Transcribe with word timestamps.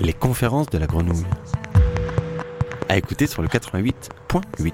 les 0.00 0.12
conférences 0.12 0.68
de 0.70 0.78
la 0.78 0.86
grenouille. 0.86 1.24
À 2.88 2.96
écouter 2.96 3.26
sur 3.26 3.42
le 3.42 3.48
88.8. 3.48 4.72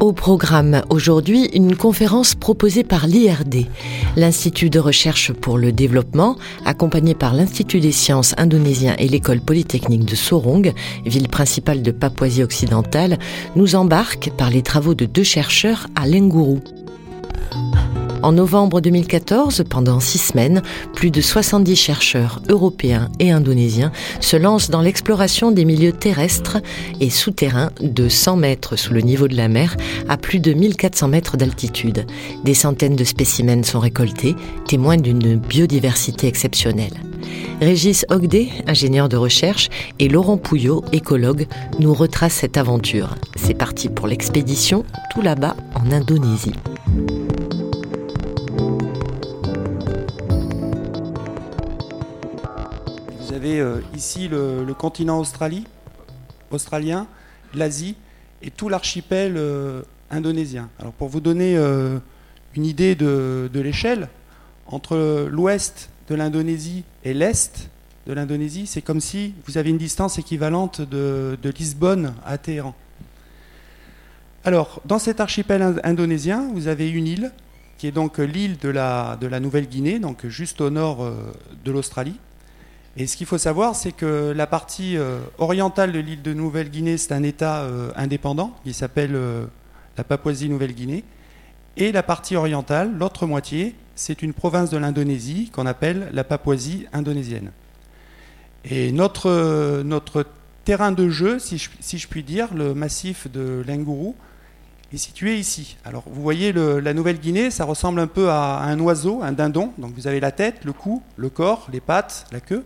Au 0.00 0.12
programme 0.12 0.82
aujourd'hui, 0.90 1.46
une 1.54 1.76
conférence 1.76 2.34
proposée 2.36 2.84
par 2.84 3.08
l'IRD, 3.08 3.66
l'Institut 4.16 4.70
de 4.70 4.78
recherche 4.78 5.32
pour 5.32 5.58
le 5.58 5.72
développement, 5.72 6.36
accompagné 6.64 7.14
par 7.14 7.34
l'Institut 7.34 7.80
des 7.80 7.92
sciences 7.92 8.34
indonésien 8.38 8.94
et 8.98 9.08
l'école 9.08 9.40
polytechnique 9.40 10.04
de 10.04 10.14
Sorong, 10.14 10.72
ville 11.04 11.28
principale 11.28 11.82
de 11.82 11.90
Papouasie 11.90 12.44
occidentale, 12.44 13.18
nous 13.56 13.74
embarque 13.74 14.30
par 14.36 14.50
les 14.50 14.62
travaux 14.62 14.94
de 14.94 15.04
deux 15.04 15.24
chercheurs 15.24 15.88
à 15.96 16.06
Lenguru. 16.06 16.60
En 18.22 18.32
novembre 18.32 18.80
2014, 18.80 19.64
pendant 19.68 20.00
six 20.00 20.18
semaines, 20.18 20.62
plus 20.94 21.10
de 21.10 21.20
70 21.20 21.76
chercheurs 21.76 22.42
européens 22.48 23.08
et 23.20 23.30
indonésiens 23.30 23.92
se 24.20 24.36
lancent 24.36 24.70
dans 24.70 24.80
l'exploration 24.80 25.52
des 25.52 25.64
milieux 25.64 25.92
terrestres 25.92 26.58
et 27.00 27.10
souterrains 27.10 27.70
de 27.80 28.08
100 28.08 28.36
mètres 28.36 28.76
sous 28.76 28.92
le 28.92 29.02
niveau 29.02 29.28
de 29.28 29.36
la 29.36 29.48
mer 29.48 29.76
à 30.08 30.16
plus 30.16 30.40
de 30.40 30.52
1400 30.52 31.08
mètres 31.08 31.36
d'altitude. 31.36 32.06
Des 32.44 32.54
centaines 32.54 32.96
de 32.96 33.04
spécimens 33.04 33.62
sont 33.62 33.80
récoltés, 33.80 34.34
témoins 34.66 34.96
d'une 34.96 35.36
biodiversité 35.36 36.26
exceptionnelle. 36.26 36.94
Régis 37.60 38.04
Ogdé, 38.10 38.50
ingénieur 38.66 39.08
de 39.08 39.16
recherche, 39.16 39.68
et 39.98 40.08
Laurent 40.08 40.38
Pouillot, 40.38 40.84
écologue, 40.92 41.46
nous 41.78 41.94
retracent 41.94 42.34
cette 42.34 42.56
aventure. 42.56 43.14
C'est 43.36 43.54
parti 43.54 43.88
pour 43.88 44.06
l'expédition 44.06 44.84
tout 45.12 45.22
là-bas 45.22 45.56
en 45.74 45.90
Indonésie. 45.92 46.52
Euh, 53.44 53.80
ici 53.94 54.28
le, 54.28 54.72
continent 54.74 55.18
Australie, 55.20 55.64
australien, 56.50 57.06
l'Asie 57.54 57.94
et 58.42 58.50
tout 58.50 58.68
l'archipel 58.68 59.34
euh, 59.36 59.82
indonésien. 60.10 60.68
Alors 60.78 60.92
pour 60.92 61.08
vous 61.08 61.20
donner 61.20 61.56
euh, 61.56 61.98
une 62.54 62.64
idée 62.64 62.94
de, 62.94 63.50
l'échelle, 63.54 64.08
entre 64.66 65.28
l'ouest 65.30 65.90
de 66.08 66.14
l'Indonésie 66.14 66.84
et 67.04 67.14
l'est 67.14 67.70
de 68.06 68.12
l'Indonésie, 68.12 68.66
c'est 68.66 68.82
comme 68.82 69.00
si 69.00 69.34
vous 69.46 69.58
avez 69.58 69.70
une 69.70 69.78
distance 69.78 70.18
équivalente 70.18 70.80
de, 70.80 71.38
Lisbonne 71.56 72.14
à 72.24 72.38
Téhéran. 72.38 72.74
Alors, 74.44 74.80
dans 74.84 74.98
cet 74.98 75.20
archipel 75.20 75.80
indonésien, 75.84 76.48
vous 76.54 76.68
avez 76.68 76.88
une 76.88 77.06
île, 77.06 77.32
qui 77.76 77.86
est 77.86 77.92
donc 77.92 78.18
l'île 78.18 78.56
de 78.58 78.68
la, 78.70 79.18
de 79.20 79.26
la 79.26 79.40
Nouvelle-Guinée, 79.40 79.98
donc 79.98 80.26
juste 80.26 80.60
au 80.60 80.70
nord 80.70 81.06
de 81.64 81.70
l'Australie. 81.70 82.16
Et 83.00 83.06
ce 83.06 83.16
qu'il 83.16 83.28
faut 83.28 83.38
savoir, 83.38 83.76
c'est 83.76 83.92
que 83.92 84.32
la 84.34 84.48
partie 84.48 84.96
euh, 84.96 85.20
orientale 85.38 85.92
de 85.92 86.00
l'île 86.00 86.20
de 86.20 86.34
Nouvelle-Guinée, 86.34 86.98
c'est 86.98 87.12
un 87.12 87.22
État 87.22 87.60
euh, 87.60 87.92
indépendant 87.94 88.56
qui 88.64 88.74
s'appelle 88.74 89.14
euh, 89.14 89.46
la 89.96 90.02
Papouasie-Nouvelle-Guinée. 90.02 91.04
Et 91.76 91.92
la 91.92 92.02
partie 92.02 92.34
orientale, 92.34 92.92
l'autre 92.98 93.24
moitié, 93.24 93.76
c'est 93.94 94.20
une 94.20 94.32
province 94.32 94.70
de 94.70 94.78
l'Indonésie 94.78 95.48
qu'on 95.52 95.64
appelle 95.64 96.10
la 96.12 96.24
Papouasie 96.24 96.86
indonésienne. 96.92 97.52
Et 98.64 98.90
notre, 98.90 99.82
notre 99.82 100.26
terrain 100.64 100.90
de 100.90 101.08
jeu, 101.08 101.38
si 101.38 101.56
je, 101.56 101.70
si 101.78 101.98
je, 101.98 102.08
puis 102.08 102.24
dire, 102.24 102.52
le 102.52 102.74
massif 102.74 103.30
de 103.30 103.62
Lenguru, 103.64 104.14
est 104.92 104.96
situé 104.96 105.36
ici. 105.36 105.76
Alors 105.84 106.02
vous 106.06 106.20
voyez 106.20 106.52
la 106.52 106.94
Nouvelle-Guinée, 106.94 107.52
ça 107.52 107.64
ressemble 107.64 108.00
un 108.00 108.08
peu 108.08 108.28
à 108.28 108.58
un 108.62 108.80
oiseau, 108.80 109.22
un 109.22 109.30
dindon. 109.30 109.72
Donc 109.78 109.92
vous 109.94 110.08
avez 110.08 110.18
la 110.18 110.32
tête, 110.32 110.64
le 110.64 110.72
cou, 110.72 111.00
le 111.16 111.30
corps, 111.30 111.68
les 111.72 111.80
pattes, 111.80 112.26
la 112.32 112.40
queue. 112.40 112.64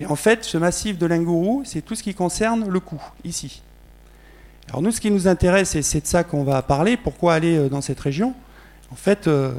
Et 0.00 0.06
en 0.06 0.16
fait, 0.16 0.44
ce 0.44 0.56
massif 0.56 0.96
de 0.96 1.06
Linguru, 1.06 1.64
c'est 1.64 1.82
tout 1.82 1.94
ce 1.94 2.02
qui 2.02 2.14
concerne 2.14 2.68
le 2.68 2.80
cou, 2.80 3.00
ici. 3.22 3.62
Alors 4.70 4.80
nous, 4.80 4.92
ce 4.92 5.00
qui 5.00 5.10
nous 5.10 5.28
intéresse, 5.28 5.74
et 5.74 5.82
c'est 5.82 6.00
de 6.00 6.06
ça 6.06 6.24
qu'on 6.24 6.42
va 6.42 6.62
parler, 6.62 6.96
pourquoi 6.96 7.34
aller 7.34 7.56
euh, 7.56 7.68
dans 7.68 7.82
cette 7.82 8.00
région 8.00 8.34
En 8.90 8.94
fait, 8.94 9.26
euh, 9.26 9.52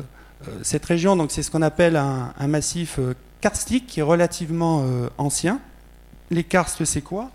euh, 0.48 0.52
cette 0.64 0.86
région, 0.86 1.16
donc 1.16 1.32
c'est 1.32 1.44
ce 1.44 1.52
qu'on 1.52 1.62
appelle 1.62 1.96
un, 1.96 2.34
massif 2.48 3.00
karstique 3.40 3.86
qui 3.86 4.00
est 4.00 4.04
relativement 4.04 4.84
ancien. 5.18 5.60
Les 6.32 6.44
karstes, 6.44 6.86
c'est 6.86 7.02
quoi? 7.02 7.30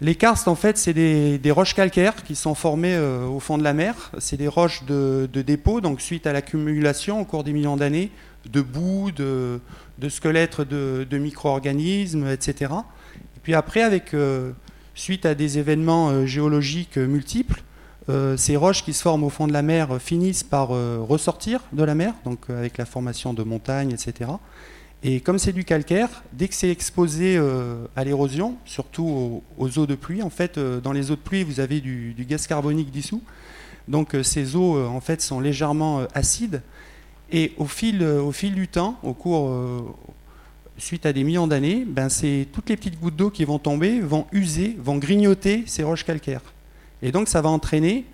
Les 0.00 0.14
karstes, 0.14 0.48
en 0.48 0.54
fait, 0.54 0.78
c'est 0.78 0.92
des, 0.94 1.50
roches 1.50 1.74
calcaires 1.74 2.22
qui 2.24 2.34
sont 2.34 2.54
formées 2.54 2.98
au 2.98 3.40
fond 3.40 3.58
de 3.58 3.62
la 3.62 3.72
mer. 3.72 4.10
C'est 4.18 4.36
des 4.36 4.48
roches 4.48 4.84
de, 4.84 5.28
de 5.32 5.42
dépôt, 5.42 5.80
donc 5.80 6.00
suite 6.00 6.26
à 6.26 6.32
l'accumulation 6.32 7.20
au 7.20 7.24
cours 7.24 7.44
des 7.44 7.52
millions 7.52 7.76
d'années 7.76 8.10
de 8.50 8.60
boue, 8.60 9.10
de, 9.10 9.60
squelettes 10.08 10.60
de, 10.60 11.18
micro-organismes, 11.18 12.28
etc. 12.28 12.72
Et 13.36 13.40
puis 13.42 13.54
après, 13.54 13.82
avec, 13.82 14.14
euh, 14.14 14.52
suite 14.94 15.26
à 15.26 15.34
des 15.34 15.58
événements 15.58 16.10
euh, 16.10 16.26
géologiques 16.26 16.96
multiples, 16.96 17.62
euh, 18.08 18.36
ces 18.36 18.56
roches 18.56 18.84
qui 18.84 18.92
se 18.92 19.02
forment 19.02 19.24
au 19.24 19.30
fond 19.30 19.46
de 19.46 19.52
la 19.52 19.62
mer 19.62 20.00
finissent 20.00 20.42
par 20.42 20.68
ressortir 20.68 21.60
de 21.72 21.82
la 21.82 21.94
mer, 21.94 22.14
donc 22.24 22.50
avec 22.50 22.78
la 22.78 22.84
formation 22.84 23.32
de 23.32 23.42
montagnes, 23.42 23.92
etc. 23.92 24.30
Et 25.02 25.20
comme 25.20 25.38
c'est 25.38 25.52
du 25.52 25.64
calcaire, 25.64 26.22
dès 26.32 26.48
que 26.48 26.54
c'est 26.54 26.70
exposé 26.70 27.38
à 27.94 28.04
l'érosion, 28.04 28.56
surtout 28.64 29.42
aux, 29.58 29.78
eaux 29.78 29.86
de 29.86 29.94
pluie, 29.94 30.22
en 30.22 30.30
fait, 30.30 30.58
dans 30.58 30.92
les 30.92 31.10
eaux 31.10 31.16
de 31.16 31.20
pluie, 31.20 31.44
vous 31.44 31.60
avez 31.60 31.82
du, 31.82 32.14
du 32.14 32.24
gaz 32.24 32.46
carbonique 32.46 32.90
dissous. 32.90 33.22
Donc 33.86 34.16
ces 34.22 34.56
eaux, 34.56 34.82
en 34.82 35.00
fait, 35.00 35.20
sont 35.20 35.40
légèrement 35.40 36.06
acides. 36.14 36.62
Et 37.30 37.52
au 37.56 37.66
fil, 37.66 38.02
euh, 38.02 38.20
au 38.20 38.32
fil 38.32 38.54
du 38.54 38.68
temps, 38.68 38.98
au 39.02 39.14
cours, 39.14 39.48
euh, 39.48 39.82
suite 40.76 41.06
à 41.06 41.12
des 41.12 41.24
millions 41.24 41.46
d'années, 41.46 41.84
ben 41.86 42.08
toutes 42.52 42.68
les 42.68 42.76
petites 42.76 43.00
gouttes 43.00 43.16
d'eau 43.16 43.30
qui 43.30 43.44
vont 43.44 43.58
tomber 43.58 44.00
vont 44.00 44.26
user, 44.32 44.76
vont 44.78 44.98
grignoter 44.98 45.64
ces 45.66 45.82
roches 45.82 46.04
calcaires. 46.04 46.42
Et 47.02 47.12
donc 47.12 47.28
ça 47.28 47.40
va 47.40 47.48
entraîner, 47.48 48.04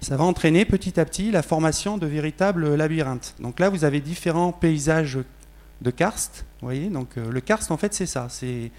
ça 0.00 0.16
va 0.16 0.24
entraîner 0.24 0.64
petit 0.64 1.00
à 1.00 1.04
petit 1.04 1.30
la 1.30 1.42
formation 1.42 1.98
de 1.98 2.06
véritables 2.06 2.74
labyrinthes. 2.74 3.34
Donc 3.40 3.58
là, 3.58 3.70
vous 3.70 3.84
avez 3.84 4.00
différents 4.00 4.52
paysages 4.52 5.18
de 5.80 5.90
karst. 5.90 6.44
voyez 6.62 6.88
donc 6.88 7.16
euh, 7.16 7.30
le 7.30 7.40
karst, 7.40 7.70
en 7.70 7.76
fait, 7.76 7.94
c'est 7.94 8.06
ça. 8.06 8.28
C'est 8.30 8.70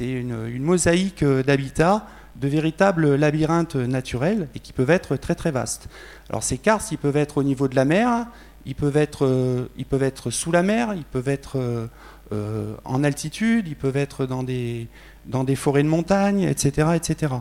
une, 0.00 0.46
une, 0.48 0.62
mosaïque 0.62 1.24
d'habitats, 1.24 2.06
de 2.36 2.48
véritables 2.48 3.14
labyrinthes 3.16 3.76
naturels 3.76 4.48
et 4.54 4.60
qui 4.60 4.72
peuvent 4.72 4.90
être 4.90 5.16
très 5.16 5.34
très 5.34 5.50
vastes. 5.50 5.88
Alors 6.28 6.42
ces 6.42 6.58
karsts, 6.58 6.92
ils 6.92 6.98
peuvent 6.98 7.16
être 7.16 7.38
au 7.38 7.42
niveau 7.42 7.68
de 7.68 7.74
la 7.74 7.84
mer, 7.84 8.26
ils 8.68 8.74
peuvent 8.74 8.98
être, 8.98 9.24
euh, 9.24 9.66
ils 9.78 9.86
peuvent 9.86 10.02
être 10.02 10.30
sous 10.30 10.52
la 10.52 10.62
mer, 10.62 10.92
ils 10.94 11.04
peuvent 11.04 11.30
être 11.30 11.58
euh, 11.58 11.86
euh, 12.32 12.74
en 12.84 13.02
altitude, 13.02 13.66
ils 13.66 13.74
peuvent 13.74 13.96
être 13.96 14.26
dans 14.26 14.42
des, 14.42 14.88
dans 15.24 15.42
des 15.42 15.56
forêts 15.56 15.82
de 15.82 15.88
montagne, 15.88 16.42
etc., 16.42 16.88
etc. 16.94 17.32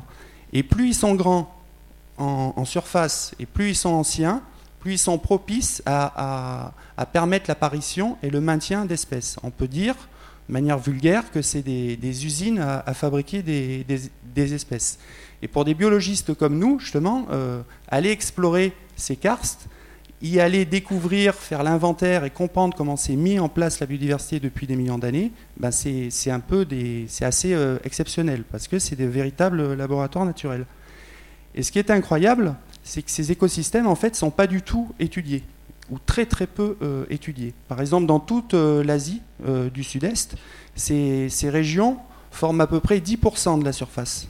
Et 0.53 0.63
plus 0.63 0.87
ils 0.87 0.95
sont 0.95 1.15
grands 1.15 1.53
en, 2.17 2.63
surface 2.63 3.35
et 3.39 3.45
plus 3.45 3.71
ils 3.71 3.75
sont 3.75 3.89
anciens, 3.89 4.41
plus 4.79 4.93
ils 4.93 4.97
sont 4.97 5.17
propices 5.17 5.83
à, 5.85 6.71
à, 6.95 7.05
permettre 7.05 7.45
l'apparition 7.49 8.17
et 8.23 8.29
le 8.29 8.39
maintien 8.39 8.85
d'espèces. 8.85 9.35
On 9.43 9.51
peut 9.51 9.67
dire, 9.67 9.95
de 10.47 10.53
manière 10.53 10.79
vulgaire, 10.79 11.29
que 11.29 11.41
c'est 11.41 11.61
des, 11.61 12.25
usines 12.25 12.59
à, 12.59 12.93
fabriquer 12.93 13.43
des, 13.43 13.85
des, 14.23 14.53
espèces. 14.53 14.97
Et 15.41 15.49
pour 15.49 15.65
des 15.65 15.73
biologistes 15.73 16.33
comme 16.33 16.57
nous, 16.57 16.79
justement, 16.79 17.27
aller 17.89 18.09
explorer 18.09 18.73
ces 18.95 19.15
karstes, 19.15 19.67
y 20.21 20.39
aller 20.39 20.65
découvrir, 20.65 21.35
faire 21.35 21.63
l'inventaire 21.63 22.23
et 22.23 22.29
comprendre 22.29 22.75
comment 22.75 22.95
s'est 22.95 23.15
mis 23.15 23.39
en 23.39 23.49
place 23.49 23.79
la 23.79 23.85
biodiversité 23.85 24.39
depuis 24.39 24.65
des 24.65 24.75
millions 24.75 24.97
d'années, 24.97 25.31
ben 25.57 25.71
c'est 25.71 26.31
un 26.31 26.39
peu 26.39 26.65
des, 26.65 27.05
c'est 27.07 27.25
assez 27.25 27.53
euh, 27.53 27.77
exceptionnel 27.83 28.43
parce 28.51 28.67
que 28.67 28.79
c'est 28.79 28.95
des 28.95 29.07
véritables 29.07 29.73
laboratoires 29.73 30.25
naturels. 30.25 30.65
Et 31.53 31.63
ce 31.63 31.71
qui 31.71 31.79
est 31.79 31.91
incroyable, 31.91 32.55
c'est 32.83 33.03
que 33.03 33.11
ces 33.11 33.31
écosystèmes 33.31 33.87
en 33.87 33.95
fait 33.95 34.15
sont 34.15 34.31
pas 34.31 34.47
du 34.47 34.61
tout 34.61 34.89
étudiés 34.99 35.43
ou 35.89 35.99
très 35.99 36.25
très 36.25 36.47
peu 36.47 36.77
euh, 36.81 37.05
étudiés. 37.09 37.53
Par 37.67 37.79
exemple, 37.79 38.07
dans 38.07 38.19
toute 38.19 38.53
euh, 38.53 38.83
l'Asie 38.83 39.21
du 39.73 39.83
Sud-Est, 39.83 40.35
ces, 40.75 41.29
ces 41.29 41.49
régions 41.49 41.97
forment 42.31 42.61
à 42.61 42.67
peu 42.67 42.79
près 42.79 42.97
10% 42.99 43.59
de 43.59 43.65
la 43.65 43.71
surface. 43.71 44.27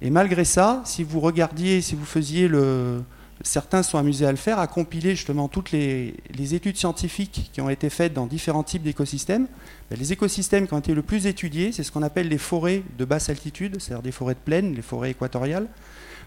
Et 0.00 0.10
malgré 0.10 0.44
ça, 0.44 0.80
si 0.84 1.02
vous 1.02 1.20
regardiez, 1.20 1.80
si 1.80 1.94
vous 1.94 2.04
faisiez 2.04 2.48
le, 2.48 3.02
certains 3.42 3.82
sont 3.82 3.98
amusés 3.98 4.26
à 4.26 4.30
le 4.30 4.36
faire, 4.36 4.58
à 4.58 4.66
compiler 4.66 5.10
justement 5.10 5.48
toutes 5.48 5.72
les, 5.72 6.14
études 6.54 6.76
scientifiques 6.76 7.50
qui 7.52 7.60
ont 7.60 7.68
été 7.68 7.90
faites 7.90 8.14
dans 8.14 8.26
différents 8.26 8.62
types 8.62 8.82
d'écosystèmes. 8.82 9.46
Ben, 9.90 9.98
les 9.98 10.12
écosystèmes 10.12 10.66
qui 10.66 10.74
ont 10.74 10.78
été 10.78 10.94
le 10.94 11.02
plus 11.02 11.26
étudiés, 11.26 11.72
c'est 11.72 11.82
ce 11.82 11.92
qu'on 11.92 12.02
appelle 12.02 12.28
les 12.28 12.38
forêts 12.38 12.82
de 12.98 13.04
basse 13.04 13.28
altitude, 13.28 13.80
c'est-à-dire 13.80 14.02
des 14.02 14.12
forêts 14.12 14.34
de 14.34 14.40
plaine, 14.40 14.74
les 14.74 14.82
forêts 14.82 15.10
équatoriales. 15.10 15.66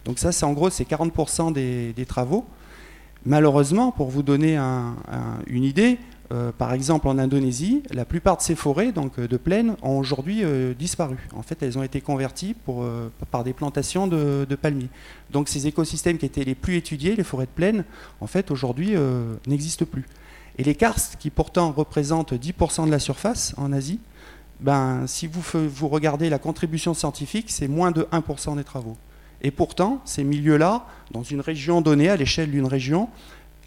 Donc 0.03 0.19
ça, 0.19 0.31
c'est 0.31 0.45
en 0.45 0.53
gros, 0.53 0.69
c'est 0.69 0.87
40% 0.87 1.53
des, 1.53 2.05
travaux. 2.05 2.45
Malheureusement, 3.25 3.91
pour 3.91 4.09
vous 4.09 4.21
donner 4.21 4.57
une 5.47 5.63
idée, 5.63 5.97
euh, 6.31 6.51
par 6.51 6.73
exemple, 6.73 7.07
en 7.07 7.19
Indonésie, 7.19 7.83
la 7.91 8.03
plupart 8.03 8.37
de 8.37 8.41
ces 8.41 8.55
forêts 8.55 8.91
donc, 8.91 9.19
euh, 9.19 9.27
de 9.27 9.37
plaine 9.37 9.75
ont 9.83 9.97
aujourd'hui 9.97 10.43
euh, 10.43 10.73
disparu. 10.73 11.17
En 11.35 11.43
fait, 11.43 11.61
elles 11.61 11.77
ont 11.77 11.83
été 11.83 12.01
converties 12.01 12.55
par 13.29 13.43
des 13.43 13.53
plantations 13.53 14.07
de, 14.07 14.55
palmiers. 14.59 14.89
Donc, 15.31 15.49
ces 15.49 15.67
écosystèmes 15.67 16.17
qui 16.17 16.25
étaient 16.25 16.43
les 16.43 16.55
plus 16.55 16.77
étudiés, 16.77 17.15
les 17.15 17.23
forêts 17.23 17.45
de 17.45 17.51
plaine, 17.51 17.85
en 18.21 18.27
fait, 18.27 18.49
aujourd'hui, 18.49 18.95
n'existent 19.47 19.85
plus. 19.85 20.05
Et 20.57 20.63
les 20.63 20.75
karstes, 20.75 21.17
qui 21.19 21.29
pourtant 21.29 21.71
représentent 21.71 22.33
10% 22.33 22.85
de 22.85 22.91
la 22.91 22.99
surface 22.99 23.53
en 23.57 23.73
Asie, 23.73 23.99
ben, 24.61 25.05
si 25.05 25.27
vous, 25.27 25.41
vous 25.67 25.87
regardez 25.89 26.29
la 26.29 26.39
contribution 26.39 26.93
scientifique, 26.93 27.47
c'est 27.51 27.67
moins 27.67 27.91
de 27.91 28.03
1% 28.11 28.55
des 28.55 28.63
travaux. 28.63 28.95
Et 29.41 29.51
pourtant, 29.51 30.01
ces 30.05 30.23
milieux-là, 30.23 30.87
dans 31.11 31.23
une 31.23 31.41
région 31.41 31.81
donnée, 31.81 32.09
à 32.09 32.15
l'échelle 32.15 32.51
d'une 32.51 32.65
région, 32.65 33.09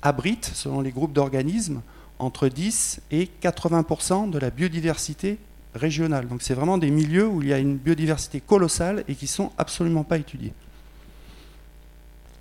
abritent, 0.03 0.51
selon 0.55 0.81
les 0.81 0.91
groupes 0.91 1.13
d'organismes, 1.13 1.83
entre 2.19 2.49
10 2.49 3.01
et 3.11 3.29
80% 3.43 4.31
de 4.31 4.39
la 4.39 4.51
biodiversité 4.51 5.39
régionale. 5.75 6.29
Donc 6.29 6.43
c'est 6.43 6.55
vraiment 6.55 6.79
des 6.79 6.91
milieux 6.91 7.27
où 7.27 7.43
il 7.43 7.49
y 7.49 7.53
a 7.53 7.59
une 7.59 7.77
biodiversité 7.77 8.41
colossale 8.41 9.05
et 9.09 9.15
qui 9.15 9.27
ne 9.27 9.31
sont 9.31 9.53
absolument 9.59 10.05
pas 10.05 10.19
étudiés. 10.19 10.53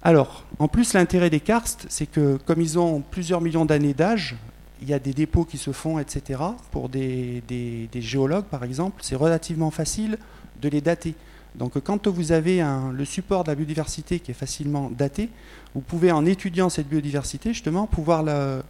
Alors, 0.03 0.45
en 0.59 0.68
plus, 0.68 0.94
l'intérêt 0.94 1.29
des 1.29 1.39
karstes, 1.39 1.85
c'est 1.89 2.06
que 2.06 2.38
comme 2.45 2.62
ils 2.62 2.79
ont 2.79 3.01
plusieurs 3.01 3.41
millions 3.41 3.65
d'années 3.65 3.94
d'âge, 3.94 4.35
il 4.81 4.88
y 4.88 4.94
a 4.94 5.00
des 5.00 5.13
dépôts 5.13 5.44
qui 5.44 5.57
se 5.57 5.71
font, 5.71 6.00
etc. 6.00 6.39
Pour 6.71 6.88
des, 6.88 7.41
géologues, 7.95 8.45
par 8.45 8.63
exemple, 8.63 9.01
c'est 9.03 9.15
relativement 9.15 9.71
facile 9.71 10.18
de 10.62 10.69
les 10.69 10.81
dater. 10.81 11.15
Donc 11.56 11.80
quand 11.80 12.07
vous 12.07 12.31
avez 12.31 12.63
le 12.94 13.06
support 13.06 13.44
de 13.44 13.50
la 13.50 13.56
biodiversité 13.56 14.19
qui 14.19 14.31
est 14.31 14.35
facilement 14.35 14.91
daté, 14.91 15.30
vous 15.73 15.81
pouvez, 15.81 16.12
en 16.12 16.25
étudiant 16.25 16.69
cette 16.69 16.88
biodiversité, 16.88 17.53
justement, 17.53 17.88
pouvoir 17.88 18.21
la, 18.21 18.62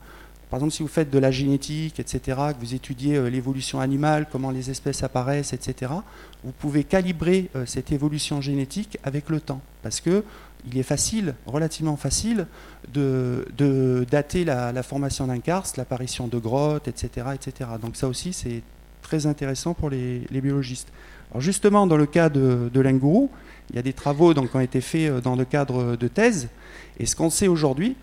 par 0.49 0.59
exemple, 0.59 0.73
si 0.73 0.81
vous 0.81 0.87
faites 0.87 1.09
de 1.09 1.19
la 1.19 1.31
génétique, 1.31 1.99
etc., 1.99 2.37
que 2.53 2.59
vous 2.59 2.73
étudiez 2.73 3.15
euh, 3.15 3.29
l'évolution 3.29 3.81
animale, 3.81 4.27
comment 4.31 4.51
les 4.51 4.69
espèces 4.69 5.03
apparaissent, 5.03 5.51
etc., 5.51 5.91
vous 6.43 6.53
pouvez 6.53 6.85
calibrer 6.85 7.49
euh, 7.55 7.65
cette 7.65 7.91
évolution 7.91 8.39
génétique 8.39 8.97
avec 9.03 9.29
le 9.29 9.41
temps. 9.41 9.61
Parce 9.83 9.99
que 9.99 10.23
il 10.69 10.77
est 10.77 10.83
facile, 10.83 11.35
relativement 11.45 11.97
facile, 11.97 12.47
de, 12.93 14.05
dater 14.09 14.43
la, 14.43 14.83
formation 14.83 15.27
d'un 15.27 15.39
karst, 15.39 15.77
l'apparition 15.77 16.27
de 16.27 16.37
grottes, 16.37 16.87
etc., 16.87 17.27
etc. 17.35 17.69
Donc 17.81 17.95
ça 17.95 18.07
aussi, 18.07 18.33
c'est 18.33 18.63
très 19.01 19.27
intéressant 19.27 19.73
pour 19.73 19.89
les, 19.89 20.25
biologistes. 20.31 20.89
Alors 21.31 21.41
justement, 21.41 21.87
dans 21.87 21.97
le 21.97 22.05
cas 22.05 22.29
de, 22.29 22.69
de 22.73 22.81
il 23.69 23.75
y 23.75 23.79
a 23.79 23.81
des 23.81 23.93
travaux 23.93 24.33
donc, 24.33 24.51
qui 24.51 24.55
ont 24.55 24.61
été 24.61 24.81
faits 24.81 25.11
euh, 25.11 25.21
dans 25.21 25.35
le 25.35 25.45
cadre 25.45 25.95
de 25.95 26.07
thèse. 26.07 26.47
Et 26.99 27.05
ce 27.05 27.15
qu'on 27.15 27.29
sait 27.29 27.47
aujourd'hui, 27.47 27.95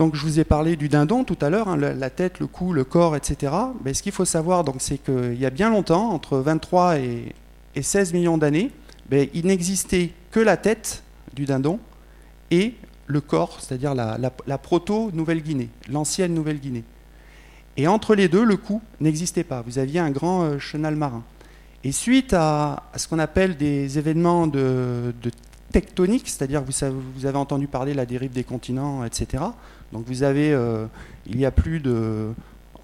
donc 0.00 0.14
je 0.14 0.22
vous 0.22 0.40
ai 0.40 0.44
parlé 0.44 0.76
du 0.76 0.88
dindon 0.88 1.24
tout 1.24 1.36
à 1.42 1.50
l'heure, 1.50 1.68
hein, 1.68 1.76
la, 1.76 2.08
tête, 2.08 2.40
le 2.40 2.46
cou, 2.46 2.72
le 2.72 2.84
corps, 2.84 3.16
etc. 3.16 3.52
Mais 3.84 3.92
ce 3.92 4.02
qu'il 4.02 4.12
faut 4.12 4.24
savoir, 4.24 4.64
c'est 4.78 4.96
qu'il 4.96 5.38
y 5.38 5.44
a 5.44 5.50
bien 5.50 5.68
longtemps, 5.68 6.08
entre 6.12 6.38
23 6.38 6.96
et, 6.96 7.34
16 7.78 8.14
millions 8.14 8.38
d'années, 8.38 8.70
ben, 9.10 9.28
il 9.34 9.44
n'existait 9.44 10.12
que 10.30 10.40
la 10.40 10.56
tête 10.56 11.02
du 11.34 11.44
dindon 11.44 11.78
et 12.50 12.76
le 13.08 13.20
corps, 13.20 13.58
c'est-à-dire 13.60 13.94
la, 13.94 14.58
proto-Nouvelle-Guinée, 14.58 15.68
l'ancienne 15.90 16.32
Nouvelle-Guinée. 16.32 16.84
Et 17.76 17.86
entre 17.86 18.14
les 18.14 18.28
deux, 18.28 18.42
le 18.42 18.56
cou 18.56 18.80
n'existait 19.00 19.44
pas. 19.44 19.60
Vous 19.60 19.78
aviez 19.78 20.00
un 20.00 20.10
grand 20.10 20.44
euh, 20.44 20.58
chenal 20.58 20.96
marin. 20.96 21.22
Et 21.84 21.92
suite 21.92 22.32
à, 22.32 22.84
ce 22.96 23.06
qu'on 23.06 23.18
appelle 23.18 23.58
des 23.58 23.98
événements 23.98 24.46
de, 24.46 25.12
tectonique, 25.70 26.26
c'est-à-dire 26.26 26.62
vous, 26.62 26.72
vous, 27.14 27.26
avez 27.26 27.36
entendu 27.36 27.66
parler 27.66 27.92
de 27.92 27.98
la 27.98 28.06
dérive 28.06 28.32
des 28.32 28.44
continents, 28.44 29.04
etc. 29.04 29.44
Donc 29.92 30.04
vous 30.06 30.22
avez, 30.22 30.52
euh, 30.52 30.86
il 31.26 31.38
y 31.38 31.46
a 31.46 31.50
plus 31.50 31.80
de 31.80 32.32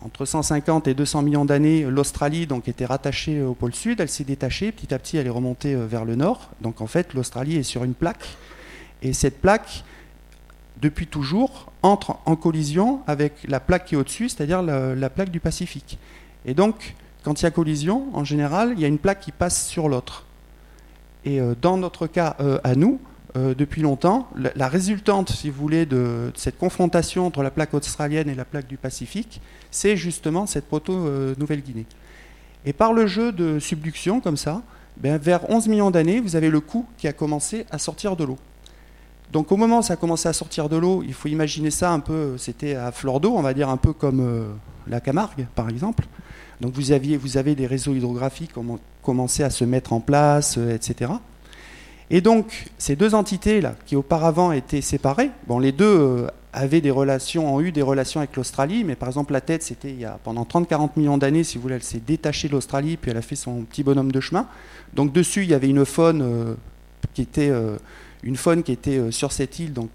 entre 0.02 0.24
150 0.24 0.86
et 0.88 0.94
200 0.94 1.22
millions 1.22 1.44
d'années, 1.44 1.82
l'Australie 1.82 2.46
donc 2.46 2.68
était 2.68 2.84
rattachée 2.84 3.42
au 3.42 3.54
pôle 3.54 3.74
sud, 3.74 4.00
elle 4.00 4.08
s'est 4.08 4.24
détachée, 4.24 4.70
petit 4.70 4.92
à 4.92 4.98
petit 4.98 5.16
elle 5.16 5.26
est 5.26 5.30
remontée 5.30 5.74
euh, 5.74 5.86
vers 5.86 6.04
le 6.04 6.16
nord. 6.16 6.50
Donc 6.60 6.80
en 6.80 6.86
fait 6.86 7.14
l'Australie 7.14 7.56
est 7.56 7.62
sur 7.62 7.82
une 7.82 7.94
plaque 7.94 8.36
et 9.02 9.12
cette 9.12 9.40
plaque 9.40 9.84
depuis 10.80 11.06
toujours 11.06 11.72
entre 11.82 12.18
en 12.26 12.36
collision 12.36 13.00
avec 13.06 13.32
la 13.48 13.60
plaque 13.60 13.86
qui 13.86 13.94
est 13.94 13.98
au-dessus, 13.98 14.28
c'est-à-dire 14.28 14.62
la, 14.62 15.10
plaque 15.10 15.30
du 15.30 15.40
Pacifique. 15.40 15.98
Et 16.44 16.54
donc 16.54 16.94
quand 17.22 17.40
il 17.40 17.44
y 17.44 17.46
a 17.46 17.50
collision, 17.50 18.08
en 18.12 18.24
général, 18.24 18.74
il 18.76 18.80
y 18.80 18.84
a 18.84 18.88
une 18.88 18.98
plaque 18.98 19.20
qui 19.20 19.32
passe 19.32 19.66
sur 19.66 19.88
l'autre. 19.88 20.24
Et 21.24 21.40
euh, 21.40 21.54
dans 21.60 21.76
notre 21.78 22.06
cas 22.06 22.36
à 22.62 22.74
nous, 22.74 23.00
euh, 23.36 23.54
depuis 23.54 23.82
longtemps. 23.82 24.28
La, 24.54 24.68
résultante, 24.68 25.30
si 25.30 25.50
vous 25.50 25.60
voulez, 25.60 25.84
de, 25.84 26.32
cette 26.34 26.56
confrontation 26.56 27.26
entre 27.26 27.42
la 27.42 27.50
plaque 27.50 27.74
australienne 27.74 28.30
et 28.30 28.34
la 28.34 28.46
plaque 28.46 28.66
du 28.66 28.78
Pacifique, 28.78 29.40
c'est 29.70 29.96
justement 29.96 30.46
cette 30.46 30.66
proto-Nouvelle-Guinée. 30.66 31.86
Et 32.64 32.72
par 32.72 32.92
le 32.92 33.06
jeu 33.06 33.32
de 33.32 33.58
subduction, 33.58 34.20
comme 34.20 34.36
ça, 34.36 34.62
ben, 34.96 35.18
vers 35.18 35.50
11 35.50 35.68
millions 35.68 35.90
d'années, 35.90 36.20
vous 36.20 36.34
avez 36.34 36.48
le 36.48 36.60
cou 36.60 36.86
qui 36.96 37.08
a 37.08 37.12
commencé 37.12 37.66
à 37.70 37.78
sortir 37.78 38.16
de 38.16 38.24
l'eau. 38.24 38.38
Donc 39.32 39.52
au 39.52 39.56
moment 39.56 39.80
où 39.80 39.82
ça 39.82 39.94
a 39.94 39.96
commencé 39.96 40.28
à 40.28 40.32
sortir 40.32 40.68
de 40.68 40.76
l'eau, 40.76 41.02
il 41.06 41.12
faut 41.12 41.28
imaginer 41.28 41.70
ça 41.70 41.92
un 41.92 42.00
peu, 42.00 42.38
c'était 42.38 42.74
à 42.74 42.92
fleur 42.92 43.20
d'eau, 43.20 43.34
on 43.36 43.42
va 43.42 43.54
dire 43.54 43.68
un 43.68 43.76
peu 43.76 43.92
comme 43.92 44.20
euh, 44.20 44.46
la 44.86 45.00
Camargue, 45.00 45.46
par 45.54 45.68
exemple. 45.68 46.06
Donc 46.60 46.72
vous, 46.74 46.92
aviez, 46.92 47.16
vous 47.16 47.36
avez 47.36 47.54
des 47.54 47.66
réseaux 47.66 47.92
hydrographiques 47.92 48.52
qui 48.52 48.58
ont 48.58 48.78
commencé 49.02 49.42
à 49.42 49.50
se 49.50 49.64
mettre 49.64 49.92
en 49.92 50.00
place, 50.00 50.56
euh, 50.56 50.74
etc. 50.74 51.10
Et 52.10 52.20
donc, 52.20 52.66
ces 52.78 52.94
deux 52.94 53.14
entités-là, 53.14 53.74
qui 53.84 53.96
auparavant 53.96 54.52
étaient 54.52 54.80
séparées, 54.80 55.30
bon, 55.48 55.58
les 55.58 55.72
deux 55.72 55.84
euh, 55.84 56.26
avaient 56.52 56.80
des 56.80 56.92
relations, 56.92 57.52
ont 57.52 57.60
eu 57.60 57.72
des 57.72 57.82
relations 57.82 58.20
avec 58.20 58.36
l'Australie, 58.36 58.84
mais 58.84 58.94
par 58.94 59.08
exemple, 59.08 59.32
la 59.32 59.40
tête, 59.40 59.62
c'était 59.62 59.90
il 59.90 60.00
y 60.00 60.04
a 60.04 60.18
pendant 60.22 60.44
30-40 60.44 60.90
millions 60.96 61.18
d'années, 61.18 61.42
si 61.42 61.58
vous 61.58 61.62
voulez, 61.62 61.74
elle 61.74 61.82
s'est 61.82 62.02
détachée 62.04 62.46
de 62.46 62.52
l'Australie, 62.52 62.96
puis 62.96 63.10
elle 63.10 63.16
a 63.16 63.22
fait 63.22 63.36
son 63.36 63.62
petit 63.62 63.82
bonhomme 63.82 64.12
de 64.12 64.20
chemin. 64.20 64.46
Donc, 64.94 65.12
dessus, 65.12 65.42
il 65.42 65.50
y 65.50 65.54
avait 65.54 65.68
une 65.68 65.84
faune 65.84 66.22
euh, 66.22 66.54
qui 67.14 67.22
était. 67.22 67.50
Euh, 67.50 67.76
une 68.22 68.36
faune 68.36 68.64
qui 68.64 68.72
était 68.72 69.12
sur 69.12 69.30
cette 69.30 69.60
île 69.60 69.72
donc, 69.72 69.90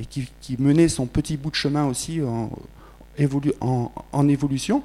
et 0.00 0.06
qui, 0.06 0.56
menait 0.58 0.88
son 0.88 1.04
petit 1.04 1.36
bout 1.36 1.50
de 1.50 1.54
chemin 1.54 1.84
aussi 1.84 2.20
en, 2.22 2.50
en 4.12 4.28
évolution. 4.28 4.82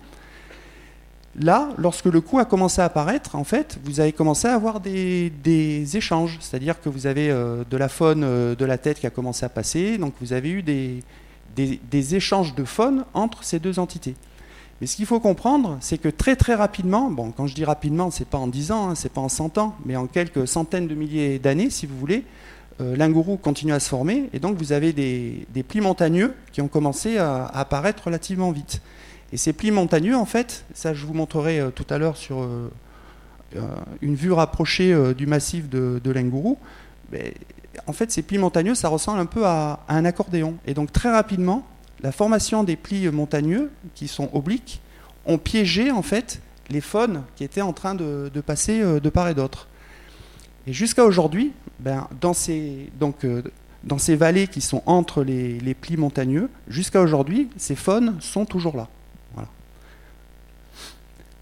Là, 1.41 1.69
lorsque 1.77 2.05
le 2.05 2.19
coup 2.19 2.37
a 2.37 2.43
commencé 2.43 2.81
à 2.81 2.85
apparaître, 2.85 3.35
en 3.35 3.45
fait, 3.45 3.79
vous 3.85 4.01
avez 4.01 4.11
commencé 4.11 4.45
à 4.49 4.55
avoir 4.55 4.81
des, 4.81 5.31
échanges. 5.93 6.37
C'est-à-dire 6.41 6.81
que 6.81 6.89
vous 6.89 7.07
avez 7.07 7.31
euh, 7.31 7.63
de 7.69 7.77
la 7.77 7.87
faune 7.87 8.23
euh, 8.25 8.55
de 8.55 8.65
la 8.65 8.77
tête 8.77 8.99
qui 8.99 9.07
a 9.07 9.09
commencé 9.09 9.45
à 9.45 9.49
passer, 9.49 9.97
donc 9.97 10.13
vous 10.19 10.33
avez 10.33 10.49
eu 10.49 10.63
des, 10.63 12.15
échanges 12.15 12.55
de 12.55 12.65
faune 12.65 13.05
entre 13.13 13.45
ces 13.45 13.59
deux 13.59 13.79
entités. 13.79 14.15
Mais 14.81 14.87
ce 14.87 14.97
qu'il 14.97 15.05
faut 15.05 15.21
comprendre, 15.21 15.77
c'est 15.79 15.97
que 15.97 16.09
très 16.09 16.35
très 16.35 16.55
rapidement, 16.55 17.09
bon, 17.09 17.31
quand 17.31 17.47
je 17.47 17.55
dis 17.55 17.65
rapidement, 17.65 18.11
c'est 18.11 18.27
pas 18.27 18.37
en 18.37 18.47
10 18.47 18.71
ans, 18.71 18.89
hein, 18.89 18.95
c'est 18.95 19.11
pas 19.11 19.21
en 19.21 19.29
100 19.29 19.57
ans, 19.57 19.75
mais 19.85 19.95
en 19.95 20.07
quelques 20.07 20.45
centaines 20.45 20.87
de 20.87 20.95
milliers 20.95 21.39
d'années, 21.39 21.69
si 21.69 21.85
vous 21.85 21.97
voulez, 21.97 22.25
euh, 22.81 22.97
l'ingourou 22.97 23.37
continue 23.37 23.73
à 23.73 23.79
se 23.79 23.87
former, 23.87 24.29
et 24.33 24.39
donc 24.39 24.57
vous 24.57 24.73
avez 24.73 24.91
des, 24.91 25.63
plis 25.67 25.81
montagneux 25.81 26.33
qui 26.51 26.61
ont 26.61 26.67
commencé 26.67 27.17
à 27.17 27.45
apparaître 27.45 28.03
relativement 28.05 28.51
vite. 28.51 28.81
Et 29.31 29.37
ces 29.37 29.53
plis 29.53 29.71
montagneux, 29.71 30.15
en 30.15 30.25
fait, 30.25 30.65
ça 30.73 30.93
je 30.93 31.05
vous 31.05 31.13
montrerai 31.13 31.59
euh, 31.59 31.69
tout 31.69 31.85
à 31.89 31.97
l'heure 31.97 32.17
sur 32.17 32.41
euh, 32.41 32.71
euh, 33.55 33.61
une 34.01 34.15
vue 34.15 34.31
rapprochée 34.31 34.95
du 35.13 35.27
massif 35.27 35.69
de, 35.69 36.01
de 36.03 36.11
l'Engourou, 36.11 36.57
en 37.87 37.93
fait, 37.93 38.11
ces 38.11 38.21
plis 38.21 38.37
montagneux, 38.37 38.75
ça 38.75 38.89
ressemble 38.89 39.19
un 39.19 39.25
peu 39.25 39.45
à, 39.45 39.79
un 39.87 40.05
accordéon. 40.05 40.55
Et 40.67 40.73
donc 40.73 40.91
très 40.91 41.11
rapidement, 41.11 41.65
la 42.01 42.11
formation 42.11 42.63
des 42.63 42.75
plis 42.75 43.09
montagneux, 43.09 43.71
qui 43.95 44.07
sont 44.07 44.29
obliques, 44.33 44.81
ont 45.25 45.37
piégé 45.37 45.91
en 45.91 46.01
fait 46.01 46.41
les 46.69 46.81
faunes 46.81 47.23
qui 47.35 47.43
étaient 47.43 47.61
en 47.61 47.73
train 47.73 47.95
de, 47.95 48.29
passer 48.45 48.81
de 48.81 49.09
part 49.09 49.27
et 49.29 49.33
d'autre. 49.33 49.67
Et 50.67 50.73
jusqu'à 50.73 51.03
aujourd'hui, 51.03 51.51
ben, 51.79 52.07
dans, 52.21 52.33
ces, 52.33 52.91
donc, 52.99 53.25
dans 53.83 53.97
ces 53.97 54.15
vallées 54.15 54.47
qui 54.47 54.61
sont 54.61 54.83
entre 54.85 55.23
les 55.23 55.73
plis 55.73 55.97
montagneux, 55.97 56.49
jusqu'à 56.67 57.01
aujourd'hui, 57.01 57.49
ces 57.57 57.75
faunes 57.75 58.17
sont 58.19 58.45
toujours 58.45 58.77
là. 58.77 58.87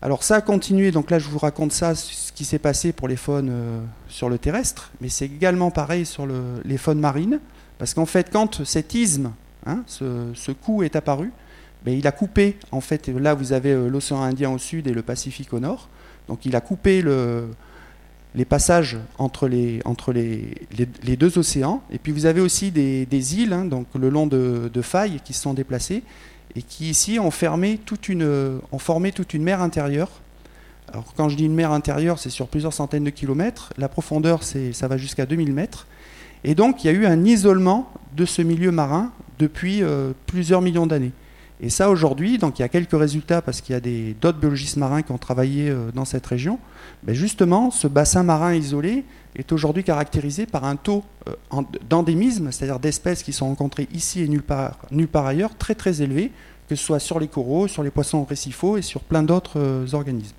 Alors 0.02 0.24
ça 0.24 0.36
a 0.36 0.42
continué, 0.42 0.92
donc 0.92 1.10
là 1.10 1.18
je 1.18 1.28
vous 1.28 1.40
raconte 1.40 1.72
ça, 1.72 1.96
ce 1.96 2.32
qui 2.32 2.46
s'est 2.46 2.60
passé 2.60 2.92
pour 2.92 3.08
les 3.08 3.16
faunes 3.16 3.50
euh, 3.50 3.80
sur 4.08 4.30
le 4.30 4.38
terrestre, 4.38 4.92
mais 5.02 5.10
c'est 5.10 5.26
également 5.26 5.72
pareil 5.72 6.06
sur 6.06 6.28
les 6.64 6.78
faunes 6.78 7.00
marines, 7.00 7.40
parce 7.80 7.96
qu'en 7.96 8.06
fait 8.06 8.30
quand 8.32 8.64
cet 8.64 8.94
isthme, 8.94 9.32
hein, 9.66 9.84
ce, 9.88 10.52
coup 10.52 10.84
est 10.84 10.96
apparu, 10.96 11.32
ben, 11.84 11.98
il 11.98 12.06
a 12.06 12.12
coupé, 12.12 12.58
en 12.72 12.82
fait, 12.82 13.08
là 13.08 13.34
vous 13.34 13.54
avez 13.54 13.72
euh, 13.72 13.90
l'océan 13.90 14.22
Indien 14.22 14.52
au 14.52 14.60
sud 14.60 14.88
et 14.88 14.94
le 14.94 15.02
Pacifique 15.02 15.52
au 15.52 15.60
nord, 15.60 15.90
donc 16.28 16.46
il 16.46 16.56
a 16.56 16.62
coupé 16.62 17.02
les 18.36 18.46
passages 18.46 18.98
entre, 19.18 19.48
les, 19.48 19.82
deux 21.18 21.40
océans, 21.40 21.82
et 21.90 21.98
puis 21.98 22.12
vous 22.12 22.28
avez 22.28 22.42
aussi 22.42 22.70
des, 22.70 23.36
îles, 23.36 23.54
hein, 23.54 23.66
donc 23.66 23.88
le 23.96 24.10
long 24.10 24.28
de 24.28 24.82
failles 24.84 25.22
qui 25.24 25.34
se 25.34 25.42
sont 25.42 25.56
déplacées, 25.56 26.04
et 26.58 26.64
qui 26.64 26.90
ici 26.90 27.20
ont, 27.20 27.30
une, 27.30 28.60
ont 28.72 28.80
formé 28.80 29.12
toute 29.12 29.34
une 29.36 29.44
mer 29.44 29.62
intérieure. 29.62 30.10
Alors 30.92 31.14
quand 31.16 31.30
je 31.30 31.36
dis 31.36 31.46
une 31.46 31.54
mer 31.54 31.72
intérieure, 31.72 32.18
c'est 32.18 32.32
sur 32.32 32.48
plusieurs 32.48 32.74
centaines 32.74 33.04
de 33.04 33.12
kilomètres. 33.12 33.72
La 33.78 33.88
profondeur, 33.88 34.42
ça 34.44 34.88
va 34.88 34.98
jusqu'à 34.98 35.28
2000 35.28 35.54
mètres. 35.54 35.86
Et 36.44 36.56
donc 36.56 36.84
il 36.84 36.88
y 36.88 36.90
a 36.90 36.94
eu 36.94 37.06
un 37.06 37.26
isolement 37.26 37.92
de 38.16 38.26
ce 38.26 38.42
milieu 38.42 38.72
marin 38.72 39.12
depuis 39.38 39.84
plusieurs 40.26 40.62
millions 40.62 40.88
d'années. 40.88 41.12
Et 41.60 41.70
ça, 41.70 41.90
aujourd'hui, 41.90 42.38
donc 42.38 42.60
il 42.60 42.62
y 42.62 42.66
a 42.66 42.70
quelques 42.70 42.98
résultats 42.98 43.42
parce 43.42 43.62
qu'il 43.62 43.74
y 43.74 43.78
a 43.78 44.14
d'autres 44.14 44.38
biologistes 44.38 44.78
marins 44.78 45.02
qui 45.02 45.12
ont 45.12 45.18
travaillé 45.18 45.74
dans 45.96 46.06
cette 46.06 46.26
région. 46.28 46.60
Mais 47.04 47.16
justement, 47.16 47.72
ce 47.72 47.88
bassin 47.88 48.22
marin 48.22 48.54
isolé 48.54 49.06
est 49.36 49.52
aujourd'hui 49.52 49.84
caractérisé 49.84 50.46
par 50.46 50.66
un 50.66 50.76
taux 50.76 51.04
d'endémisme, 51.90 52.52
c'est-à-dire 52.52 52.80
d'espèces 52.80 53.24
qui 53.24 53.34
sont 53.34 53.48
rencontrées 53.48 53.88
ici 53.92 54.22
et 54.22 54.28
nulle 54.28 54.44
part, 54.44 55.26
ailleurs, 55.26 55.58
très 55.58 55.74
très 55.74 56.04
élevé, 56.04 56.32
que 56.70 56.76
ce 56.76 56.84
soit 56.84 57.00
sur 57.00 57.20
les 57.20 57.28
coraux, 57.28 57.68
sur 57.68 57.82
les 57.82 57.90
poissons 57.90 58.24
récifaux 58.24 58.78
et 58.78 58.84
sur 58.84 59.02
plein 59.02 59.24
d'autres 59.24 59.96
organismes. 59.96 60.36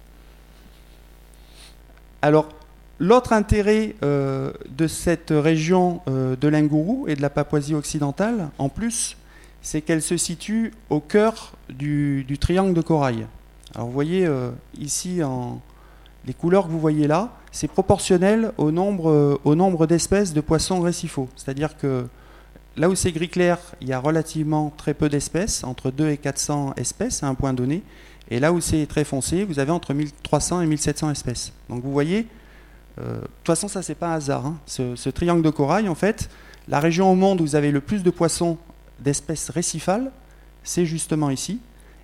Alors, 2.21 2.49
l'autre 2.99 3.33
intérêt 3.33 3.95
euh, 4.03 4.53
de 4.77 4.89
cette 4.89 5.31
région 5.31 6.01
euh, 6.09 6.35
de 6.35 6.49
l'Ingourou 6.49 7.07
et 7.07 7.15
de 7.15 7.23
la 7.23 7.31
Papouasie 7.31 7.75
occidentale, 7.75 8.49
en 8.59 8.69
plus, 8.69 9.17
c'est 9.63 9.81
qu'elle 9.81 10.03
se 10.03 10.17
situe 10.17 10.73
au 10.91 11.01
cœur 11.01 11.53
du, 11.69 12.25
triangle 12.41 12.75
de 12.75 12.81
corail. 12.81 13.27
Alors, 13.75 13.87
vous 13.87 13.93
voyez 13.93 14.27
euh, 14.27 14.51
ici, 14.79 15.21
les 16.27 16.35
couleurs 16.35 16.67
que 16.67 16.71
vous 16.71 16.81
voyez 16.81 17.07
là, 17.07 17.33
c'est 17.53 17.69
proportionnel 17.69 18.53
au 18.57 18.71
nombre, 18.71 19.87
d'espèces 19.87 20.33
de 20.33 20.41
poissons 20.41 20.81
récifaux. 20.81 21.29
C'est-à-dire 21.37 21.77
que 21.77 22.07
là 22.77 22.89
où 22.89 22.95
c'est 22.95 23.13
gris 23.13 23.29
clair, 23.29 23.59
il 23.81 23.89
y 23.89 23.93
a 23.93 23.99
relativement 23.99 24.73
très 24.77 24.95
peu 24.95 25.09
d'espèces, 25.09 25.65
entre 25.65 25.91
2 25.91 26.11
et 26.11 26.17
400 26.17 26.75
espèces 26.77 27.23
à 27.23 27.29
un 27.29 27.35
point 27.35 27.53
donné. 27.53 27.83
Et 28.31 28.41
là 28.41 28.53
où 28.53 28.61
c'est 28.61 28.87
très 28.87 29.05
foncé, 29.05 29.45
vous 29.45 29.59
avez 29.59 29.71
entre 29.71 29.95
1300 29.95 30.63
et 30.63 30.67
1700 30.67 31.11
espèces. 31.11 31.53
Donc 31.69 31.83
vous 31.83 31.93
voyez, 31.93 32.27
euh, 33.01 33.15
de 33.15 33.21
toute 33.21 33.47
façon, 33.47 33.69
ça, 33.69 33.83
c'est 33.83 33.95
pas 33.95 34.09
un 34.09 34.15
hasard. 34.15 34.47
Hein. 34.47 34.57
Ce, 34.67 35.09
triangle 35.09 35.43
de 35.43 35.51
corail, 35.51 35.89
en 35.89 35.95
fait, 35.95 36.29
la 36.69 36.81
région 36.81 37.11
au 37.11 37.15
monde 37.15 37.41
où 37.41 37.45
vous 37.45 37.57
avez 37.57 37.71
le 37.71 37.81
plus 37.81 38.03
de 38.03 38.11
poissons 38.11 38.59
d'espèces 39.01 39.51
récifales, 39.51 40.11
c'est 40.65 40.87
justement 40.87 41.31
ici. 41.31 41.61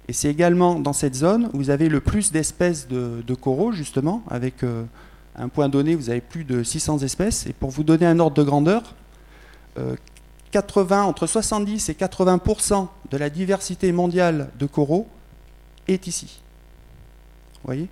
Et 0.08 0.12
c'est 0.12 0.28
également 0.28 0.78
dans 0.78 0.92
cette 0.92 1.14
zone 1.14 1.48
où 1.52 1.58
vous 1.58 1.70
avez 1.70 1.88
le 1.88 2.00
plus 2.00 2.30
d'espèces 2.30 2.88
de, 2.88 3.34
coraux, 3.34 3.72
justement, 3.72 4.22
avec 4.28 4.62
euh, 4.62 4.84
un 5.36 5.48
point 5.48 5.68
donné, 5.68 5.94
vous 5.94 6.10
avez 6.10 6.20
plus 6.20 6.44
de 6.44 6.62
600 6.62 6.98
espèces. 6.98 7.46
Et 7.46 7.52
pour 7.52 7.70
vous 7.70 7.84
donner 7.84 8.06
un 8.06 8.18
ordre 8.18 8.36
de 8.36 8.42
grandeur, 8.42 8.94
80, 10.50 11.00
euh, 11.00 11.08
entre 11.08 11.26
70 11.26 11.88
et 11.88 11.94
80% 11.94 12.88
de 13.10 13.16
la 13.16 13.30
diversité 13.30 13.92
mondiale 13.92 14.50
de 14.58 14.66
coraux 14.66 15.08
est 15.88 16.06
ici. 16.06 16.40
Vous 17.54 17.68
voyez? 17.68 17.88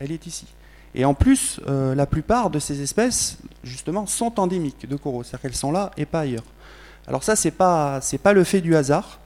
Elle 0.00 0.12
est 0.12 0.26
ici. 0.26 0.46
Et 0.94 1.04
en 1.04 1.14
plus, 1.14 1.60
euh, 1.66 1.94
la 1.94 2.06
plupart 2.06 2.50
de 2.50 2.58
ces 2.58 2.80
espèces, 2.80 3.38
justement, 3.64 4.06
sont 4.06 4.38
endémiques 4.38 4.88
de 4.88 4.96
coraux, 4.96 5.22
c'est-à-dire 5.22 5.40
qu'elles 5.42 5.56
sont 5.56 5.72
là 5.72 5.90
et 5.96 6.06
pas 6.06 6.20
ailleurs. 6.20 6.44
Alors 7.06 7.22
ça, 7.22 7.36
ce 7.36 7.48
n'est 7.48 7.52
pas, 7.52 8.00
pas 8.22 8.32
le 8.32 8.44
fait 8.44 8.60
du 8.60 8.76
hasard. 8.76 9.20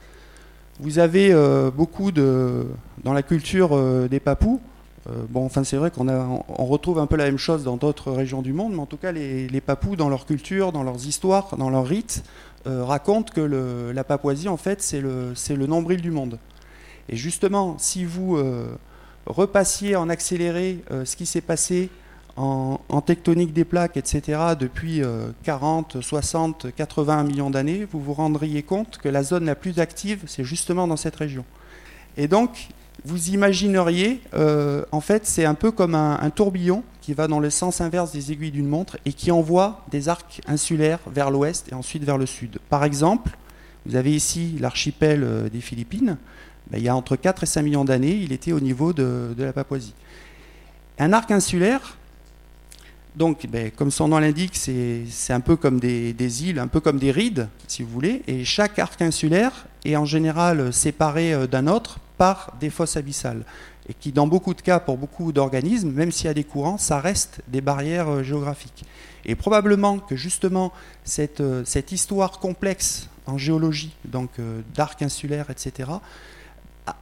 Vous 0.79 0.99
avez 0.99 1.31
euh, 1.31 1.71
beaucoup 1.71 2.11
de... 2.11 2.65
Dans 3.03 3.13
la 3.13 3.23
culture 3.23 3.69
euh, 3.73 4.07
des 4.07 4.19
papous, 4.19 4.59
bon, 5.29 5.45
enfin 5.45 5.63
c'est 5.63 5.77
vrai 5.77 5.89
qu'on 5.89 6.07
on 6.09 6.65
retrouve 6.65 6.99
un 6.99 7.07
peu 7.07 7.15
la 7.15 7.25
même 7.25 7.37
chose 7.37 7.63
dans 7.63 7.77
d'autres 7.77 8.11
régions 8.11 8.41
du 8.41 8.53
monde, 8.53 8.73
mais 8.73 8.79
en 8.79 8.85
tout 8.85 8.97
cas, 8.97 9.11
les, 9.11 9.47
les, 9.47 9.61
papous, 9.61 9.95
dans 9.95 10.09
leur 10.09 10.25
culture, 10.25 10.71
dans 10.71 10.83
leurs 10.83 11.07
histoires, 11.07 11.57
dans 11.57 11.69
leurs 11.69 11.87
rites, 11.87 12.23
racontent 12.65 13.33
que 13.33 13.41
le, 13.41 13.91
la 13.91 14.03
Papouasie, 14.03 14.49
en 14.49 14.57
fait, 14.57 14.81
c'est 14.83 15.01
le, 15.01 15.33
le 15.49 15.65
nombril 15.65 16.01
du 16.01 16.11
monde. 16.11 16.37
Et 17.09 17.15
justement, 17.15 17.75
si 17.79 18.05
vous 18.05 18.37
euh, 18.37 18.67
repassiez 19.25 19.95
en 19.95 20.09
accéléré 20.09 20.79
euh, 20.91 21.05
ce 21.05 21.15
qui 21.15 21.25
s'est 21.25 21.41
passé 21.41 21.89
en, 22.39 23.01
tectonique 23.01 23.53
des 23.53 23.65
plaques, 23.65 23.97
etc., 23.97 24.39
depuis 24.57 25.01
40, 25.43 26.01
60, 26.01 26.67
80 26.75 27.23
millions 27.23 27.49
d'années, 27.49 27.85
vous 27.91 27.99
vous 27.99 28.13
rendriez 28.13 28.63
compte 28.63 28.97
que 28.97 29.09
la 29.09 29.23
zone 29.23 29.45
la 29.45 29.55
plus 29.55 29.79
active, 29.79 30.23
c'est 30.25 30.43
justement 30.43 30.87
dans 30.87 30.97
cette 30.97 31.15
région. 31.15 31.43
Et 32.17 32.27
donc, 32.27 32.69
vous 33.05 33.29
imagineriez, 33.29 34.21
euh, 34.33 34.83
en 34.91 35.01
fait, 35.01 35.25
c'est 35.25 35.45
un 35.45 35.53
peu 35.53 35.71
comme 35.71 35.95
un, 35.95 36.29
tourbillon 36.29 36.83
qui 37.01 37.13
va 37.13 37.27
dans 37.27 37.39
le 37.39 37.49
sens 37.49 37.81
inverse 37.81 38.11
des 38.11 38.31
aiguilles 38.31 38.51
d'une 38.51 38.67
montre 38.67 38.97
et 39.05 39.13
qui 39.13 39.31
envoie 39.31 39.85
des 39.89 40.09
arcs 40.09 40.41
insulaires 40.47 40.99
vers 41.07 41.31
l'ouest 41.31 41.69
et 41.71 41.75
ensuite 41.75 42.03
vers 42.03 42.17
le 42.17 42.25
sud. 42.25 42.59
Par 42.69 42.83
exemple, 42.83 43.37
vous 43.85 43.95
avez 43.95 44.13
ici 44.13 44.57
l'archipel 44.59 45.49
des 45.51 45.61
Philippines. 45.61 46.17
Ben, 46.69 46.77
il 46.77 46.83
y 46.83 46.89
a 46.89 46.95
entre 46.95 47.15
4 47.15 47.43
et 47.43 47.45
5 47.45 47.61
millions 47.63 47.85
d'années, 47.85 48.15
il 48.15 48.31
était 48.31 48.51
au 48.51 48.59
niveau 48.59 48.93
de, 48.93 49.33
la 49.37 49.53
Papouasie. 49.53 49.93
Un 50.99 51.13
arc 51.13 51.31
insulaire, 51.31 51.97
donc, 53.15 53.47
ben, 53.47 53.71
comme 53.71 53.91
son 53.91 54.07
nom 54.07 54.19
l'indique, 54.19 54.55
c'est 54.55 55.33
un 55.33 55.39
peu 55.39 55.55
comme 55.55 55.79
des, 55.79 56.43
îles, 56.43 56.59
un 56.59 56.67
peu 56.67 56.79
comme 56.79 56.99
des 56.99 57.11
rides, 57.11 57.47
si 57.67 57.83
vous 57.83 57.89
voulez, 57.89 58.21
et 58.27 58.45
chaque 58.45 58.77
arc 58.77 59.01
insulaire 59.01 59.65
est 59.83 59.95
en 59.95 60.05
général 60.05 60.71
séparé 60.71 61.33
euh, 61.33 61.47
d'un 61.47 61.67
autre 61.67 61.99
par 62.17 62.53
des 62.59 62.69
fosses 62.69 62.97
abyssales, 62.97 63.43
et 63.87 63.93
qui, 63.93 64.11
dans 64.11 64.27
beaucoup 64.27 64.53
de 64.53 64.61
cas, 64.61 64.79
pour 64.79 64.97
beaucoup 64.97 65.31
d'organismes, 65.31 65.91
même 65.91 66.11
s'il 66.11 66.27
y 66.27 66.29
a 66.29 66.33
des 66.33 66.43
courants, 66.43 66.77
ça 66.77 66.99
reste 66.99 67.41
des 67.47 67.61
barrières 67.61 68.09
euh, 68.09 68.23
géographiques. 68.23 68.85
Et 69.25 69.35
probablement 69.35 69.99
que 69.99 70.15
justement 70.15 70.71
cette, 71.03 71.41
euh, 71.41 71.63
histoire 71.91 72.39
complexe 72.39 73.09
en 73.25 73.37
géologie, 73.37 73.91
donc 74.05 74.31
d'arc 74.73 75.03
insulaire, 75.03 75.51
etc., 75.51 75.89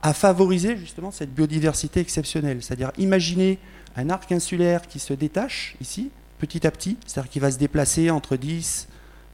à 0.02 0.14
favoriser 0.14 0.76
justement 0.76 1.10
cette 1.12 1.34
biodiversité 1.34 2.02
exceptionnelle. 2.02 2.62
C'est-à-dire 2.62 2.92
imaginer 2.98 3.60
un 3.98 4.10
arc 4.10 4.32
insulaire 4.32 4.88
qui 4.88 5.00
se 5.00 5.14
détache 5.14 5.76
ici, 5.82 6.12
petit 6.40 6.66
à 6.66 6.72
petit, 6.72 6.98
c'est-à-dire 7.06 7.32
qui 7.32 7.40
va 7.40 7.52
se 7.52 7.58
déplacer 7.58 8.12
entre 8.12 8.38
10, 8.38 8.88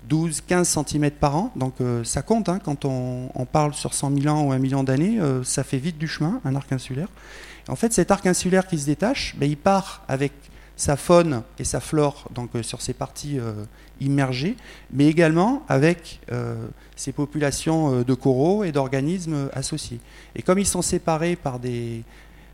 12, 0.07 0.41
15 0.41 0.79
cm 0.87 1.11
par 1.11 1.35
an. 1.35 1.51
Donc 1.55 1.75
euh, 1.81 2.03
ça 2.03 2.21
compte, 2.21 2.49
hein, 2.49 2.59
quand 2.63 2.85
on, 2.85 3.29
parle 3.51 3.73
sur 3.73 3.93
100 3.93 4.21
000 4.21 4.35
ans 4.35 4.43
ou 4.43 4.51
1 4.51 4.59
million 4.59 4.83
d'années, 4.83 5.19
euh, 5.19 5.43
ça 5.43 5.63
fait 5.63 5.77
vite 5.77 5.97
du 5.97 6.07
chemin, 6.07 6.41
un 6.45 6.55
arc 6.55 6.71
insulaire. 6.71 7.09
En 7.67 7.75
fait, 7.75 7.93
cet 7.93 8.09
arc 8.09 8.25
insulaire 8.25 8.65
qui 8.67 8.79
se 8.79 8.85
détache, 8.85 9.35
ben, 9.37 9.49
il 9.49 9.57
part 9.57 10.03
avec 10.07 10.31
sa 10.75 10.97
faune 10.97 11.43
et 11.59 11.63
sa 11.65 11.79
flore 11.79 12.27
donc, 12.33 12.49
euh, 12.55 12.63
sur 12.63 12.81
ces 12.81 12.93
parties 12.93 13.37
immergées, 14.01 14.57
mais 14.91 15.07
également 15.07 15.63
avec 15.69 16.19
ces 16.95 17.11
populations 17.11 18.01
de 18.01 18.13
coraux 18.13 18.63
et 18.63 18.71
d'organismes 18.71 19.49
associés. 19.53 19.99
Et 20.35 20.41
comme 20.41 20.59
ils 20.59 20.65
sont 20.65 20.81
séparés 20.81 21.35
par 21.35 21.59
des, 21.59 22.03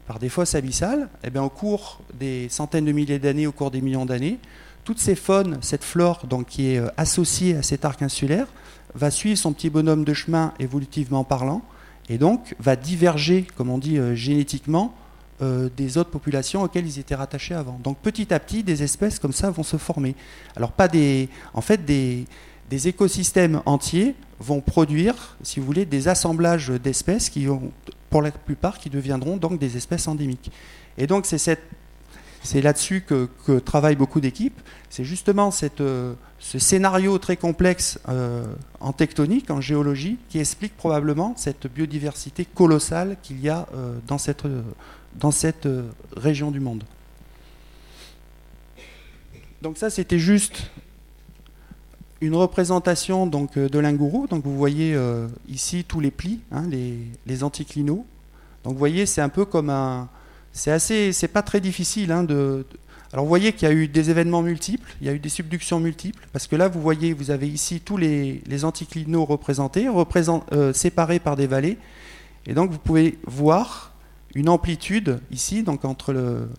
par 0.10 0.18
des 0.18 0.30
fosses 0.30 0.56
abyssales, 0.56 1.08
eh 1.24 1.30
bien, 1.30 1.44
au 1.44 1.51
cours 1.51 2.00
des 2.16 2.50
centaines 2.50 2.86
de 2.86 2.92
milliers 2.92 3.20
d'années, 3.20 3.46
au 3.46 3.51
cours 3.51 3.70
des 3.70 3.80
millions 3.80 4.08
d'années, 4.08 4.39
toutes 4.84 4.98
ces 4.98 5.13
faunes, 5.13 5.60
cette 5.62 5.84
flore 5.84 6.25
donc, 6.25 6.48
qui 6.48 6.72
est 6.72 6.82
associée 6.98 7.56
à 7.56 7.62
cet 7.62 7.86
arc 7.86 8.01
insulaire, 8.01 8.48
va 8.96 9.12
suivre 9.12 9.38
son 9.38 9.54
petit 9.54 9.70
bonhomme 9.70 10.04
de 10.04 10.13
chemin 10.16 10.56
évolutivement 10.58 11.24
parlant, 11.24 11.62
et 12.10 12.18
donc 12.18 12.56
va 12.60 12.75
diverger, 12.75 13.46
comme 13.56 13.70
on 13.70 13.78
dit 13.78 14.00
génétiquement, 14.16 14.96
euh, 15.44 15.70
des 15.78 16.00
autres 16.00 16.10
populations 16.10 16.63
auxquelles 16.63 16.88
ils 16.88 16.98
étaient 16.98 17.13
rattachés 17.13 17.54
avant. 17.54 17.80
Donc 17.84 18.00
petit 18.00 18.34
à 18.34 18.39
petit, 18.39 18.63
des 18.63 18.82
espèces 18.82 19.20
comme 19.20 19.32
ça 19.32 19.51
vont 19.51 19.62
se 19.62 19.78
former. 19.78 20.16
Alors 20.56 20.72
pas 20.72 20.88
des, 20.88 21.30
en 21.54 21.62
fait, 21.62 21.86
des, 21.86 22.25
écosystèmes 22.72 23.62
entiers 23.68 24.16
vont 24.39 24.60
produire, 24.60 25.38
si 25.44 25.60
vous 25.60 25.68
voulez, 25.68 25.86
des 25.86 26.08
assemblages 26.08 26.70
d'espèces 26.70 27.30
qui 27.30 27.48
ont, 27.48 27.72
pour 28.10 28.22
la 28.22 28.32
plupart, 28.32 28.80
qui 28.80 28.89
deviendront 28.89 29.38
donc 29.38 29.60
des 29.60 29.78
espèces 29.78 30.08
endémiques. 30.08 30.51
Et 30.98 31.08
donc 31.08 31.25
c'est 31.25 32.62
là-dessus 32.62 33.01
que, 33.01 33.60
travaillent 33.60 33.96
beaucoup 33.96 34.22
d'équipes. 34.22 34.60
C'est 34.89 35.04
justement 35.04 35.51
euh, 35.80 36.13
ce 36.39 36.60
scénario 36.60 37.18
très 37.18 37.38
complexe 37.38 38.00
euh, 38.10 38.46
en 38.80 38.94
tectonique, 38.94 39.51
en 39.51 39.62
géologie, 39.62 40.18
qui 40.30 40.39
explique 40.39 40.75
probablement 40.75 41.34
cette 41.38 41.68
biodiversité 41.68 42.46
colossale 42.46 43.18
qu'il 43.22 43.39
y 43.42 43.50
a 43.50 43.68
dans 44.08 44.18
cette, 44.18 44.46
dans 45.16 45.32
cette 45.32 45.66
euh, 45.66 45.89
région 46.16 46.51
du 46.51 46.60
monde. 46.60 46.84
Donc 49.62 49.78
ça, 49.78 49.89
c'était 49.89 50.20
juste 50.20 50.72
une 52.21 52.35
représentation 52.35 53.27
donc, 53.27 53.57
euh, 53.57 53.69
de 53.69 53.79
l'Ingourou. 53.79 54.27
Donc 54.27 54.43
vous 54.43 54.57
voyez 54.57 54.93
euh, 54.95 55.27
ici 55.47 55.85
tous 55.88 55.99
les 55.99 56.11
plis, 56.11 56.39
hein, 56.51 56.63
les, 56.69 57.43
anticlinaux. 57.43 58.05
Donc 58.63 58.73
vous 58.73 58.79
voyez, 58.79 59.05
c'est 59.05 59.21
un 59.21 59.29
peu 59.29 59.45
comme 59.45 59.69
un... 59.69 60.09
C'est 60.51 60.71
assez... 60.71 61.13
C'est 61.13 61.27
pas 61.27 61.41
très 61.41 61.61
difficile 61.61 62.11
hein. 62.11 62.25
Alors 63.11 63.25
vous 63.25 63.29
voyez 63.29 63.53
qu'il 63.53 63.67
y 63.67 63.71
a 63.71 63.73
eu 63.73 63.88
des 63.88 64.11
événements 64.11 64.43
multiples, 64.43 64.88
il 65.01 65.07
y 65.07 65.09
a 65.09 65.13
eu 65.13 65.19
des 65.19 65.29
subductions 65.29 65.79
multiples, 65.79 66.27
parce 66.31 66.45
que 66.45 66.55
là 66.55 66.67
vous 66.67 66.79
voyez, 66.79 67.11
vous 67.13 67.31
avez 67.31 67.47
ici 67.47 67.79
tous 67.79 67.97
les, 67.97 68.43
les 68.45 68.65
anticlinaux 68.65 69.25
représentés, 69.25 69.88
séparés 70.73 71.17
par 71.17 71.35
des 71.35 71.47
vallées, 71.47 71.79
et 72.45 72.53
donc 72.53 72.69
vous 72.69 72.77
pouvez 72.77 73.17
voir 73.25 73.93
une 74.35 74.47
amplitude 74.47 75.19
ici, 75.31 75.63
donc 75.63 75.85
entre, 75.85 76.13
le, 76.13 76.49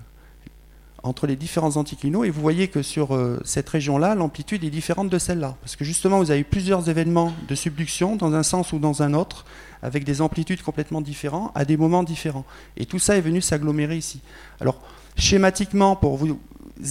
entre 1.02 1.26
les 1.26 1.36
différents 1.36 1.76
anticlinaux, 1.76 2.24
et 2.24 2.30
vous 2.30 2.40
voyez 2.40 2.68
que 2.68 2.82
sur 2.82 3.14
euh, 3.14 3.40
cette 3.44 3.68
région-là, 3.68 4.14
l'amplitude 4.14 4.64
est 4.64 4.70
différente 4.70 5.08
de 5.08 5.18
celle-là, 5.18 5.56
parce 5.60 5.76
que 5.76 5.84
justement, 5.84 6.18
vous 6.18 6.30
avez 6.30 6.44
plusieurs 6.44 6.88
événements 6.88 7.32
de 7.48 7.54
subduction 7.54 8.16
dans 8.16 8.34
un 8.34 8.42
sens 8.42 8.72
ou 8.72 8.78
dans 8.78 9.02
un 9.02 9.14
autre, 9.14 9.44
avec 9.82 10.04
des 10.04 10.20
amplitudes 10.20 10.62
complètement 10.62 11.00
différentes, 11.00 11.52
à 11.54 11.64
des 11.64 11.76
moments 11.76 12.02
différents. 12.02 12.44
Et 12.76 12.84
tout 12.84 12.98
ça 12.98 13.16
est 13.16 13.22
venu 13.22 13.40
s'agglomérer 13.40 13.96
ici. 13.96 14.20
Alors, 14.60 14.80
schématiquement, 15.16 15.96
pour 15.96 16.18
vous 16.18 16.38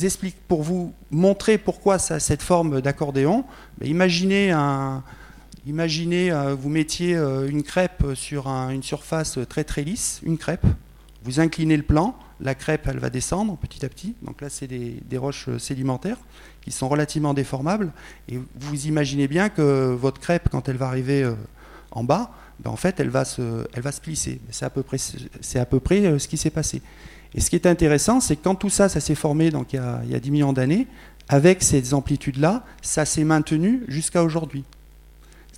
expliquer, 0.03 0.37
pour 0.47 0.63
vous 0.63 0.93
montrer 1.11 1.59
pourquoi 1.59 1.99
ça 1.99 2.15
a 2.15 2.19
cette 2.19 2.41
forme 2.41 2.81
d'accordéon, 2.81 3.45
ben, 3.77 3.87
imaginez 3.87 4.49
un, 4.51 5.03
imaginez, 5.67 6.31
vous 6.59 6.69
mettiez 6.69 7.15
une 7.15 7.61
crêpe 7.61 8.03
sur 8.15 8.47
une 8.47 8.81
surface 8.81 9.37
très 9.47 9.63
très 9.63 9.83
lisse, 9.83 10.19
une 10.23 10.39
crêpe, 10.39 10.65
vous 11.23 11.39
inclinez 11.39 11.77
le 11.77 11.83
plan, 11.83 12.15
la 12.41 12.55
crêpe 12.55 12.87
va 12.87 13.09
descendre 13.09 13.57
petit 13.57 13.85
à 13.85 13.89
petit. 13.89 14.15
Donc 14.21 14.41
là 14.41 14.49
c'est 14.49 14.67
des, 14.67 15.17
roches 15.17 15.49
sédimentaires 15.57 16.17
qui 16.61 16.71
sont 16.71 16.89
relativement 16.89 17.33
déformables. 17.33 17.91
Et 18.27 18.39
vous 18.55 18.87
imaginez 18.87 19.27
bien 19.27 19.49
que 19.49 19.93
votre 19.93 20.19
crêpe 20.19 20.49
quand 20.51 20.69
elle 20.69 20.77
va 20.77 20.87
arriver 20.87 21.29
en 21.91 22.03
bas, 22.03 22.31
ben, 22.59 22.71
en 22.71 22.75
fait 22.75 22.99
elle 22.99 23.09
va 23.09 23.25
se, 23.25 23.67
elle 23.73 23.83
plisser. 24.01 24.39
C'est 24.51 24.65
à 24.65 24.69
peu 24.69 24.83
près, 24.83 24.97
à 25.55 25.65
peu 25.65 25.79
près 25.79 26.19
ce 26.19 26.27
qui 26.27 26.37
s'est 26.37 26.49
passé. 26.49 26.81
Et 27.33 27.41
ce 27.41 27.49
qui 27.49 27.55
est 27.55 27.67
intéressant, 27.67 28.19
c'est 28.19 28.35
que 28.35 28.43
quand 28.43 28.55
tout 28.55 28.69
ça, 28.69 28.89
ça 28.89 28.99
s'est 28.99 29.15
formé 29.15 29.47
il 29.47 29.75
y, 29.75 29.77
a, 29.77 30.01
il 30.03 30.11
y 30.11 30.15
a 30.15 30.19
10 30.19 30.31
millions 30.31 30.53
d'années, 30.53 30.87
avec 31.27 31.61
ces 31.61 31.93
amplitudes-là, 31.93 32.65
ça 32.81 33.05
s'est 33.05 33.23
maintenu 33.23 33.83
jusqu'à 33.87 34.23
aujourd'hui. 34.23 34.63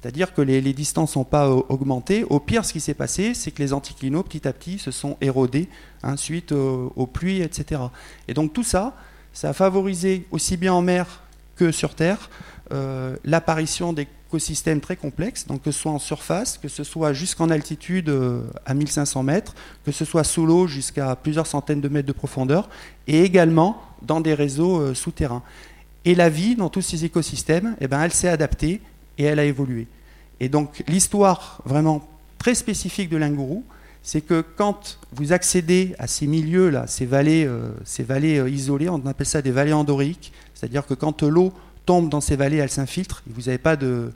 C'est-à-dire 0.01 0.34
que 0.34 0.41
les, 0.41 0.62
distances 0.74 1.15
n'ont 1.15 1.24
pas 1.24 1.50
augmenté. 1.50 2.24
Au 2.29 2.39
pire, 2.39 2.65
ce 2.65 2.74
qui 2.74 2.79
s'est 2.79 2.96
passé, 2.96 3.34
c'est 3.36 3.51
que 3.51 3.62
les 3.62 3.72
anticlinaux, 3.72 4.24
petit 4.24 4.48
à 4.48 4.53
petit, 4.53 4.79
se 4.79 4.89
sont 4.89 5.15
érodés 5.22 5.70
hein, 6.01 6.17
suite 6.17 6.51
aux, 6.51 7.08
pluies, 7.08 7.41
etc. 7.41 7.81
Et 8.27 8.34
donc 8.34 8.51
tout 8.51 8.63
ça, 8.63 8.96
ça 9.31 9.50
a 9.50 9.53
favorisé 9.53 10.25
aussi 10.31 10.58
bien 10.58 10.74
en 10.74 10.81
mer 10.81 11.22
que 11.55 11.72
sur 11.72 11.93
Terre 11.93 12.29
euh, 12.74 13.17
l'apparition 13.25 13.91
d'écosystèmes 13.91 14.79
très 14.79 14.96
complexes, 14.96 15.46
que 15.62 15.72
ce 15.72 15.79
soit 15.79 15.91
en 15.91 16.00
surface, 16.00 16.58
que 16.58 16.70
ce 16.70 16.84
soit 16.86 17.12
jusqu'en 17.12 17.50
altitude 17.50 18.10
euh, 18.10 18.43
à 18.65 18.74
1500 18.74 19.24
mètres, 19.24 19.53
que 19.86 19.91
ce 19.91 20.05
soit 20.05 20.24
sous 20.24 20.46
l'eau 20.46 20.67
jusqu'à 20.67 21.15
plusieurs 21.17 21.48
centaines 21.48 21.81
de 21.81 21.89
mètres 21.89 22.08
de 22.08 22.13
profondeur, 22.13 22.70
et 23.08 23.24
également 23.24 23.81
dans 24.03 24.22
des 24.22 24.34
réseaux 24.34 24.79
euh, 24.79 24.93
souterrains. 24.93 25.43
Et 26.05 26.15
la 26.15 26.29
vie 26.29 26.55
dans 26.55 26.70
tous 26.70 26.81
ces 26.81 27.03
écosystèmes, 27.03 27.75
eh 27.81 27.88
ben, 27.88 28.01
elle 28.01 28.13
s'est 28.13 28.29
adaptée 28.29 28.81
et 29.21 29.25
elle 29.25 29.39
a 29.39 29.45
évolué. 29.45 29.87
Et 30.39 30.49
donc 30.49 30.83
l'histoire 30.87 31.61
vraiment 31.65 32.07
très 32.39 32.55
spécifique 32.55 33.09
de 33.09 33.17
l'Ingourou, 33.17 33.63
c'est 34.01 34.21
que 34.21 34.41
quand 34.41 34.97
vous 35.13 35.31
accédez 35.31 35.95
à 35.99 36.07
ces 36.07 36.25
milieux-là, 36.25 36.87
ces 36.87 37.05
vallées, 37.05 37.45
euh, 37.45 37.69
ces 37.85 38.01
vallées 38.01 38.39
euh, 38.39 38.49
isolées, 38.49 38.89
on 38.89 39.05
appelle 39.05 39.27
ça 39.27 39.43
des 39.43 39.51
vallées 39.51 39.73
endoriques, 39.73 40.33
c'est-à-dire 40.55 40.87
que 40.87 40.95
quand 40.95 41.21
l'eau 41.21 41.53
tombe 41.85 42.09
dans 42.09 42.21
ces 42.21 42.35
vallées, 42.35 42.57
elle 42.57 42.71
s'infiltre, 42.71 43.21
vous 43.27 43.43
n'avez 43.43 43.59
pas 43.59 43.75
de, 43.75 44.11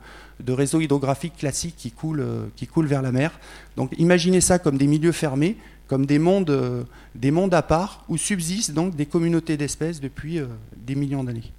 réseau 0.48 0.80
hydrographique 0.80 1.36
classique 1.36 1.76
qui 1.78 1.92
coule, 1.92 2.20
euh, 2.20 2.46
qui 2.56 2.66
coule 2.66 2.86
vers 2.86 3.02
la 3.02 3.12
mer. 3.12 3.38
Donc 3.76 3.94
imaginez 3.96 4.40
ça 4.40 4.58
comme 4.58 4.76
des 4.76 4.88
milieux 4.88 5.12
fermés, 5.12 5.56
comme 5.86 6.04
des 6.04 6.18
mondes, 6.18 6.84
des 7.14 7.30
mondes 7.30 7.54
à 7.54 7.62
part, 7.62 8.04
où 8.08 8.16
subsistent 8.16 8.72
donc 8.72 8.96
des 8.96 9.06
communautés 9.06 9.56
d'espèces 9.56 10.00
depuis 10.00 10.40
des 10.76 10.96
millions 10.96 11.22
d'années. 11.22 11.52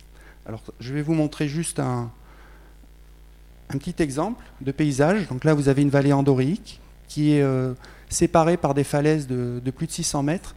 Alors 0.45 0.61
je 0.81 0.93
vais 0.93 1.01
vous 1.01 1.13
montrer 1.13 1.47
juste 1.47 1.79
un, 1.79 2.11
un 3.69 3.77
petit 3.77 4.01
exemple 4.01 4.43
de 4.61 4.71
paysage. 4.71 5.27
Donc 5.27 5.43
là, 5.43 5.53
vous 5.53 5.69
avez 5.69 5.81
une 5.81 5.89
vallée 5.89 6.13
endorique 6.13 6.79
qui 7.07 7.33
est 7.33 7.41
euh, 7.41 7.73
séparée 8.09 8.57
par 8.57 8.73
des 8.73 8.83
falaises 8.83 9.27
de, 9.27 9.61
plus 9.71 9.87
de 9.87 9.91
600 9.91 10.23
mètres. 10.23 10.55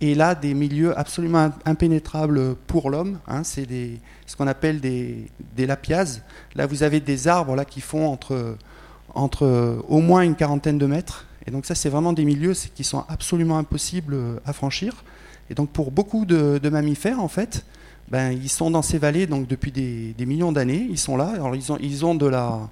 Et 0.00 0.14
là, 0.14 0.34
des 0.34 0.52
milieux 0.54 0.98
absolument 0.98 1.52
impénétrables 1.64 2.56
pour 2.66 2.90
l'homme. 2.90 3.20
Hein. 3.28 3.44
c'est 3.44 3.66
ce 4.26 4.36
qu'on 4.36 4.48
appelle 4.48 4.80
des, 4.80 5.28
des, 5.54 5.66
lapiases. 5.66 6.22
Là, 6.56 6.66
vous 6.66 6.82
avez 6.82 6.98
des 6.98 7.28
arbres 7.28 7.54
là, 7.54 7.64
qui 7.64 7.80
font 7.80 8.18
entre, 9.14 9.46
au 9.88 10.00
moins 10.00 10.22
une 10.22 10.34
quarantaine 10.34 10.78
de 10.78 10.86
mètres. 10.86 11.26
Et 11.46 11.52
donc 11.52 11.66
ça, 11.66 11.76
c'est 11.76 11.88
vraiment 11.88 12.12
des 12.12 12.24
milieux 12.24 12.54
qui 12.74 12.82
sont 12.82 13.04
absolument 13.08 13.58
impossibles 13.58 14.16
à 14.44 14.52
franchir. 14.52 15.04
Et 15.50 15.54
donc 15.54 15.70
pour 15.70 15.92
beaucoup 15.92 16.24
de 16.24 16.68
mammifères, 16.68 17.20
en 17.20 17.28
fait, 17.28 17.64
ben, 18.10 18.32
ils 18.32 18.50
sont 18.50 18.70
dans 18.70 18.82
ces 18.82 18.98
vallées 18.98 19.26
donc 19.26 19.46
depuis 19.46 19.72
des, 19.72 20.14
millions 20.26 20.52
d'années. 20.52 20.86
Ils 20.90 20.98
sont 20.98 21.16
là. 21.16 21.30
Alors 21.34 21.56
ils 21.56 21.72
ont, 21.72 21.78
ils 21.80 22.04
ont 22.04 22.14
de 22.14 22.26
la, 22.26 22.68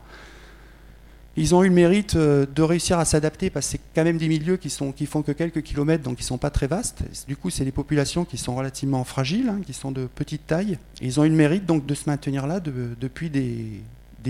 ils 1.37 1.55
ont 1.55 1.63
eu 1.63 1.69
le 1.69 1.75
mérite 1.75 2.17
euh, 2.17 2.45
de 2.55 2.63
réussir 2.63 2.99
à 2.99 3.05
s'adapter 3.05 3.51
parce 3.51 3.67
que 3.67 3.73
c'est 3.73 3.81
quand 3.95 4.05
même 4.05 4.19
des 4.19 4.29
milieux 4.29 4.57
qui 4.57 4.69
sont 4.69 4.93
qui 4.93 5.07
font 5.07 5.23
que 5.23 5.33
quelques 5.33 5.63
kilomètres, 5.63 6.03
donc 6.03 6.21
ils 6.21 6.25
sont 6.25 6.39
pas 6.39 6.51
très 6.51 6.67
vastes. 6.67 7.03
Du 7.29 7.37
coup, 7.37 7.51
c'est 7.51 7.65
des 7.65 7.73
populations 7.73 8.25
qui 8.25 8.37
sont 8.37 8.55
relativement 8.55 9.05
fragiles, 9.05 9.49
hein, 9.49 9.61
qui 9.65 9.73
sont 9.73 9.93
de 9.93 10.07
petite 10.07 10.47
taille. 10.47 10.79
Ils 11.01 11.21
ont 11.21 11.25
eu 11.25 11.29
le 11.29 11.37
mérite 11.37 11.67
donc 11.67 11.87
de 11.87 11.95
se 11.95 12.09
maintenir 12.09 12.47
là 12.47 12.61
depuis 12.61 13.31
des, 13.31 13.81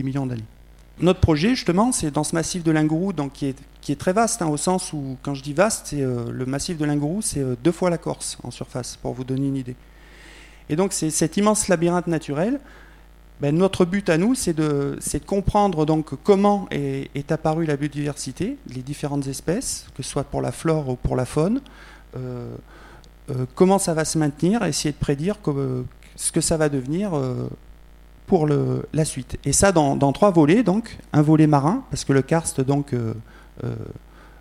millions 0.02 0.26
d'années. 0.26 0.45
Notre 1.00 1.21
projet, 1.21 1.50
justement, 1.50 1.92
c'est 1.92 2.11
dans 2.11 2.25
ce 2.25 2.35
massif 2.35 2.62
de 2.62 2.71
Lingourou, 2.71 3.14
donc 3.14 3.33
qui 3.33 3.47
est, 3.47 3.57
qui 3.80 3.90
est 3.90 3.97
très 3.97 4.12
vaste, 4.12 4.42
hein, 4.42 4.49
au 4.49 4.59
sens 4.59 4.92
où, 4.92 5.16
quand 5.23 5.35
je 5.35 5.42
dis 5.42 5.54
vaste, 5.54 5.95
euh, 5.95 6.30
le 6.30 6.45
massif 6.45 6.76
de 6.76 6.84
Lingourou, 6.84 7.23
c'est 7.23 7.41
euh, 7.41 7.56
deux 7.65 7.73
fois 7.73 7.89
la 7.89 7.97
Corse 7.97 8.36
en 8.43 8.50
surface, 8.50 8.99
pour 9.00 9.15
vous 9.15 9.25
donner 9.25 9.47
une 9.47 9.56
idée. 9.56 9.76
Et 10.71 10.76
donc 10.76 10.93
c'est 10.93 11.11
cet 11.11 11.37
immense 11.37 11.69
labyrinthe 11.69 12.06
naturel. 12.06 12.61
Ben, 13.41 13.56
notre 13.56 13.85
but 13.85 14.09
à 14.09 14.19
nous, 14.19 14.35
c'est 14.35 14.52
de, 14.52 14.99
comprendre 15.26 15.85
donc 15.85 16.11
comment 16.23 16.69
est, 16.71 17.33
apparue 17.33 17.67
la 17.67 17.76
biodiversité, 17.76 18.56
les 18.69 18.83
différentes 18.83 19.26
espèces, 19.26 19.87
que 19.97 20.02
ce 20.02 20.11
soit 20.11 20.25
pour 20.25 20.43
la 20.43 20.52
flore 20.52 20.91
ou 20.91 20.97
pour 20.97 21.17
la 21.17 21.25
faune, 21.25 21.61
euh, 22.17 22.54
euh, 23.30 23.47
comment 23.54 23.78
ça 23.78 23.95
va 23.95 24.04
se 24.04 24.19
maintenir, 24.19 24.63
essayer 24.65 24.93
de 24.93 24.99
prédire 24.99 25.37
ce 26.17 26.33
que 26.33 26.41
ça 26.41 26.56
va 26.56 26.69
devenir 26.69 27.15
euh, 27.15 27.49
pour 28.26 28.47
la 28.47 29.04
suite. 29.04 29.39
Et 29.45 29.52
ça 29.52 29.73
dans, 29.73 30.13
trois 30.13 30.30
volets, 30.30 30.63
donc 30.63 30.99
un 31.13 31.23
volet 31.23 31.49
marin, 31.49 31.83
parce 31.91 32.04
que 32.04 32.13
le 32.13 32.23
karst 32.23 32.61
donc 32.61 32.95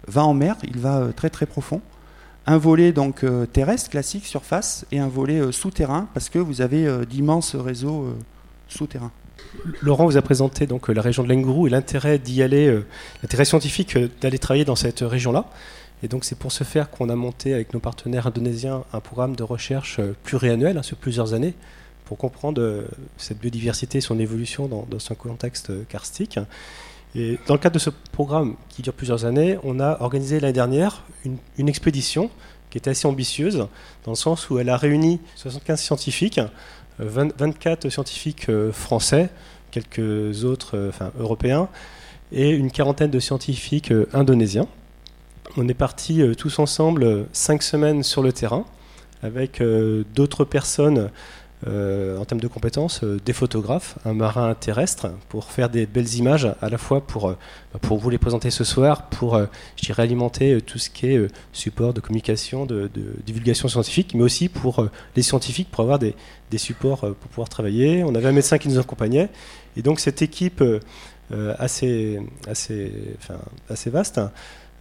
va 0.07 0.25
en 0.25 0.35
mer, 0.35 0.57
il 0.63 0.77
va 0.77 1.07
très 1.15 1.31
très 1.31 1.47
profond 1.47 1.81
un 2.45 2.57
volet 2.57 2.91
donc 2.91 3.23
euh, 3.23 3.45
terrestre 3.45 3.89
classique 3.89 4.25
surface 4.25 4.85
et 4.91 4.99
un 4.99 5.07
volet 5.07 5.39
euh, 5.39 5.51
souterrain 5.51 6.07
parce 6.13 6.29
que 6.29 6.39
vous 6.39 6.61
avez 6.61 6.87
euh, 6.87 7.05
d'immenses 7.05 7.55
réseaux 7.55 8.13
souterrains. 8.67 9.11
Laurent 9.81 10.05
vous 10.05 10.17
a 10.17 10.21
présenté 10.21 10.67
donc 10.67 10.89
la 10.89 11.01
région 11.01 11.23
de 11.23 11.29
l'Engourou 11.29 11.67
et 11.67 11.69
l'intérêt 11.69 12.19
d'y 12.19 12.43
aller, 12.43 12.71
l'intérêt 13.23 13.45
scientifique 13.45 13.97
d'aller 14.21 14.37
travailler 14.37 14.65
dans 14.65 14.75
cette 14.75 14.99
région-là. 14.99 15.45
Et 16.03 16.07
donc 16.07 16.23
c'est 16.23 16.37
pour 16.37 16.51
ce 16.51 16.63
faire 16.63 16.91
qu'on 16.91 17.09
a 17.09 17.15
monté 17.15 17.53
avec 17.53 17.73
nos 17.73 17.79
partenaires 17.79 18.27
indonésiens 18.27 18.83
un 18.93 18.99
programme 18.99 19.35
de 19.35 19.43
recherche 19.43 19.99
pluriannuel 20.23 20.77
hein, 20.77 20.83
sur 20.83 20.97
plusieurs 20.97 21.33
années 21.33 21.55
pour 22.05 22.17
comprendre 22.17 22.85
cette 23.17 23.39
biodiversité 23.39 23.99
et 23.99 24.01
son 24.01 24.19
évolution 24.19 24.67
dans, 24.67 24.85
dans 24.89 24.99
ce 24.99 25.13
contexte 25.13 25.71
karstique. 25.87 26.39
Dans 27.15 27.55
le 27.55 27.57
cadre 27.57 27.73
de 27.73 27.79
ce 27.79 27.89
programme 28.11 28.55
qui 28.69 28.83
dure 28.83 28.93
plusieurs 28.93 29.25
années, 29.25 29.57
on 29.63 29.79
a 29.79 29.99
organisé 29.99 30.39
l'année 30.39 30.53
dernière 30.53 31.03
une, 31.25 31.67
expédition 31.67 32.29
qui 32.69 32.77
était 32.77 32.91
assez 32.91 33.07
ambitieuse, 33.07 33.67
dans 34.05 34.11
le 34.11 34.15
sens 34.15 34.51
où 34.51 34.59
elle 34.59 34.69
a 34.69 34.77
réuni 34.77 35.19
75 35.35 35.81
scientifiques, 35.81 36.39
24 36.99 37.85
euh, 37.85 37.89
scientifiques 37.89 38.47
euh, 38.49 38.71
français, 38.71 39.29
quelques 39.71 40.43
autres 40.43 40.77
euh, 40.77 40.89
enfin, 40.89 41.11
européens, 41.19 41.67
et 42.31 42.51
une 42.51 42.69
quarantaine 42.69 43.09
de 43.09 43.19
scientifiques 43.19 43.91
indonésiens. 44.13 44.67
On 45.57 45.67
est 45.67 45.73
partis 45.73 46.21
tous 46.37 46.59
ensemble 46.59 47.25
cinq 47.33 47.63
semaines 47.63 48.03
sur 48.03 48.21
le 48.21 48.31
terrain, 48.31 48.65
avec 49.23 49.63
d'autres 50.13 50.45
personnes 50.45 51.09
en 51.67 52.23
termes 52.25 52.39
de 52.39 52.47
compétences, 52.47 53.03
euh, 53.03 53.19
des 53.25 53.33
photographes, 53.33 53.97
un 54.05 54.13
marin 54.13 54.55
terrestre, 54.55 55.11
pour 55.27 55.51
faire 55.51 55.69
des 55.69 55.85
belles 55.85 56.15
images, 56.15 56.47
à 56.61 56.69
la 56.69 56.77
fois 56.77 57.01
pour, 57.01 57.29
euh, 57.29 57.37
bah, 57.73 57.79
pour 57.81 57.97
vous 57.97 58.09
les 58.09 58.17
présenter 58.17 58.49
ce 58.49 58.63
soir, 58.63 59.09
pour, 59.09 59.37
je 59.75 59.85
dirais, 59.85 60.03
alimenter 60.03 60.61
tout 60.61 60.77
ce 60.77 60.89
qui 60.89 61.07
est 61.07 61.27
support 61.51 61.93
de 61.93 61.99
communication, 61.99 62.65
de, 62.65 62.89
divulgation 63.25 63.67
scientifique, 63.67 64.13
mais 64.13 64.23
aussi 64.23 64.47
pour 64.47 64.87
les 65.15 65.21
scientifiques, 65.21 65.69
pour 65.69 65.81
avoir 65.81 65.99
des, 65.99 66.15
des, 66.49 66.57
supports 66.57 67.01
pour 67.01 67.29
pouvoir 67.29 67.49
travailler. 67.49 68.03
On 68.03 68.15
avait 68.15 68.29
un 68.29 68.33
médecin 68.33 68.57
qui 68.57 68.69
nous 68.69 68.79
accompagnait, 68.79 69.29
et 69.75 69.81
donc 69.81 69.99
cette 69.99 70.21
équipe 70.21 70.63
assez, 71.59 72.19
assez, 72.47 72.91
assez 73.69 73.89
vaste, 73.89 74.19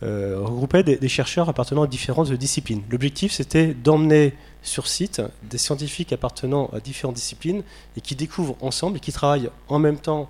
euh, 0.04 0.36
regroupait 0.38 0.84
des, 0.84 1.08
chercheurs 1.08 1.48
appartenant 1.48 1.82
à 1.82 1.88
différentes 1.88 2.30
disciplines. 2.32 2.82
L'objectif, 2.88 3.32
c'était 3.32 3.74
d'emmener 3.74 4.32
sur 4.62 4.86
site 4.86 5.22
des 5.42 5.58
scientifiques 5.58 6.12
appartenant 6.12 6.68
à 6.72 6.80
différentes 6.80 7.16
disciplines 7.16 7.62
et 7.96 8.00
qui 8.00 8.16
découvrent 8.16 8.56
ensemble 8.60 8.98
et 8.98 9.00
qui 9.00 9.12
travaillent 9.12 9.50
en 9.68 9.78
même 9.78 9.98
temps 9.98 10.28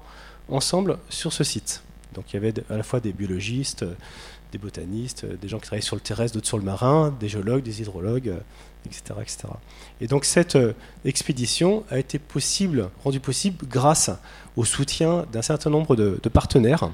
ensemble 0.49 0.99
sur 1.09 1.33
ce 1.33 1.45
site. 1.45 1.83
Donc 2.15 2.33
il 2.33 2.35
y 2.35 2.37
avait 2.37 2.55
à 2.71 2.77
la 2.77 2.83
fois 2.83 3.01
des 3.01 3.13
biologistes, 3.13 3.85
des 4.53 4.59
botanistes, 4.59 5.27
des 5.27 5.49
gens 5.49 5.59
qui 5.59 5.67
travaillaient 5.67 5.83
sur 5.83 5.97
le 5.97 6.01
terrestre, 6.01 6.35
d'autres 6.35 6.47
sur 6.47 6.59
le 6.59 6.65
marin, 6.65 7.15
des 7.21 7.29
géologues, 7.29 7.63
des 7.63 7.83
hydrologues, 7.83 8.35
etc. 8.87 9.03
etc. 9.21 9.39
Et 10.01 10.07
donc 10.07 10.25
cette 10.25 10.57
euh, 10.57 10.73
expédition 11.05 11.85
a 11.91 11.99
été 11.99 12.19
possible, 12.19 12.89
rendue 13.05 13.21
possible 13.21 13.67
grâce 13.67 14.11
au 14.57 14.65
soutien 14.65 15.27
d'un 15.33 15.43
certain 15.43 15.71
nombre 15.71 15.97
de 15.97 16.29
partenaires 16.29 16.91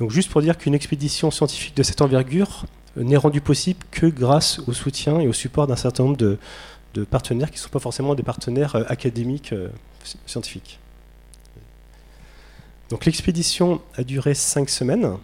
donc 0.00 0.10
juste 0.10 0.30
pour 0.30 0.40
dire 0.40 0.56
qu'une 0.56 0.74
expédition 0.74 1.30
scientifique 1.30 1.76
de 1.76 1.82
cette 1.82 2.00
envergure 2.00 2.64
euh, 2.64 2.66
n'est 2.96 3.16
rendue 3.16 3.40
possible 3.40 3.84
que 3.90 4.06
grâce 4.06 4.58
au 4.66 4.72
soutien 4.72 5.20
et 5.20 5.28
au 5.28 5.32
support 5.32 5.66
d'un 5.66 5.76
certain 5.76 6.04
nombre 6.04 6.16
de, 6.16 6.38
partenaires 7.04 7.50
qui 7.50 7.56
ne 7.56 7.60
sont 7.60 7.68
pas 7.68 7.78
forcément 7.78 8.14
des 8.14 8.22
partenaires 8.22 8.74
euh, 8.74 8.84
académiques 8.88 9.52
euh, 9.52 9.68
scientifiques. 10.26 10.80
Donc 12.88 13.04
l'expédition 13.04 13.80
a 13.96 14.02
duré 14.02 14.34
cinq 14.34 14.68
semaines. 14.68 15.16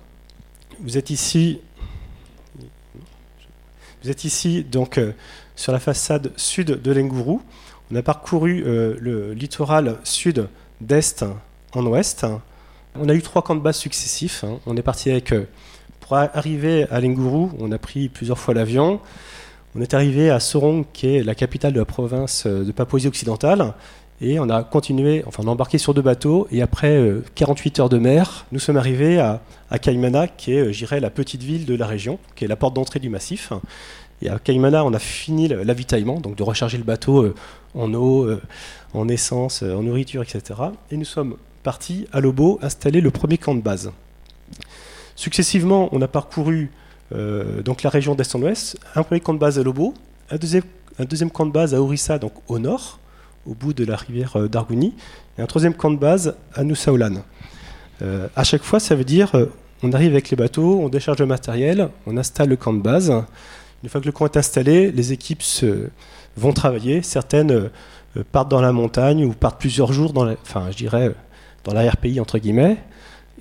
Vous 0.81 0.96
êtes 0.96 1.11
ici, 1.11 1.61
vous 4.02 4.11
êtes 4.11 4.22
ici 4.22 4.62
donc 4.62 5.00
sur 5.57 5.72
la 5.72 5.81
façade 5.81 6.31
sud 6.37 6.81
de 6.81 6.92
l'Engourou. 6.92 7.42
On 7.90 7.96
a 7.96 8.02
parcouru 8.02 8.62
le 8.62 9.33
littoral 9.33 9.98
sud 10.05 10.48
d'est 10.81 11.24
en 11.72 11.87
ouest 11.87 12.24
On 12.94 13.09
a 13.09 13.14
eu 13.14 13.22
trois 13.22 13.42
camps 13.42 13.57
de 13.57 13.61
base 13.61 13.79
successifs. 13.79 14.44
Hein. 14.44 14.61
On 14.66 14.76
est 14.76 14.83
parti 14.83 15.11
avec. 15.11 15.35
Euh, 16.12 16.26
pour 16.28 16.38
arriver 16.38 16.86
à 16.90 17.00
Lenguru, 17.00 17.50
on 17.58 17.72
a 17.72 17.78
pris 17.78 18.08
plusieurs 18.08 18.38
fois 18.38 18.54
l'avion. 18.54 19.00
On 19.74 19.80
est 19.80 19.94
arrivé 19.94 20.30
à 20.30 20.40
Sorong, 20.40 20.84
qui 20.92 21.16
est 21.16 21.22
la 21.22 21.34
capitale 21.34 21.72
de 21.72 21.78
la 21.80 21.84
province 21.84 22.44
euh, 22.46 22.64
de 22.64 22.72
Papouasie 22.72 23.08
occidentale. 23.08 23.74
Et 24.20 24.40
on 24.40 24.48
a 24.48 24.62
continué, 24.62 25.22
enfin 25.26 25.42
on 25.44 25.48
a 25.48 25.50
embarqué 25.50 25.76
sur 25.76 25.92
deux 25.92 26.00
bateaux, 26.00 26.48
et 26.50 26.62
après 26.62 26.98
48 27.34 27.80
heures 27.80 27.88
de 27.90 27.98
mer, 27.98 28.46
nous 28.50 28.58
sommes 28.58 28.78
arrivés 28.78 29.18
à, 29.18 29.42
à 29.70 29.78
Kaimana, 29.78 30.26
qui 30.26 30.54
est, 30.54 30.72
j'irais, 30.72 31.00
la 31.00 31.10
petite 31.10 31.42
ville 31.42 31.66
de 31.66 31.74
la 31.74 31.86
région, 31.86 32.18
qui 32.34 32.46
est 32.46 32.48
la 32.48 32.56
porte 32.56 32.72
d'entrée 32.72 32.98
du 32.98 33.10
massif. 33.10 33.52
Et 34.22 34.28
à 34.28 34.38
Caimana, 34.38 34.84
on 34.84 34.94
a 34.94 34.98
fini 34.98 35.48
l'avitaillement, 35.48 36.20
donc 36.20 36.36
de 36.36 36.42
recharger 36.42 36.78
le 36.78 36.84
bateau 36.84 37.22
euh, 37.22 37.34
en 37.74 37.92
eau, 37.92 38.24
euh, 38.24 38.40
en 38.94 39.08
essence, 39.08 39.62
euh, 39.62 39.74
en 39.74 39.82
nourriture, 39.82 40.22
etc. 40.22 40.60
Et 40.90 40.96
nous 40.96 41.04
sommes 41.04 41.36
partis 41.62 42.06
à 42.12 42.20
Lobo 42.20 42.58
installer 42.62 43.00
le 43.00 43.10
premier 43.10 43.36
camp 43.36 43.54
de 43.54 43.60
base. 43.60 43.92
Successivement, 45.16 45.88
on 45.92 46.00
a 46.02 46.09
parcouru 46.09 46.70
donc 47.64 47.83
la 47.83 47.90
région 47.90 48.14
d'est 48.14 48.35
en 48.35 48.42
ouest, 48.42 48.79
un 48.94 49.02
premier 49.02 49.20
camp 49.20 49.33
de 49.33 49.38
base 49.38 49.59
à 49.59 49.62
Lobo, 49.62 49.94
un 50.31 50.37
deuxième, 50.37 51.31
camp 51.31 51.46
de 51.46 51.52
base 51.52 51.72
à 51.72 51.81
Orissa, 51.81 52.18
donc 52.18 52.33
au 52.48 52.59
nord, 52.59 52.98
au 53.46 53.55
bout 53.55 53.72
de 53.72 53.85
la 53.85 53.96
rivière 53.96 54.48
d'Argouni, 54.48 54.94
et 55.38 55.42
un 55.42 55.46
troisième 55.46 55.74
camp 55.74 55.90
de 55.90 55.98
base 55.98 56.35
à 56.52 56.64
Nusaolan. 56.64 57.22
à 58.02 58.44
chaque 58.44 58.64
fois, 58.64 58.81
ça 58.81 58.96
veut 58.96 59.05
dire 59.05 59.33
on 59.83 59.92
arrive 59.92 60.12
avec 60.12 60.31
les 60.31 60.37
bateaux, 60.37 60.81
on 60.83 60.88
décharge 60.88 61.18
le 61.18 61.26
matériel, 61.26 61.90
on 62.07 62.16
installe 62.16 62.48
le 62.48 62.57
camp 62.57 62.72
de 62.72 62.81
base, 62.83 63.12
une 63.83 63.88
fois 63.88 64.00
que 64.00 64.07
le 64.07 64.12
camp 64.12 64.24
est 64.24 64.37
installé, 64.37 64.90
les 64.90 65.12
équipes 65.12 65.42
vont 66.37 66.52
travailler. 66.52 67.02
Certaines 67.02 67.50
euh, 67.50 67.70
partent 68.33 68.50
dans 68.50 68.61
la 68.61 68.72
montagne 68.72 69.24
ou 69.24 69.33
partent 69.33 69.61
plusieurs 69.61 69.92
jours 69.92 70.12
dans, 70.12 70.24
la, 70.24 70.35
enfin, 70.42 70.66
je 70.70 70.76
dirais, 70.76 71.12
dans 71.64 71.74
l'arrière-pays, 71.74 72.20
entre 72.20 72.38
guillemets. 72.38 72.79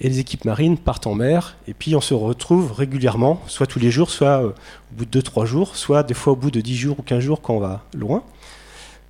Et 0.01 0.09
les 0.09 0.19
équipes 0.19 0.45
marines 0.45 0.77
partent 0.77 1.07
en 1.07 1.15
mer. 1.15 1.57
Et 1.67 1.73
puis 1.73 1.95
on 1.95 2.01
se 2.01 2.13
retrouve 2.13 2.71
régulièrement, 2.73 3.41
soit 3.47 3.67
tous 3.67 3.79
les 3.79 3.91
jours, 3.91 4.09
soit 4.09 4.43
euh, 4.43 4.49
au 4.49 4.95
bout 4.97 5.05
de 5.05 5.21
2-3 5.21 5.45
jours, 5.45 5.75
soit 5.75 6.03
des 6.03 6.13
fois 6.13 6.33
au 6.33 6.35
bout 6.35 6.51
de 6.51 6.61
10 6.61 6.75
jours 6.75 6.99
ou 6.99 7.03
15 7.03 7.19
jours 7.19 7.41
quand 7.41 7.55
on 7.55 7.59
va 7.59 7.83
loin. 7.95 8.23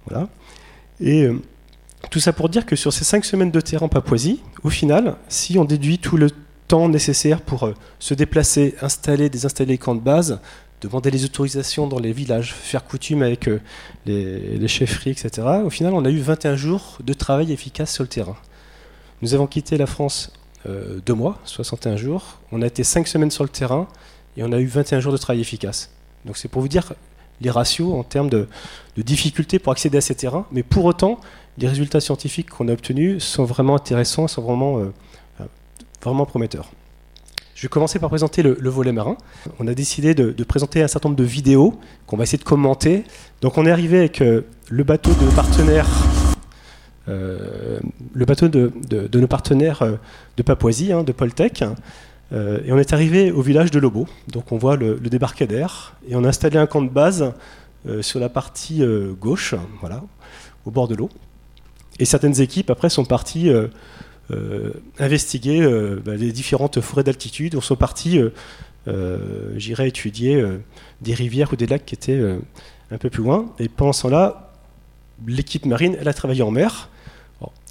Voilà. 0.07 0.27
Et 0.99 1.23
euh, 1.23 1.41
tout 2.11 2.19
ça 2.19 2.33
pour 2.33 2.49
dire 2.49 2.65
que 2.65 2.75
sur 2.75 2.93
ces 2.93 3.03
5 3.03 3.25
semaines 3.25 3.51
de 3.51 3.61
terrain 3.61 3.87
en 3.87 3.89
Papouasie, 3.89 4.41
au 4.63 4.69
final, 4.69 5.15
si 5.27 5.57
on 5.57 5.65
déduit 5.65 5.97
tout 5.97 6.17
le 6.17 6.29
temps 6.67 6.87
nécessaire 6.89 7.41
pour 7.41 7.69
se 7.99 8.13
déplacer, 8.13 8.75
installer, 8.81 9.29
désinstaller 9.29 9.73
les 9.73 9.77
camps 9.77 9.95
de 9.95 10.01
base, 10.01 10.39
demander 10.81 11.11
les 11.11 11.25
autorisations 11.25 11.87
dans 11.87 11.99
les 11.99 12.11
villages, 12.11 12.53
faire 12.53 12.85
coutume 12.85 13.23
avec 13.23 13.47
euh, 13.47 13.59
les, 14.05 14.67
chefferies, 14.67 15.11
etc. 15.11 15.47
Au 15.63 15.69
final, 15.69 15.93
on 15.93 16.05
a 16.05 16.09
eu 16.09 16.19
21 16.19 16.55
jours 16.55 16.97
de 17.03 17.13
travail 17.13 17.51
efficace 17.51 17.93
sur 17.93 18.03
le 18.03 18.09
terrain. 18.09 18.37
Nous 19.21 19.33
avons 19.33 19.47
quitté 19.47 19.77
la 19.77 19.85
France 19.85 20.31
euh, 20.67 20.99
deux 21.05 21.13
mois, 21.13 21.39
61 21.45 21.95
jours. 21.95 22.39
On 22.51 22.61
a 22.61 22.67
été 22.67 22.83
cinq 22.83 23.07
semaines 23.07 23.31
sur 23.31 23.43
le 23.43 23.49
terrain 23.49 23.87
et 24.37 24.43
on 24.43 24.51
a 24.51 24.59
eu 24.59 24.65
21 24.65 24.99
jours 24.99 25.11
de 25.11 25.17
travail 25.17 25.41
efficace. 25.41 25.91
Donc 26.25 26.37
c'est 26.37 26.47
pour 26.47 26.61
vous 26.61 26.67
dire 26.67 26.93
les 27.41 27.49
ratios 27.49 27.93
en 27.93 28.03
termes 28.03 28.29
de, 28.29 28.47
de 28.95 29.01
difficulté 29.01 29.59
pour 29.59 29.71
accéder 29.71 29.97
à 29.97 30.01
ces 30.01 30.15
terrains. 30.15 30.45
Mais 30.51 30.63
pour 30.63 30.85
autant, 30.85 31.19
les 31.57 31.67
résultats 31.67 32.01
scientifiques 32.01 32.49
qu'on 32.49 32.67
a 32.67 32.73
obtenus 32.73 33.23
sont 33.23 33.45
vraiment 33.45 33.75
intéressants, 33.75 34.27
sont 34.27 34.41
vraiment, 34.41 34.79
euh, 34.79 34.93
vraiment 36.01 36.25
prometteurs. 36.25 36.71
Je 37.55 37.61
vais 37.61 37.69
commencer 37.69 37.99
par 37.99 38.09
présenter 38.09 38.43
le, 38.43 38.69
volet 38.69 38.91
marin. 38.91 39.15
On 39.59 39.67
a 39.67 39.73
décidé 39.73 40.13
de, 40.13 40.43
présenter 40.43 40.83
un 40.83 40.89
certain 40.89 41.07
nombre 41.07 41.17
de 41.17 41.23
vidéos 41.23 41.79
qu'on 42.05 42.17
va 42.17 42.23
essayer 42.23 42.37
de 42.37 42.43
commenter. 42.43 43.05
Donc 43.41 43.57
on 43.57 43.65
est 43.65 43.71
arrivé 43.71 43.99
avec 43.99 44.21
euh, 44.21 44.41
le 44.69 44.83
bateau 44.83 45.11
de 45.11 45.35
partenaires, 45.35 45.87
euh, 45.87 46.24
le 47.07 48.25
bateau 48.25 48.47
de, 48.47 48.71
nos 49.13 49.27
partenaires 49.27 49.81
euh, 49.81 49.93
de 50.37 50.43
Papouasie, 50.43 50.91
hein, 50.91 51.03
de 51.03 51.11
Poltec. 51.11 51.63
et 52.31 52.71
on 52.71 52.77
est 52.77 52.93
arrivé 52.93 53.31
au 53.31 53.41
village 53.41 53.71
de 53.71 53.79
Lobo. 53.79 54.07
Donc 54.27 54.51
on 54.51 54.57
voit 54.57 54.75
le, 54.75 54.97
débarcadère 54.97 55.95
et 56.07 56.15
on 56.15 56.23
a 56.23 56.29
installé 56.29 56.57
un 56.57 56.67
camp 56.67 56.81
de 56.81 56.89
base 56.89 57.33
sur 58.01 58.19
la 58.19 58.29
partie 58.29 58.83
gauche, 59.21 59.53
voilà, 59.79 60.01
au 60.65 60.71
bord 60.71 60.87
de 60.87 60.95
l'eau. 60.95 61.09
Et 61.99 62.05
certaines 62.05 62.41
équipes 62.41 62.71
après 62.71 62.89
sont 62.89 63.05
parties 63.05 63.51
euh, 64.31 64.71
investiguer 64.97 65.61
euh, 65.61 66.01
bah, 66.03 66.15
les 66.15 66.31
différentes 66.31 66.81
forêts 66.81 67.03
d'altitude. 67.03 67.55
On 67.55 67.61
sont 67.61 67.75
partis, 67.75 68.19
euh, 68.87 69.53
j'irai 69.55 69.87
étudier 69.87 70.43
des 71.01 71.13
rivières 71.13 71.53
ou 71.53 71.55
des 71.55 71.67
lacs 71.67 71.85
qui 71.85 71.93
étaient 71.93 72.21
un 72.91 72.97
peu 72.97 73.09
plus 73.09 73.23
loin. 73.23 73.53
Et 73.59 73.69
pendant 73.69 73.93
ce 73.93 74.03
temps-là, 74.03 74.51
l'équipe 75.27 75.65
marine, 75.65 75.95
elle 75.99 76.07
a 76.07 76.13
travaillé 76.13 76.41
en 76.41 76.51
mer. 76.51 76.89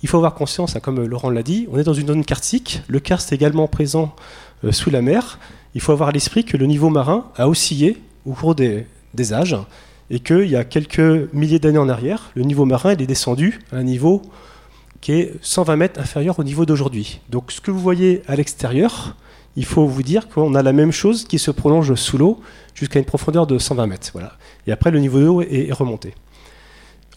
Il 0.02 0.08
faut 0.08 0.18
avoir 0.18 0.34
conscience, 0.34 0.76
hein, 0.76 0.80
comme 0.80 1.04
Laurent 1.04 1.30
l'a 1.30 1.42
dit, 1.42 1.66
on 1.72 1.78
est 1.78 1.84
dans 1.84 1.94
une 1.94 2.08
zone 2.08 2.24
karstique. 2.24 2.82
Le 2.88 3.00
karst 3.00 3.32
est 3.32 3.36
également 3.36 3.66
présent 3.68 4.14
sous 4.70 4.90
la 4.90 5.02
mer. 5.02 5.38
Il 5.74 5.80
faut 5.80 5.92
avoir 5.92 6.10
à 6.10 6.12
l'esprit 6.12 6.44
que 6.44 6.56
le 6.56 6.66
niveau 6.66 6.90
marin 6.90 7.26
a 7.36 7.48
oscillé 7.48 8.02
au 8.26 8.32
cours 8.32 8.54
des, 8.54 8.86
âges 9.32 9.56
et 10.10 10.20
qu'il 10.20 10.48
y 10.48 10.56
a 10.56 10.64
quelques 10.64 11.32
milliers 11.32 11.58
d'années 11.58 11.78
en 11.78 11.88
arrière, 11.88 12.30
le 12.34 12.42
niveau 12.42 12.64
marin 12.64 12.90
est 12.90 12.96
descendu 12.96 13.60
à 13.72 13.76
un 13.76 13.82
niveau 13.82 14.22
qui 15.00 15.12
est 15.12 15.34
120 15.42 15.76
mètres 15.76 16.00
inférieur 16.00 16.38
au 16.38 16.44
niveau 16.44 16.64
d'aujourd'hui. 16.66 17.20
Donc 17.30 17.52
ce 17.52 17.60
que 17.60 17.70
vous 17.70 17.80
voyez 17.80 18.22
à 18.26 18.36
l'extérieur, 18.36 19.16
il 19.56 19.64
faut 19.64 19.86
vous 19.86 20.02
dire 20.02 20.28
qu'on 20.28 20.54
a 20.54 20.62
la 20.62 20.72
même 20.72 20.92
chose 20.92 21.24
qui 21.24 21.38
se 21.38 21.50
prolonge 21.50 21.94
sous 21.94 22.18
l'eau 22.18 22.40
jusqu'à 22.74 22.98
une 22.98 23.04
profondeur 23.04 23.46
de 23.46 23.58
120 23.58 23.86
mètres. 23.86 24.10
Voilà. 24.12 24.32
Et 24.66 24.72
après, 24.72 24.90
le 24.90 24.98
niveau 24.98 25.18
de 25.18 25.24
l'eau 25.24 25.42
est, 25.42 25.72
remonté. 25.72 26.14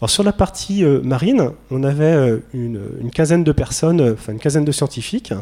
Sur 0.06 0.22
la 0.22 0.32
partie 0.32 0.84
euh, 0.84 1.02
marine, 1.02 1.50
on 1.72 1.82
avait 1.82 2.04
euh, 2.04 2.38
une, 2.54 3.10
quinzaine 3.12 3.42
de 3.42 3.50
personnes, 3.50 4.00
euh, 4.00 4.12
enfin 4.12 4.32
une 4.32 4.38
quinzaine 4.38 4.64
de 4.64 4.70
scientifiques, 4.70 5.34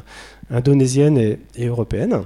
indonésiennes 0.50 1.18
et, 1.18 1.66
européennes. 1.66 2.22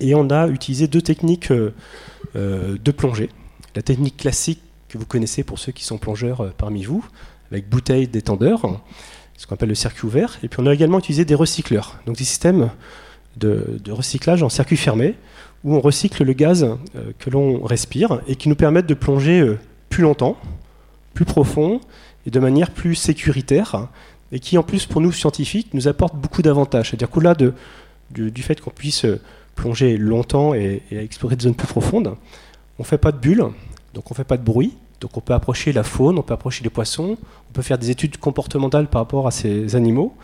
Et 0.00 0.14
on 0.14 0.28
a 0.28 0.48
utilisé 0.48 0.86
deux 0.86 1.00
techniques 1.00 1.50
de 1.50 2.90
plongée. 2.90 3.30
La 3.74 3.80
technique 3.80 4.18
classique 4.18 4.60
que 4.90 4.98
vous 4.98 5.06
connaissez 5.06 5.42
pour 5.42 5.58
ceux 5.58 5.72
qui 5.72 5.84
sont 5.84 5.96
plongeurs 5.96 6.52
parmi 6.58 6.84
vous, 6.84 7.02
avec 7.50 7.70
bouteille 7.70 8.06
d'étendeur 8.06 8.82
ce 9.38 9.46
qu'on 9.46 9.54
appelle 9.54 9.70
le 9.70 9.74
circuit 9.74 10.04
ouvert. 10.04 10.38
Et 10.42 10.48
puis 10.48 10.60
on 10.60 10.66
a 10.66 10.74
également 10.74 10.98
utilisé 10.98 11.24
des 11.24 11.34
recycleurs, 11.34 11.98
donc 12.04 12.16
des 12.16 12.24
systèmes 12.24 12.68
de, 13.38 13.80
recyclage 13.88 14.42
en 14.42 14.50
circuit 14.50 14.76
fermé, 14.76 15.14
où 15.64 15.74
on 15.74 15.80
recycle 15.80 16.24
le 16.24 16.34
gaz 16.34 16.66
que 17.18 17.30
l'on 17.30 17.62
respire 17.64 18.20
et 18.26 18.36
qui 18.36 18.50
nous 18.50 18.54
permettent 18.54 18.86
de 18.86 18.94
plonger 18.94 19.56
plus 19.88 20.02
longtemps, 20.02 20.36
plus 21.16 21.24
profond 21.24 21.80
et 22.26 22.30
de 22.30 22.38
manière 22.38 22.70
plus 22.70 22.94
sécuritaire, 22.94 23.88
et 24.30 24.38
qui 24.38 24.58
en 24.58 24.62
plus 24.62 24.86
pour 24.86 25.00
nous 25.00 25.12
scientifiques 25.12 25.72
nous 25.72 25.88
apporte 25.88 26.14
beaucoup 26.14 26.42
d'avantages. 26.42 26.90
C'est-à-dire 26.90 27.10
qu'au-delà 27.10 27.34
de, 27.34 27.54
du, 28.10 28.42
fait 28.42 28.60
qu'on 28.60 28.70
puisse 28.70 29.04
euh, 29.04 29.20
plonger 29.54 29.96
longtemps 29.96 30.52
et, 30.54 30.82
et, 30.90 30.98
explorer 30.98 31.36
des 31.36 31.44
zones 31.44 31.54
plus 31.54 31.66
profondes, 31.66 32.14
on 32.78 32.82
ne 32.82 32.86
fait 32.86 32.98
pas 32.98 33.12
de 33.12 33.18
bulles, 33.18 33.46
donc 33.94 34.10
on 34.10 34.14
ne 34.14 34.16
fait 34.16 34.24
pas 34.24 34.36
de 34.36 34.42
bruit, 34.42 34.76
donc 35.00 35.16
on 35.16 35.20
peut 35.20 35.32
approcher 35.32 35.72
la 35.72 35.82
faune, 35.82 36.18
on 36.18 36.22
peut 36.22 36.34
approcher 36.34 36.62
les 36.62 36.70
poissons, 36.70 37.16
on 37.50 37.52
peut 37.52 37.62
faire 37.62 37.78
des 37.78 37.90
études 37.90 38.18
comportementales 38.18 38.88
par 38.88 39.00
rapport 39.02 39.26
à 39.26 39.30
ces 39.30 39.74
animaux. 39.74 40.14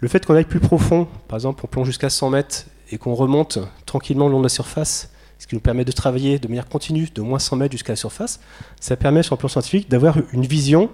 Le 0.00 0.08
fait 0.08 0.24
qu'on 0.26 0.34
aille 0.34 0.44
plus 0.44 0.60
profond, 0.60 1.06
par 1.28 1.36
exemple 1.36 1.62
on 1.64 1.68
plonge 1.68 1.86
jusqu'à 1.86 2.10
100 2.10 2.30
mètres 2.30 2.66
et 2.90 2.98
qu'on 2.98 3.14
remonte 3.14 3.58
tranquillement 3.86 4.26
le 4.26 4.32
long 4.32 4.38
de 4.38 4.44
la 4.44 4.48
surface, 4.48 5.10
ce 5.38 5.46
qui 5.46 5.54
nous 5.54 5.60
permet 5.60 5.84
de 5.84 5.92
travailler 5.92 6.38
de 6.38 6.48
manière 6.48 6.68
continue 6.68 7.08
de 7.14 7.22
moins 7.22 7.38
100 7.38 7.56
mètres 7.56 7.72
jusqu'à 7.72 7.92
la 7.92 7.96
surface, 7.96 8.40
ça 8.80 8.96
permet 8.96 9.22
sur 9.22 9.34
le 9.34 9.38
plan 9.38 9.48
scientifique 9.48 9.90
d'avoir 9.90 10.16
une 10.32 10.46
vision, 10.46 10.90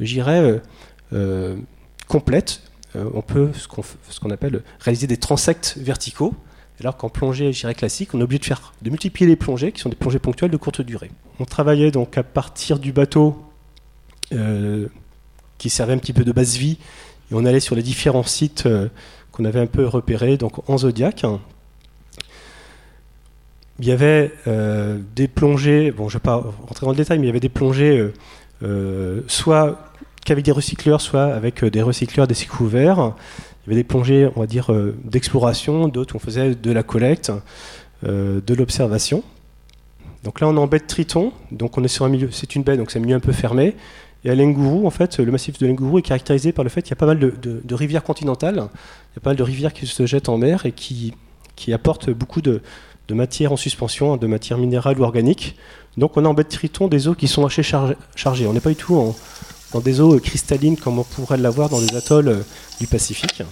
j'irais, 0.00 0.40
euh, 0.40 0.58
euh, 1.12 1.56
complète. 2.08 2.62
Euh, 2.96 3.04
on 3.14 3.22
peut, 3.22 3.50
ce 3.54 3.68
qu'on 3.68 4.30
appelle, 4.30 4.62
réaliser 4.80 5.06
des 5.06 5.16
transects 5.16 5.76
verticaux, 5.78 6.34
alors 6.80 6.96
qu'en 6.96 7.08
plongée, 7.08 7.52
je 7.52 7.66
classique, 7.72 8.12
on 8.14 8.20
est 8.20 8.22
obligé 8.22 8.40
de 8.40 8.44
faire, 8.44 8.72
de 8.82 8.90
multiplier 8.90 9.28
les 9.28 9.36
plongées, 9.36 9.72
qui 9.72 9.80
sont 9.80 9.88
des 9.88 9.96
plongées 9.96 10.18
ponctuelles 10.18 10.50
de 10.50 10.56
courte 10.56 10.80
durée. 10.80 11.10
On 11.38 11.44
travaillait 11.44 11.90
donc 11.90 12.18
à 12.18 12.22
partir 12.22 12.78
du 12.78 12.92
bateau 12.92 13.40
euh, 14.32 14.88
qui 15.58 15.70
servait 15.70 15.92
un 15.92 15.98
petit 15.98 16.12
peu 16.12 16.24
de 16.24 16.32
base 16.32 16.56
vie, 16.56 16.78
et 17.30 17.34
on 17.34 17.44
allait 17.44 17.60
sur 17.60 17.76
les 17.76 17.82
différents 17.82 18.24
sites 18.24 18.68
qu'on 19.30 19.44
avait 19.44 19.60
un 19.60 19.66
peu 19.66 19.86
repérés, 19.86 20.36
donc 20.36 20.68
en 20.68 20.78
Zodiac. 20.78 21.24
Il 23.78 23.86
y 23.86 23.92
avait 23.92 24.32
euh, 24.46 24.98
des 25.16 25.28
plongées, 25.28 25.90
bon 25.90 26.08
je 26.08 26.16
ne 26.16 26.20
vais 26.20 26.22
pas 26.22 26.36
rentrer 26.36 26.86
dans 26.86 26.92
le 26.92 26.96
détail, 26.96 27.18
mais 27.18 27.24
il 27.24 27.28
y 27.28 27.30
avait 27.30 27.40
des 27.40 27.48
plongées 27.48 28.10
soit 29.26 29.92
qu'avec 30.24 30.44
des 30.44 30.52
recycleurs, 30.52 31.00
soit 31.00 31.24
avec 31.24 31.64
des 31.64 31.82
recycleurs 31.82 32.26
des 32.26 32.34
cycles 32.34 32.62
ouverts. 32.62 33.14
Il 33.64 33.70
y 33.70 33.72
avait 33.72 33.82
des 33.82 33.86
plongées, 33.86 34.28
on 34.34 34.40
va 34.40 34.46
dire, 34.46 34.72
euh, 34.72 34.96
d'exploration, 35.04 35.86
d'autres 35.88 36.16
on 36.16 36.18
faisait 36.18 36.54
de 36.54 36.72
la 36.72 36.82
collecte, 36.82 37.32
euh, 38.04 38.40
de 38.44 38.54
l'observation. 38.54 39.22
Donc 40.24 40.40
là, 40.40 40.48
on 40.48 40.56
est 40.56 40.60
en 40.60 40.66
baie 40.66 40.80
de 40.80 40.86
Triton, 40.86 41.32
donc 41.50 41.78
on 41.78 41.84
est 41.84 41.88
sur 41.88 42.04
un 42.04 42.08
milieu, 42.08 42.30
c'est 42.30 42.54
une 42.54 42.62
baie, 42.62 42.76
donc 42.76 42.90
c'est 42.90 42.98
un 42.98 43.02
milieu 43.02 43.16
un 43.16 43.20
peu 43.20 43.32
fermé. 43.32 43.76
Et 44.24 44.30
à 44.30 44.34
Lenguru, 44.34 44.86
en 44.86 44.90
fait, 44.90 45.18
le 45.18 45.30
massif 45.32 45.58
de 45.58 45.66
Lenguru 45.66 45.98
est 45.98 46.02
caractérisé 46.02 46.52
par 46.52 46.64
le 46.64 46.70
fait 46.70 46.82
qu'il 46.82 46.90
y 46.90 46.92
a 46.94 46.96
pas 46.96 47.06
mal 47.06 47.18
de, 47.18 47.74
rivières 47.74 48.04
continentales, 48.04 48.54
il 48.54 49.16
y 49.16 49.18
a 49.18 49.20
pas 49.20 49.30
mal 49.30 49.36
de 49.36 49.42
rivières 49.42 49.72
qui 49.72 49.86
se 49.86 50.06
jettent 50.06 50.28
en 50.28 50.38
mer 50.38 50.64
et 50.64 50.72
qui, 50.72 51.12
qui 51.56 51.72
apportent 51.72 52.10
beaucoup 52.10 52.40
de, 52.40 52.62
de 53.12 53.16
matière 53.16 53.52
en 53.52 53.58
suspension, 53.58 54.16
de 54.16 54.26
matière 54.26 54.56
minérale 54.56 54.98
ou 54.98 55.04
organique. 55.04 55.54
Donc 55.98 56.16
on 56.16 56.24
a 56.24 56.28
en 56.28 56.32
de 56.32 56.42
Triton 56.42 56.88
des 56.88 57.08
eaux 57.08 57.14
qui 57.14 57.28
sont 57.28 57.44
assez 57.44 57.62
chargées. 57.62 58.46
On 58.46 58.54
n'est 58.54 58.60
pas 58.60 58.70
du 58.70 58.76
tout 58.76 58.96
en, 58.96 59.14
dans 59.72 59.80
des 59.80 60.00
eaux 60.00 60.18
cristallines 60.18 60.78
comme 60.78 60.98
on 60.98 61.04
pourrait 61.04 61.36
l'avoir 61.36 61.68
dans 61.68 61.78
les 61.78 61.94
atolls 61.94 62.28
euh, 62.28 62.42
du 62.80 62.86
Pacifique. 62.86 63.42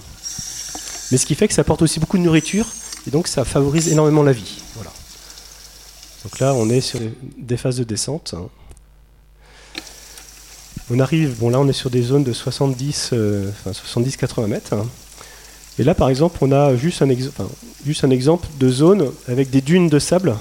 mais 1.12 1.18
ce 1.18 1.26
qui 1.26 1.34
fait 1.34 1.46
que 1.46 1.52
ça 1.52 1.60
apporte 1.60 1.82
aussi 1.82 2.00
beaucoup 2.00 2.16
de 2.16 2.22
nourriture, 2.22 2.66
et 3.06 3.10
donc 3.10 3.28
ça 3.28 3.44
favorise 3.44 3.88
énormément 3.88 4.22
la 4.22 4.32
vie. 4.32 4.62
Voilà. 4.76 4.92
Donc 6.24 6.40
là, 6.40 6.54
on 6.54 6.70
est 6.70 6.80
sur 6.80 6.98
des 7.36 7.58
phases 7.58 7.76
de 7.76 7.84
descente. 7.84 8.34
On 10.90 10.98
arrive, 11.00 11.38
bon 11.38 11.50
là 11.50 11.60
on 11.60 11.68
est 11.68 11.74
sur 11.74 11.90
des 11.90 12.02
zones 12.02 12.24
de 12.24 12.32
70, 12.32 13.12
70-80 13.12 14.46
mètres. 14.46 14.74
Et 15.80 15.82
là, 15.82 15.94
par 15.94 16.10
exemple, 16.10 16.36
on 16.42 16.52
a 16.52 16.76
juste 16.76 17.00
un, 17.00 17.08
exemple 18.10 18.46
de 18.58 18.68
zone 18.68 19.10
avec 19.28 19.48
des 19.48 19.62
dunes 19.62 19.88
de 19.88 19.98
sable 19.98 20.36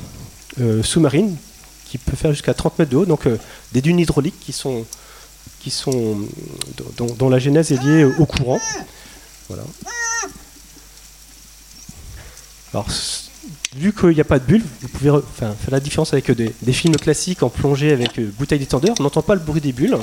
euh, 0.59 0.83
sous-marines 0.83 1.33
qui 1.85 1.97
peut 1.97 2.17
faire 2.17 2.31
jusqu'à 2.33 2.53
30 2.53 2.77
mètres 2.77 2.91
de 2.91 2.97
haut, 2.97 3.05
donc 3.05 3.25
euh, 3.25 3.37
des 3.71 3.79
dunes 3.81 3.99
hydrauliques 3.99 4.37
qui 4.41 4.51
sont, 4.51 4.85
dont, 6.97 7.29
la 7.29 7.39
genèse 7.39 7.71
est 7.71 7.81
liée 7.81 8.03
au 8.03 8.25
courant. 8.25 8.59
Voilà. 9.47 9.63
Alors, 12.73 12.87
vu 13.77 13.93
qu'il 13.93 14.09
n'y 14.09 14.19
a 14.19 14.25
pas 14.25 14.39
de 14.39 14.45
bulle, 14.45 14.63
vous 14.81 14.89
pouvez 14.89 15.21
faire 15.37 15.55
la 15.71 15.79
différence 15.79 16.11
avec 16.11 16.29
des, 16.31 16.73
films 16.73 16.97
classiques 16.97 17.43
en 17.43 17.49
plongée 17.49 17.93
avec 17.93 18.19
euh, 18.19 18.29
bouteille 18.37 18.59
d'étendeur. 18.59 18.93
On 18.99 19.03
n'entend 19.03 19.21
pas 19.21 19.35
le 19.35 19.41
bruit 19.41 19.61
des 19.61 19.71
bulles. 19.71 19.97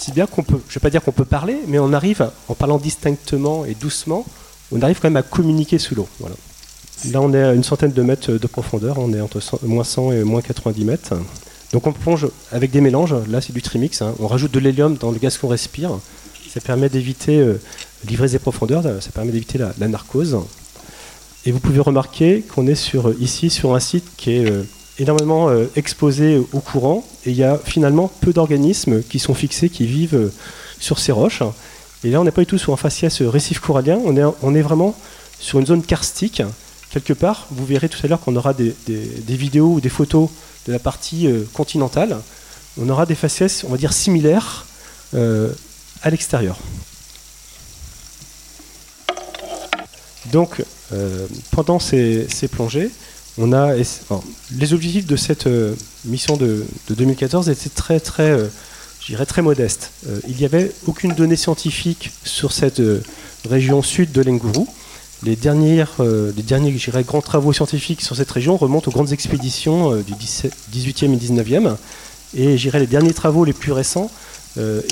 Si 0.00 0.10
bien 0.10 0.26
qu'on 0.26 0.42
peut, 0.42 0.60
je 0.68 0.76
ne 0.76 0.80
pas 0.80 0.90
dire 0.90 1.00
qu'on 1.00 1.12
peut 1.12 1.24
parler, 1.24 1.58
mais 1.68 1.78
on 1.78 1.92
arrive, 1.92 2.28
en 2.48 2.56
parlant 2.56 2.78
distinctement 2.78 3.64
et 3.64 3.76
doucement, 3.76 4.26
on 4.72 4.80
arrive 4.82 4.98
quand 5.00 5.08
même 5.08 5.16
à 5.16 5.22
communiquer 5.22 5.78
sous 5.78 5.94
l'eau. 5.94 6.08
Voilà. 6.20 6.36
Là, 7.10 7.20
on 7.20 7.32
est 7.34 7.42
à 7.42 7.52
une 7.52 7.64
centaine 7.64 7.92
de 7.92 8.02
mètres 8.02 8.32
de 8.32 8.46
profondeur, 8.46 8.98
on 8.98 9.12
est 9.12 9.20
entre 9.20 9.40
moins 9.64 9.84
100 9.84 10.12
et 10.12 10.24
moins 10.24 10.40
90 10.40 10.84
mètres. 10.84 11.14
Donc 11.72 11.86
on 11.86 11.92
plonge 11.92 12.28
avec 12.52 12.70
des 12.70 12.80
mélanges, 12.80 13.14
là 13.28 13.40
c'est 13.40 13.52
du 13.52 13.60
trimix, 13.60 14.00
hein. 14.00 14.14
on 14.20 14.28
rajoute 14.28 14.52
de 14.52 14.60
l'hélium 14.60 14.96
dans 14.96 15.10
le 15.10 15.18
gaz 15.18 15.38
qu'on 15.38 15.48
respire, 15.48 15.90
ça 16.48 16.60
permet 16.60 16.88
d'éviter 16.88 17.36
euh, 17.40 17.60
des 18.04 18.38
profondeurs, 18.38 18.84
ça 19.02 19.10
permet 19.12 19.32
d'éviter 19.32 19.58
la, 19.58 19.88
narcose. 19.88 20.38
Et 21.46 21.50
vous 21.52 21.58
pouvez 21.58 21.80
remarquer 21.80 22.42
qu'on 22.42 22.68
est 22.68 22.76
sur, 22.76 23.12
ici 23.20 23.50
sur 23.50 23.74
un 23.74 23.80
site 23.80 24.04
qui 24.16 24.36
est 24.36 24.50
euh, 24.50 24.62
énormément 24.98 25.48
euh, 25.48 25.66
exposé 25.76 26.38
au 26.52 26.60
courant, 26.60 27.04
et 27.26 27.30
il 27.30 27.36
y 27.36 27.44
a 27.44 27.58
finalement 27.62 28.10
peu 28.20 28.32
d'organismes 28.32 29.02
qui 29.02 29.18
sont 29.18 29.34
fixés, 29.34 29.68
qui 29.68 29.86
vivent 29.86 30.14
euh, 30.14 30.32
sur 30.78 30.98
ces 30.98 31.12
roches. 31.12 31.42
Et 32.04 32.10
là, 32.10 32.20
on 32.20 32.24
n'est 32.24 32.30
pas 32.30 32.42
du 32.42 32.46
tout 32.46 32.58
sur 32.58 32.72
un 32.72 32.76
faciès 32.76 33.22
récif 33.22 33.60
corallien, 33.60 33.98
on 34.04 34.54
est, 34.54 34.62
vraiment 34.62 34.94
sur 35.40 35.58
une 35.58 35.66
zone 35.66 35.82
karstique. 35.82 36.42
Quelque 36.90 37.12
part, 37.12 37.46
vous 37.50 37.64
verrez 37.64 37.88
tout 37.88 37.98
à 38.04 38.06
l'heure 38.06 38.20
qu'on 38.20 38.36
aura 38.36 38.52
des, 38.54 38.74
vidéos 39.26 39.74
ou 39.74 39.80
des 39.80 39.88
photos 39.88 40.28
de 40.66 40.72
la 40.72 40.78
partie 40.78 41.26
euh, 41.26 41.44
continentale. 41.52 42.20
On 42.78 42.88
aura 42.88 43.06
des 43.06 43.14
faciès, 43.14 43.64
on 43.66 43.70
va 43.70 43.76
dire, 43.76 43.92
similaires 43.92 44.66
à 46.02 46.10
l'extérieur. 46.10 46.58
Donc, 50.32 50.64
pendant 51.52 51.78
ces 51.78 52.26
plongées, 52.50 52.90
on 53.38 53.52
a 53.52 53.74
les 53.74 54.72
objectifs 54.72 55.06
de 55.06 55.16
cette 55.16 55.46
euh, 55.46 55.74
mission 56.04 56.36
de, 56.36 56.64
2014 56.90 57.48
étaient 57.48 57.68
très 57.68 57.98
très 57.98 58.30
euh, 59.10 59.24
très 59.24 59.42
modestes. 59.42 59.90
Euh, 60.08 60.20
il 60.28 60.36
n'y 60.36 60.44
avait 60.44 60.72
aucune 60.86 61.12
donnée 61.12 61.36
scientifique 61.36 62.10
sur 62.24 62.52
cette 62.52 62.82
région 63.48 63.82
sud 63.82 64.12
de 64.12 64.22
l'Enguru. 64.22 64.66
Les, 65.22 65.36
dernières, 65.36 65.92
les 66.00 66.42
derniers 66.42 66.76
grands 67.06 67.22
travaux 67.22 67.54
scientifiques 67.54 68.02
sur 68.02 68.14
cette 68.14 68.30
région 68.30 68.58
remontent 68.58 68.90
aux 68.90 68.92
grandes 68.92 69.12
expéditions 69.12 69.96
du 70.02 70.12
18e 70.12 71.14
et 71.14 71.16
19e. 71.16 71.76
Et 72.36 72.58
les 72.58 72.86
derniers 72.86 73.14
travaux 73.14 73.46
les 73.46 73.54
plus 73.54 73.72
récents 73.72 74.10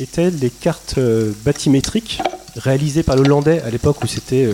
étaient 0.01 0.31
les 0.31 0.48
cartes 0.48 0.98
bathymétriques 1.44 2.22
réalisées 2.57 3.03
par 3.03 3.16
le 3.16 3.22
Hollandais 3.22 3.61
à 3.61 3.68
l'époque 3.68 4.03
où 4.03 4.07
c'était 4.07 4.48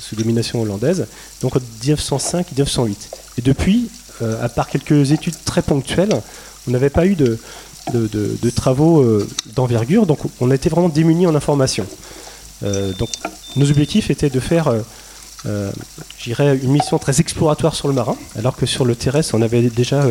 sous 0.00 0.16
domination 0.16 0.60
hollandaise, 0.60 1.06
donc 1.40 1.56
en 1.56 1.60
1905 1.60 2.52
et 2.52 2.54
1908. 2.54 3.10
Et 3.38 3.42
depuis, 3.42 3.88
euh, 4.22 4.42
à 4.44 4.48
part 4.48 4.68
quelques 4.68 5.12
études 5.12 5.36
très 5.44 5.62
ponctuelles, 5.62 6.20
on 6.68 6.70
n'avait 6.70 6.90
pas 6.90 7.06
eu 7.06 7.14
de, 7.14 7.38
de, 7.92 8.50
travaux 8.50 9.00
euh, 9.00 9.28
d'envergure, 9.54 10.06
donc 10.06 10.20
on 10.40 10.50
été 10.50 10.68
vraiment 10.68 10.88
démunis 10.88 11.26
en 11.26 11.34
information. 11.34 11.86
Euh, 12.62 12.92
donc 12.94 13.10
nos 13.56 13.68
objectifs 13.70 14.10
étaient 14.10 14.30
de 14.30 14.40
faire, 14.40 14.72
j'irais, 16.18 16.56
une 16.56 16.72
mission 16.72 16.98
très 16.98 17.20
exploratoire 17.20 17.74
sur 17.74 17.88
le 17.88 17.94
marin, 17.94 18.16
alors 18.36 18.56
que 18.56 18.66
sur 18.66 18.84
le 18.84 18.96
terrestre, 18.96 19.34
on 19.34 19.42
avait 19.42 19.62
déjà 19.62 20.06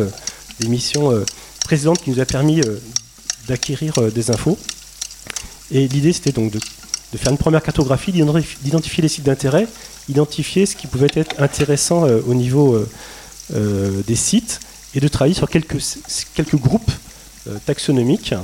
des 0.60 0.68
missions 0.68 1.12
précédentes 1.64 2.02
qui 2.02 2.10
nous 2.10 2.20
a 2.20 2.24
permis 2.24 2.62
d'acquérir 3.48 3.94
des 4.12 4.30
infos. 4.30 4.56
Et 5.70 5.86
l'idée, 5.88 6.12
c'était 6.12 6.32
donc 6.32 6.52
de 6.52 7.18
faire 7.18 7.32
une 7.32 7.38
première 7.38 7.62
cartographie, 7.62 8.12
d'identifier 8.12 9.02
les 9.02 9.08
sites 9.08 9.24
d'intérêt, 9.24 9.66
identifier 10.08 10.66
ce 10.66 10.76
qui 10.76 10.86
pouvait 10.86 11.08
être 11.14 11.40
intéressant 11.40 12.06
euh, 12.06 12.20
au 12.26 12.34
niveau 12.34 12.74
euh, 12.74 12.88
euh, 13.54 14.02
des 14.06 14.16
sites 14.16 14.60
et 14.94 15.00
de 15.00 15.08
travailler 15.08 15.34
sur 15.34 15.48
quelques 15.48 16.56
groupes 16.56 16.90
taxonomiques 17.66 18.34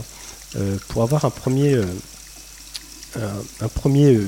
pour 0.89 1.03
avoir 1.03 1.25
un 1.25 1.31
premier, 1.31 1.79
un, 3.17 3.69
premier 3.69 4.19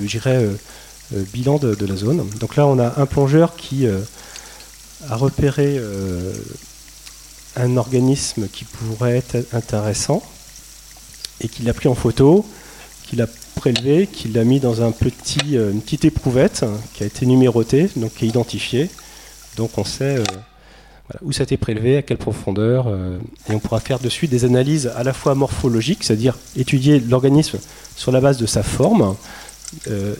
bilan 1.32 1.58
de, 1.58 1.86
la 1.86 1.96
zone. 1.96 2.28
Donc 2.40 2.56
là, 2.56 2.66
on 2.66 2.78
a 2.78 3.00
un 3.00 3.06
plongeur 3.06 3.56
qui 3.56 3.86
a 3.86 5.16
repéré 5.16 5.80
un 7.56 7.76
organisme 7.76 8.48
qui 8.48 8.64
pourrait 8.64 9.16
être 9.16 9.54
intéressant 9.54 10.22
et 11.40 11.48
qui 11.48 11.62
l'a 11.62 11.74
pris 11.74 11.88
en 11.88 11.94
photo, 11.94 12.46
qu'il 13.08 13.20
a 13.20 13.26
prélevé, 13.56 14.06
qu'il 14.06 14.38
a 14.38 14.44
mis 14.44 14.60
dans 14.60 14.82
un 14.82 14.92
petit, 14.92 15.56
euh, 15.56 15.70
une 15.70 15.82
petite 15.82 16.04
éprouvette 16.04 16.64
qui 16.94 17.02
a 17.02 17.06
été 17.06 17.26
numérotée, 17.26 17.90
donc 17.96 18.14
qui 18.14 18.24
est 18.24 18.28
identifiée. 18.28 18.90
Donc 19.56 19.76
on 19.76 19.84
sait 19.84 20.16
euh, 21.14 21.18
où 21.22 21.32
ça 21.32 21.42
a 21.42 21.44
été 21.44 21.56
prélevé, 21.56 21.96
à 21.98 22.02
quelle 22.02 22.18
profondeur, 22.18 22.86
euh, 22.88 23.18
et 23.48 23.54
on 23.54 23.58
pourra 23.58 23.80
faire 23.80 23.98
dessus 23.98 24.28
des 24.28 24.44
analyses 24.44 24.92
à 24.96 25.02
la 25.02 25.12
fois 25.12 25.34
morphologiques, 25.34 26.04
c'est-à-dire 26.04 26.36
étudier 26.56 27.00
l'organisme 27.00 27.58
sur 27.96 28.12
la 28.12 28.20
base 28.20 28.38
de 28.38 28.46
sa 28.46 28.62
forme, 28.62 29.16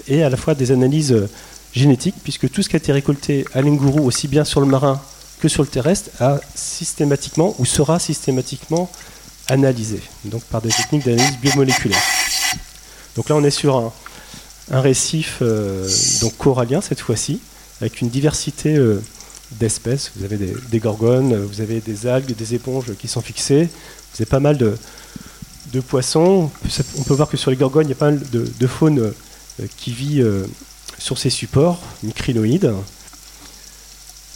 et 0.09 0.23
à 0.23 0.31
la 0.31 0.39
fois 0.39 0.55
des 0.55 0.73
analyses 0.73 1.15
génétiques, 1.75 2.15
puisque 2.23 2.51
tout 2.51 2.63
ce 2.63 2.69
qui 2.69 2.77
a 2.77 2.79
été 2.79 2.91
récolté 2.93 3.45
à 3.53 3.61
l'Inguru, 3.61 4.01
aussi 4.01 4.29
bien 4.29 4.45
sur 4.45 4.61
le 4.61 4.67
marin 4.67 5.01
que 5.41 5.49
sur 5.49 5.63
le 5.63 5.69
terrestre, 5.69 6.11
a 6.21 6.41
systématiquement 6.55 7.55
ou 7.59 7.67
sera 7.67 7.99
systématiquement 7.99 8.91
analysé, 9.49 10.01
donc 10.25 10.43
par 10.45 10.63
des 10.63 10.71
techniques 10.71 11.05
d'analyse 11.05 11.39
biomoléculaire. 11.39 12.01
Donc 13.17 13.29
là, 13.29 13.37
on 13.37 13.45
est 13.45 13.51
sur 13.51 13.77
un, 13.77 13.93
récif 14.81 15.39
euh, 15.43 15.89
corallien 16.39 16.81
cette 16.81 17.01
fois-ci, 17.01 17.41
avec 17.81 18.01
une 18.01 18.09
diversité 18.09 18.75
euh, 18.77 19.03
d'espèces. 19.59 20.13
Vous 20.17 20.25
avez 20.25 20.37
des, 20.37 20.79
gorgones, 20.79 21.35
vous 21.37 21.61
avez 21.61 21.81
des 21.81 22.07
algues, 22.07 22.35
des 22.35 22.55
éponges 22.55 22.95
qui 22.99 23.09
sont 23.09 23.21
fixées, 23.21 23.65
vous 23.65 24.23
avez 24.23 24.27
pas 24.27 24.41
mal 24.41 24.59
de, 24.59 24.77
poissons. 25.81 26.51
On 26.99 27.03
peut 27.03 27.15
voir 27.15 27.29
que 27.29 27.37
sur 27.37 27.51
les 27.51 27.57
gorgones, 27.57 27.87
il 27.87 27.91
y 27.91 27.95
a 27.95 27.97
pas 27.97 28.11
mal 28.11 28.21
de, 28.31 28.67
faune 28.67 28.99
euh, 28.99 29.67
qui 29.77 29.93
vit 29.93 30.23
sur 30.99 31.19
ces 31.19 31.31
supports, 31.31 31.81
micrinoïdes. 32.03 32.73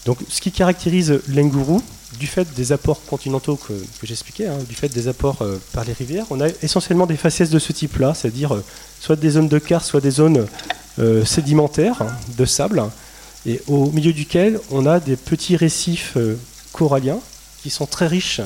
Donc, 0.07 0.18
ce 0.29 0.40
qui 0.40 0.52
caractérise 0.52 1.20
l'enguru, 1.29 1.81
du 2.18 2.26
fait 2.26 2.46
des 2.55 2.72
apports 2.72 3.05
continentaux 3.05 3.57
que, 3.57 3.72
j'expliquais, 4.02 4.46
hein, 4.46 4.59
du 4.68 4.74
fait 4.74 4.88
des 4.88 5.09
apports 5.09 5.42
euh, 5.42 5.61
par 5.72 5.85
les 5.85 5.92
rivières, 5.92 6.26
on 6.31 6.40
a 6.40 6.48
essentiellement 6.62 7.07
des 7.07 7.16
faciès 7.16 7.50
de 7.50 7.59
ce 7.59 7.72
type-là, 7.72 8.14
c'est-à-dire 8.14 8.55
euh, 8.55 8.64
soit 9.00 9.16
des 9.16 9.31
zones 9.31 9.48
de 9.48 9.59
karst, 9.59 9.88
soit 9.88 10.00
des 10.00 10.11
zones 10.11 10.46
euh, 10.98 11.24
sédimentaires 11.24 12.02
hein, 12.02 12.12
de 12.38 12.44
sable, 12.44 12.83
et 13.47 13.61
au 13.69 13.91
milieu 13.93 14.13
duquel 14.13 14.61
on 14.71 14.87
a 14.87 15.01
des 15.01 15.17
petits 15.17 15.57
récifs 15.57 16.17
coralliens 16.73 17.21
qui 17.63 17.71
sont 17.71 17.87
très 17.87 18.07
riches 18.07 18.41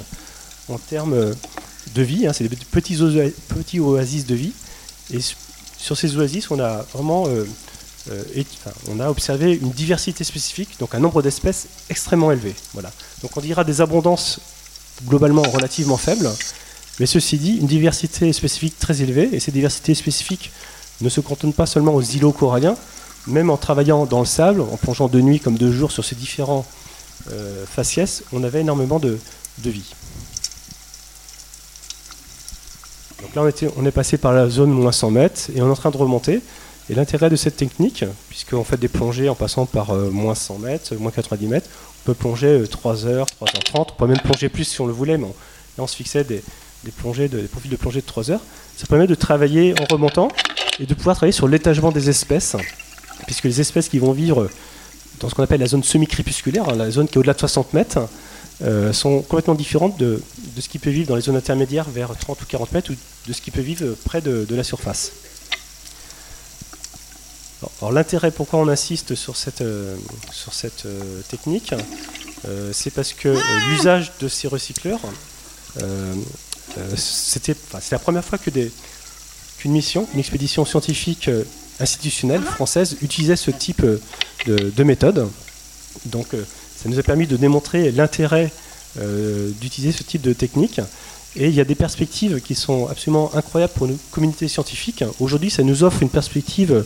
en 0.68 0.78
termes 0.78 1.34
de 1.94 2.02
vie, 2.02 2.26
hein, 2.26 2.32
c'est 2.32 2.44
des 2.44 2.54
petits, 2.54 2.96
petits, 3.48 3.80
oasis 3.80 4.26
de 4.26 4.34
vie, 4.34 4.52
et 5.12 5.18
sur 5.76 5.96
ces 5.96 6.16
oasis, 6.16 6.50
on 6.50 6.60
a 6.60 6.84
vraiment 6.92 7.26
euh, 7.26 7.44
on 8.88 9.00
a 9.00 9.08
observé 9.10 9.58
une 9.60 9.70
diversité 9.70 10.24
spécifique, 10.24 10.70
donc 10.78 10.94
un 10.94 11.00
nombre 11.00 11.22
d'espèces 11.22 11.66
extrêmement 11.88 12.32
élevé. 12.32 12.54
Voilà. 12.72 12.90
Donc 13.22 13.36
on 13.36 13.40
dira 13.40 13.64
des 13.64 13.80
abondances 13.80 14.40
globalement 15.06 15.42
relativement 15.42 15.96
faibles, 15.96 16.28
mais 16.98 17.06
ceci 17.06 17.38
dit, 17.38 17.56
une 17.56 17.66
diversité 17.66 18.32
spécifique 18.32 18.78
très 18.78 19.02
élevée, 19.02 19.28
et 19.32 19.40
ces 19.40 19.52
diversités 19.52 19.94
spécifiques 19.94 20.50
ne 21.00 21.08
se 21.08 21.20
cantonnent 21.20 21.52
pas 21.52 21.66
seulement 21.66 21.94
aux 21.94 22.02
îlots 22.02 22.32
coralliens, 22.32 22.76
même 23.26 23.50
en 23.50 23.56
travaillant 23.56 24.06
dans 24.06 24.20
le 24.20 24.26
sable, 24.26 24.60
en 24.60 24.76
plongeant 24.76 25.08
de 25.08 25.20
nuit 25.20 25.40
comme 25.40 25.58
de 25.58 25.70
jour 25.70 25.92
sur 25.92 26.04
ces 26.04 26.14
différents 26.14 26.64
euh, 27.30 27.66
faciès, 27.66 28.22
on 28.32 28.42
avait 28.44 28.60
énormément 28.60 28.98
de, 28.98 29.18
vie. 29.62 29.94
Donc 33.20 33.34
là, 33.34 33.42
on, 33.42 33.48
était, 33.48 33.68
on 33.76 33.84
est 33.84 33.90
passé 33.90 34.16
par 34.16 34.32
la 34.32 34.48
zone 34.48 34.70
moins 34.70 34.92
100 34.92 35.10
mètres 35.10 35.40
et 35.54 35.60
on 35.60 35.68
est 35.68 35.70
en 35.70 35.76
train 35.76 35.90
de 35.90 35.98
remonter. 35.98 36.40
Et 36.88 36.94
l'intérêt 36.94 37.30
de 37.30 37.36
cette 37.36 37.56
technique, 37.56 38.04
puisqu'on 38.28 38.64
fait 38.64 38.78
des 38.78 38.88
plongées 38.88 39.28
en 39.28 39.34
passant 39.34 39.66
par 39.66 39.90
euh, 39.90 40.10
moins 40.10 40.34
100 40.34 40.58
mètres, 40.58 40.94
moins 40.96 41.12
90 41.12 41.46
mètres, 41.46 41.68
on 42.02 42.06
peut 42.06 42.14
plonger 42.14 42.64
3 42.68 43.04
euh, 43.04 43.08
heures, 43.08 43.26
3h30, 43.40 43.86
on 43.90 43.96
peut 43.96 44.06
même 44.06 44.18
plonger 44.18 44.48
plus 44.48 44.64
si 44.64 44.80
on 44.80 44.86
le 44.86 44.92
voulait, 44.92 45.18
mais 45.18 45.28
là 45.28 45.84
on 45.84 45.86
se 45.86 45.94
fixait 45.94 46.24
des, 46.24 46.42
plongées 46.96 47.28
des 47.28 47.42
profils 47.42 47.70
de 47.70 47.76
plongée 47.76 48.00
de 48.00 48.06
3 48.06 48.32
heures. 48.32 48.40
Ça 48.76 48.86
permet 48.86 49.06
de 49.06 49.14
travailler 49.14 49.74
en 49.80 49.84
remontant 49.92 50.28
et 50.80 50.86
de 50.86 50.94
pouvoir 50.94 51.14
travailler 51.14 51.32
sur 51.32 51.46
l'étagement 51.46 51.92
des 51.92 52.08
espèces, 52.08 52.56
puisque 53.30 53.44
les 53.44 53.60
espèces 53.60 53.88
qui 53.88 54.00
vont 54.00 54.10
vivre 54.10 54.50
dans 55.20 55.28
ce 55.28 55.36
qu'on 55.36 55.44
appelle 55.44 55.60
la 55.60 55.68
zone 55.68 55.84
semi-crépusculaire, 55.84 56.68
hein, 56.68 56.74
la 56.74 56.90
zone 56.90 57.06
qui 57.06 57.14
est 57.14 57.18
au-delà 57.18 57.34
de 57.34 57.38
60 57.38 57.74
mètres, 57.74 58.00
euh, 58.62 58.92
sont 58.92 59.22
complètement 59.22 59.54
différentes 59.54 59.96
de, 60.00 60.20
ce 60.58 60.68
qui 60.68 60.80
peut 60.80 60.90
vivre 60.90 61.06
dans 61.06 61.14
les 61.14 61.22
zones 61.22 61.36
intermédiaires 61.36 61.88
vers 61.88 62.10
30 62.18 62.42
ou 62.42 62.44
40 62.44 62.72
mètres 62.72 62.90
ou 62.90 62.96
de 63.28 63.32
ce 63.32 63.40
qui 63.40 63.52
peut 63.52 63.60
vivre 63.60 63.94
près 64.04 64.20
de, 64.20 64.44
la 64.50 64.64
surface. 64.64 65.12
Alors, 67.80 67.92
l'intérêt 67.92 68.32
pourquoi 68.32 68.58
on 68.58 68.66
insiste 68.66 69.14
sur 69.14 69.36
cette, 69.36 69.60
euh, 69.60 69.94
sur 70.32 70.52
cette 70.52 70.86
euh, 70.86 71.20
technique, 71.28 71.72
c'est 72.72 72.90
parce 72.90 73.12
que 73.12 73.28
l'usage 73.70 74.10
de 74.18 74.26
ces 74.26 74.48
recycleurs, 74.48 75.02
c'était 76.96 77.54
c'est 77.80 77.92
la 77.92 77.98
première 78.00 78.24
fois 78.24 78.38
que 78.38 78.50
qu'une 79.58 79.72
mission, 79.72 80.08
une 80.14 80.18
expédition 80.18 80.64
scientifique 80.64 81.30
institutionnelle 81.80 82.42
française 82.42 82.96
utilisait 83.02 83.36
ce 83.36 83.50
type 83.50 83.82
de, 83.84 83.98
de 84.46 84.84
méthode. 84.84 85.28
Donc 86.06 86.28
ça 86.76 86.88
nous 86.88 86.98
a 86.98 87.02
permis 87.02 87.26
de 87.26 87.36
démontrer 87.36 87.90
l'intérêt 87.92 88.50
euh, 88.98 89.50
d'utiliser 89.60 89.92
ce 89.92 90.02
type 90.02 90.22
de 90.22 90.32
technique. 90.32 90.80
Et 91.36 91.46
il 91.46 91.54
y 91.54 91.60
a 91.60 91.64
des 91.64 91.76
perspectives 91.76 92.40
qui 92.40 92.56
sont 92.56 92.88
absolument 92.88 93.30
incroyables 93.36 93.72
pour 93.72 93.86
nos 93.86 93.96
communautés 94.10 94.48
scientifiques. 94.48 95.04
Aujourd'hui, 95.20 95.48
ça 95.48 95.62
nous 95.62 95.84
offre 95.84 96.02
une 96.02 96.08
perspective 96.08 96.84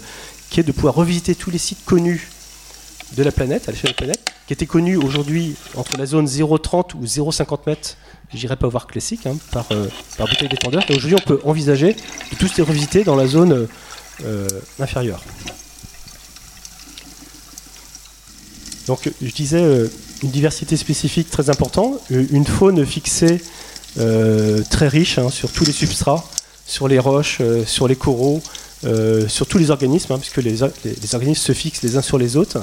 qui 0.50 0.60
est 0.60 0.64
de 0.64 0.72
pouvoir 0.72 0.96
revisiter 0.96 1.34
tous 1.34 1.50
les 1.50 1.56
sites 1.56 1.82
connus 1.86 2.28
de 3.16 3.22
la 3.22 3.32
planète, 3.32 3.70
à 3.70 3.72
l'échelle 3.72 3.92
de 3.92 3.94
la 3.94 3.96
planète, 3.96 4.32
qui 4.46 4.52
étaient 4.52 4.66
connus 4.66 4.96
aujourd'hui 4.96 5.54
entre 5.76 5.96
la 5.96 6.04
zone 6.04 6.26
0,30 6.26 6.94
ou 6.96 7.06
0,50 7.06 7.60
mètres, 7.66 7.96
je 8.34 8.36
dirais 8.36 8.56
pas 8.56 8.68
voir 8.68 8.86
classique, 8.86 9.26
hein, 9.26 9.38
par, 9.50 9.64
euh, 9.70 9.86
par 10.18 10.28
bouteille 10.28 10.50
d'étendeur. 10.50 10.82
Et 10.90 10.96
aujourd'hui, 10.96 11.16
on 11.16 11.26
peut 11.26 11.40
envisager 11.44 11.94
de 11.94 12.36
tous 12.38 12.54
les 12.58 12.64
revisiter 12.64 13.02
dans 13.02 13.16
la 13.16 13.26
zone 13.26 13.66
euh. 14.22 14.48
Donc 18.86 19.10
je 19.22 19.32
disais 19.32 19.62
euh, 19.62 19.88
une 20.22 20.30
diversité 20.30 20.76
spécifique 20.76 21.30
très 21.30 21.50
importante, 21.50 21.98
euh, 22.12 22.26
une 22.30 22.44
faune 22.44 22.84
fixée 22.84 23.40
euh, 23.98 24.62
très 24.70 24.88
riche 24.88 25.18
hein, 25.18 25.30
sur 25.30 25.50
tous 25.50 25.64
les 25.64 25.72
substrats, 25.72 26.24
sur 26.66 26.88
les 26.88 26.98
roches, 26.98 27.40
sur 27.66 27.88
les 27.88 27.96
coraux, 27.96 28.42
sur 29.28 29.46
tous 29.46 29.58
les 29.58 29.70
organismes, 29.70 30.12
hein, 30.12 30.18
puisque 30.18 30.38
les, 30.38 30.62
organismes 30.62 31.42
se 31.42 31.52
fixent 31.52 31.82
les 31.82 31.96
uns 31.96 32.02
sur 32.02 32.18
les 32.18 32.36
autres. 32.36 32.58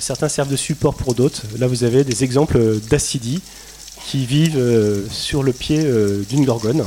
certains 0.00 0.28
servent 0.28 0.50
de 0.50 0.56
support 0.56 0.94
pour 0.94 1.14
d'autres. 1.14 1.42
Là 1.58 1.66
vous 1.66 1.84
avez 1.84 2.04
des 2.04 2.24
exemples 2.24 2.58
d'acidies 2.90 3.40
qui 4.08 4.26
vivent 4.26 4.60
sur 5.10 5.42
le 5.42 5.52
pied 5.52 5.84
d'une 6.28 6.44
gorgone. 6.44 6.84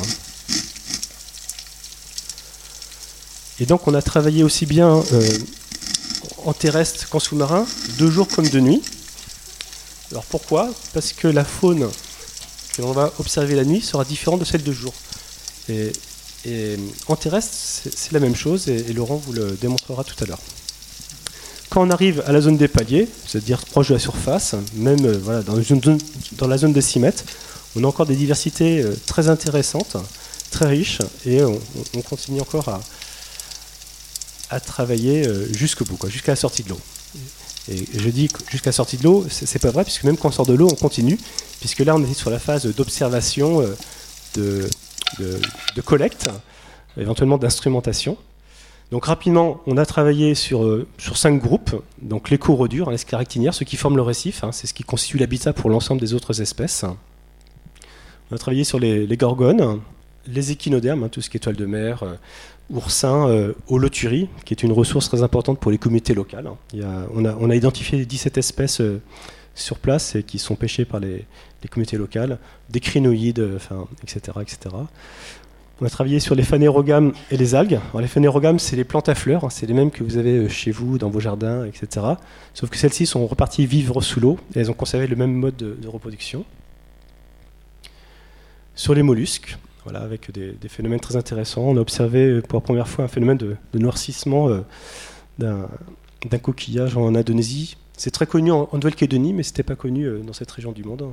Et 3.62 3.68
donc 3.68 3.88
on 3.88 3.94
a 3.94 4.02
travaillé 4.02 4.44
aussi 4.44 4.66
bien 4.66 5.04
en 6.46 6.54
terrestre 6.54 7.08
qu'en 7.10 7.20
sous-marin, 7.20 7.68
de 8.00 8.10
jour 8.10 8.28
comme 8.28 8.48
de 8.48 8.60
nuit. 8.60 8.82
Alors 10.10 10.26
pourquoi? 10.26 10.74
Parce 10.94 11.14
que 11.14 11.28
la 11.28 11.46
faune 11.46 11.88
que 12.76 12.82
l'on 12.82 12.92
va 12.92 13.14
observer 13.20 13.56
la 13.56 13.64
nuit 13.64 13.82
sera 13.82 14.04
différente 14.04 14.40
de 14.40 14.46
celle 14.46 14.64
de 14.64 14.72
jour. 14.72 14.94
Et, 15.70 15.92
en 17.08 17.16
terrestre, 17.16 17.54
c'est 17.96 18.14
la 18.14 18.20
même 18.20 18.36
chose, 18.36 18.68
et, 18.68 18.94
Laurent 18.94 19.18
vous 19.18 19.32
le 19.32 19.52
démontrera 19.62 20.04
tout 20.04 20.16
à 20.24 20.26
l'heure. 20.26 20.40
Quand 21.70 21.86
on 21.86 21.92
arrive 21.92 22.24
à 22.26 22.32
la 22.32 22.42
zone 22.42 22.58
des 22.58 22.68
paliers, 22.68 23.08
c'est-à-dire 23.28 23.60
proche 23.60 23.90
de 23.90 23.94
la 23.94 24.00
surface, 24.00 24.56
même 24.74 25.06
euh, 25.06 25.44
dans, 25.44 26.48
la 26.48 26.58
zone 26.58 26.74
de 26.74 26.82
6 26.82 27.00
mètres, 27.00 27.24
on 27.76 27.84
a 27.84 27.88
encore 27.88 28.08
des 28.08 28.16
diversités 28.16 28.82
euh, 28.82 28.96
très 29.06 29.30
intéressantes, 29.30 29.98
très 30.50 30.66
riches, 30.66 30.98
et 31.28 31.44
on 31.44 32.02
continue 32.02 32.42
encore 32.42 32.68
à, 32.68 32.82
à 34.52 34.60
travailler 34.60 35.26
euh, 35.26 35.52
jusqu'au 35.54 35.86
bout, 35.86 35.98
jusqu'à 36.10 36.34
la 36.34 36.36
sortie 36.36 36.64
de 36.64 36.70
l'eau. 36.70 36.80
Et 37.70 37.86
je 37.94 38.10
dis 38.10 38.28
jusqu'à 38.50 38.70
la 38.70 38.74
sortie 38.74 38.98
de 38.98 39.04
l'eau, 39.04 39.26
c'est 39.30 39.62
pas 39.62 39.72
vrai, 39.72 39.84
puisque 39.84 40.04
même 40.04 40.18
quand 40.18 40.28
on 40.30 40.32
sort 40.32 40.46
de 40.46 40.54
l'eau, 40.54 40.68
on 40.70 40.76
continue, 40.76 41.18
puisque 41.60 41.80
là, 41.80 41.96
on 41.96 42.04
est 42.04 42.14
sur 42.14 42.30
la 42.30 42.40
phase 42.40 42.66
d'observation, 42.66 43.62
euh, 43.62 44.68
de, 45.76 45.82
collecte, 45.82 46.30
éventuellement 46.98 47.38
d'instrumentation. 47.38 48.18
Donc 48.92 49.06
rapidement, 49.06 49.62
on 49.68 49.78
a 49.78 49.86
travaillé 49.86 50.36
sur, 50.36 50.66
euh, 50.66 50.86
sur 50.98 51.18
cinq 51.18 51.40
groupes, 51.40 51.82
donc 52.02 52.30
les 52.30 52.38
corodures, 52.38 52.90
hein, 52.90 52.92
les 52.92 52.98
scaractinières, 52.98 53.54
ceux 53.54 53.64
qui 53.64 53.78
forment 53.78 53.96
le 53.96 54.02
récif, 54.02 54.44
hein, 54.44 54.52
c'est 54.52 54.68
ce 54.68 54.74
qui 54.74 54.84
constitue 54.84 55.18
l'habitat 55.18 55.54
pour 55.54 55.70
l'ensemble 55.70 56.02
des 56.02 56.14
autres 56.14 56.42
espèces. 56.42 56.84
On 58.32 58.36
a 58.36 58.38
travaillé 58.38 58.66
sur 58.66 58.80
les, 58.80 59.08
gorgones, 59.16 59.80
les 60.28 60.52
échinodermes, 60.52 61.04
hein, 61.04 61.10
tout 61.10 61.22
ce 61.22 61.30
qui 61.30 61.38
est 61.38 61.40
étoiles 61.40 61.56
de 61.56 61.66
mer, 61.66 62.04
oursin 62.72 63.28
euh, 63.28 63.54
au 63.68 63.78
loturi, 63.78 64.30
qui 64.46 64.54
est 64.54 64.64
une 64.64 64.72
ressource 64.72 65.10
très 65.10 65.24
importante 65.24 65.60
pour 65.60 65.72
les 65.72 65.78
communautés 65.78 66.14
locales. 66.14 66.50
on, 67.14 67.50
a, 67.50 67.56
identifié 67.56 68.04
17 68.06 68.38
espèces 68.38 68.82
euh, 68.82 69.02
sur 69.56 69.78
place 69.78 70.16
et 70.16 70.24
qui 70.24 70.40
sont 70.40 70.56
pêchées 70.56 70.86
par 70.86 71.00
les, 71.00 71.26
communautés 71.70 71.98
locales, 71.98 72.40
des 72.70 72.80
crinoïdes, 72.80 73.40
euh, 73.40 73.60
etc., 74.04 74.38
etc. 74.42 74.76
On 75.80 75.86
a 75.86 75.90
travaillé 75.90 76.20
sur 76.20 76.36
les 76.36 76.44
phanérogames 76.44 77.12
et 77.32 77.38
les 77.38 77.56
algues. 77.56 77.80
les 78.00 78.08
phanérogames, 78.08 78.60
c'est 78.60 78.76
les 78.76 78.84
plantes 78.84 79.10
à 79.10 79.16
fleurs, 79.16 79.46
hein, 79.46 79.50
c'est 79.50 79.66
les 79.66 79.74
mêmes 79.74 79.90
que 79.90 80.04
vous 80.04 80.18
avez 80.18 80.48
chez 80.48 80.70
vous, 80.70 81.00
dans 81.00 81.10
vos 81.10 81.20
jardins, 81.20 81.66
etc. 81.66 82.06
Sauf 82.54 82.70
que 82.70 82.78
celles-ci 82.78 83.08
sont 83.08 83.26
reparties 83.26 83.66
vivre 83.66 84.00
sous 84.02 84.20
l'eau 84.20 84.38
et 84.56 84.60
elles 84.60 84.70
ont 84.70 84.76
conservé 84.76 85.08
le 85.08 85.16
même 85.16 85.34
mode 85.34 85.58
de 85.58 85.88
reproduction. 85.88 86.46
Sur 88.76 88.94
les 88.94 89.04
mollusques, 89.04 89.58
voilà, 89.84 90.02
avec 90.02 90.32
des, 90.32 90.56
phénomènes 90.68 91.00
très 91.00 91.16
intéressants. 91.16 91.64
On 91.64 91.78
a 91.78 91.80
observé 91.80 92.42
pour 92.42 92.60
la 92.60 92.64
première 92.64 92.88
fois 92.88 93.06
un 93.06 93.08
phénomène 93.08 93.38
de, 93.38 93.58
noircissement 93.74 94.50
euh, 94.50 94.62
d'un 95.40 96.38
coquillage 96.38 96.98
en 96.98 97.16
Indonésie. 97.16 97.78
C'est 97.98 98.12
très 98.12 98.28
connu 98.28 98.52
en, 98.52 98.70
Nouvelle-Calédonie, 98.74 99.34
mais 99.34 99.44
ce 99.44 99.50
n'était 99.50 99.64
pas 99.64 99.76
connu 99.76 100.06
euh, 100.06 100.20
dans 100.20 100.34
cette 100.34 100.52
région 100.52 100.72
du 100.72 100.84
monde. 100.84 101.06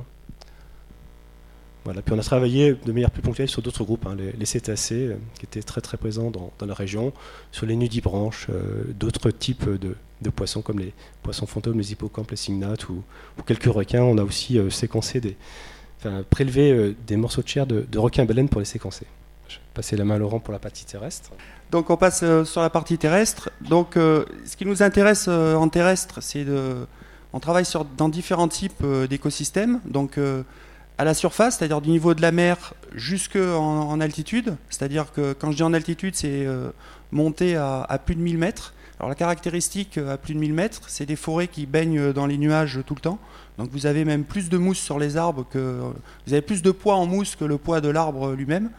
Voilà. 1.83 2.01
Puis 2.03 2.13
on 2.13 2.19
a 2.19 2.23
travaillé 2.23 2.73
de 2.73 2.91
manière 2.91 3.09
plus 3.09 3.23
ponctuelle 3.23 3.49
sur 3.49 3.61
d'autres 3.63 3.83
groupes, 3.83 4.05
hein, 4.05 4.15
les, 4.37 4.45
cétacés, 4.45 5.07
euh, 5.07 5.17
qui 5.39 5.45
étaient 5.45 5.63
très 5.63 5.81
très 5.81 5.97
présents 5.97 6.29
dans, 6.29 6.51
la 6.65 6.73
région, 6.75 7.11
sur 7.51 7.65
les 7.65 7.75
nudibranches, 7.75 8.47
d'autres 8.99 9.31
types 9.31 9.67
de, 9.67 9.95
poissons 10.29 10.61
comme 10.61 10.77
les 10.77 10.93
poissons 11.23 11.47
fantômes, 11.47 11.79
les 11.79 11.91
hippocampes, 11.93 12.29
les 12.29 12.37
cygnates 12.37 12.87
ou 12.89 13.03
quelques 13.47 13.63
requins. 13.63 14.03
On 14.03 14.19
a 14.19 14.23
aussi 14.23 14.59
séquencé 14.69 15.21
des, 15.21 15.37
prélever 16.29 16.71
euh, 16.71 16.95
des 17.07 17.17
morceaux 17.17 17.41
de 17.41 17.47
chair 17.47 17.65
de, 17.67 17.85
de 17.89 17.99
requin-baleine 17.99 18.49
pour 18.49 18.59
les 18.59 18.65
séquencer. 18.65 19.05
Je 19.47 19.55
vais 19.55 19.61
passer 19.73 19.97
la 19.97 20.05
main 20.05 20.15
à 20.15 20.17
Laurent 20.17 20.39
pour 20.39 20.51
la 20.51 20.59
partie 20.59 20.85
terrestre. 20.85 21.31
Donc 21.71 21.89
on 21.89 21.97
passe 21.97 22.21
euh, 22.23 22.45
sur 22.45 22.61
la 22.61 22.69
partie 22.69 22.97
terrestre. 22.97 23.49
Donc 23.61 23.97
euh, 23.97 24.25
ce 24.45 24.55
qui 24.55 24.65
nous 24.65 24.83
intéresse 24.83 25.27
en 25.27 25.67
terrestre, 25.69 26.21
c'est 26.21 26.45
de, 26.45 26.87
on 27.33 27.39
travaille 27.39 27.65
dans 27.97 28.09
différents 28.09 28.47
types 28.47 28.85
d'écosystèmes. 29.09 29.79
Donc 29.85 30.17
à 30.97 31.03
la 31.03 31.13
surface, 31.13 31.57
c'est-à-dire 31.57 31.81
du 31.81 31.89
niveau 31.89 32.13
de 32.13 32.21
la 32.21 32.31
mer 32.31 32.73
jusqu'en 32.95 33.89
en 33.89 33.99
altitude. 34.01 34.55
C'est-à-dire 34.69 35.11
que 35.11 35.33
quand 35.33 35.51
je 35.51 35.57
dis 35.57 35.63
en 35.63 35.73
altitude, 35.73 36.15
c'est 36.15 36.47
monter 37.11 37.55
à, 37.55 37.81
à, 37.81 37.97
plus 37.97 38.15
de 38.15 38.21
1000 38.21 38.37
mètres. 38.37 38.73
Alors 38.99 39.09
la 39.09 39.15
caractéristique 39.15 39.97
à 39.97 40.17
plus 40.17 40.33
de 40.33 40.39
1000 40.39 40.53
mètres, 40.53 40.81
c'est 40.87 41.05
des 41.05 41.15
forêts 41.15 41.47
qui 41.47 41.65
baignent 41.65 42.11
dans 42.13 42.25
les 42.25 42.37
nuages 42.37 42.79
tout 42.85 42.95
le 42.95 43.01
temps. 43.01 43.19
Donc 43.59 43.69
vous 43.73 43.85
avez 43.85 44.05
même 44.05 44.23
plus 44.23 44.47
de 44.47 44.57
mousse 44.57 44.79
sur 44.79 44.97
les 44.97 45.17
arbres 45.17 45.45
que 45.51 45.81
vous 46.25 46.33
avez 46.33 46.41
plus 46.41 46.61
de 46.61 46.71
poids 46.71 46.95
en 46.95 47.05
mousse 47.05 47.35
que 47.35 47.43
le 47.43 47.57
poids 47.57 47.81
de 47.81 47.89
l'arbre 47.89 48.31
lui-même. 48.31 48.69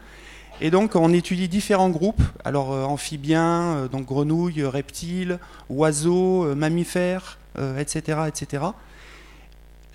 Et 0.59 0.71
donc 0.71 0.95
on 0.95 1.13
étudie 1.13 1.47
différents 1.47 1.91
groupes, 1.91 2.23
alors 2.43 2.73
euh, 2.73 2.83
amphibiens, 2.83 3.75
euh, 3.75 3.87
donc 3.87 4.05
grenouilles, 4.05 4.63
reptiles, 4.63 5.37
oiseaux, 5.69 6.45
euh, 6.45 6.55
mammifères, 6.55 7.37
etc., 7.77 8.19
etc. 8.27 8.63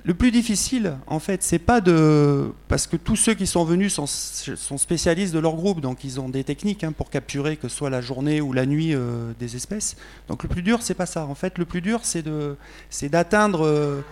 Le 0.05 0.15
plus 0.15 0.31
difficile, 0.31 0.99
en 1.09 1.19
fait, 1.19 1.43
c'est 1.43 1.59
pas 1.59 1.81
de 1.81 2.53
parce 2.69 2.87
que 2.87 2.97
tous 2.97 3.17
ceux 3.17 3.35
qui 3.35 3.49
sont 3.49 3.65
venus 3.65 3.95
sont, 3.95 4.07
spécialistes 4.07 5.35
de 5.35 5.41
leur 5.41 5.57
groupe, 5.57 5.81
donc 5.81 6.05
ils 6.05 6.21
ont 6.21 6.29
des 6.29 6.45
techniques 6.45 6.85
hein, 6.85 6.93
pour 6.93 7.11
capturer 7.11 7.57
que 7.57 7.67
ce 7.67 7.77
soit 7.77 7.91
la 7.91 8.01
journée 8.01 8.41
ou 8.41 8.53
la 8.53 8.67
nuit 8.67 8.95
des 9.41 9.57
espèces. 9.57 9.97
Donc 10.29 10.45
le 10.45 10.49
plus 10.49 10.63
dur, 10.63 10.83
c'est 10.83 10.95
pas 10.95 11.07
ça. 11.07 11.27
En 11.27 11.35
fait, 11.35 11.59
le 11.59 11.65
plus 11.65 11.81
dur, 11.81 12.01
c'est 12.05 12.23
de 12.23 12.57
c'est 12.89 13.09
d'atteindre 13.09 14.05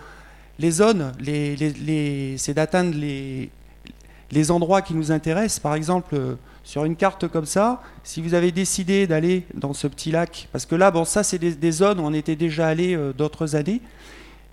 les 0.59 0.71
zones, 0.71 1.11
c'est 2.37 2.53
d'atteindre 2.53 2.95
les, 2.97 4.51
endroits 4.51 4.81
qui 4.81 4.93
nous 4.93 5.11
intéressent. 5.11 5.59
Par 5.59 5.75
exemple, 5.75 6.15
euh, 6.15 6.35
sur 6.63 6.85
une 6.85 6.95
carte 6.95 7.27
comme 7.27 7.45
ça, 7.45 7.81
si 8.03 8.21
vous 8.21 8.33
avez 8.33 8.51
décidé 8.51 9.07
d'aller 9.07 9.45
dans 9.53 9.73
ce 9.73 9.87
petit 9.87 10.11
lac, 10.11 10.49
parce 10.51 10.65
que 10.65 10.75
là, 10.75 10.91
bon, 10.91 11.05
ça, 11.05 11.23
c'est 11.23 11.37
des, 11.37 11.71
zones 11.71 11.99
où 11.99 12.03
on 12.03 12.13
était 12.13 12.35
déjà 12.35 12.67
allé 12.67 12.95
euh, 12.95 13.13
d'autres 13.13 13.55
années. 13.55 13.81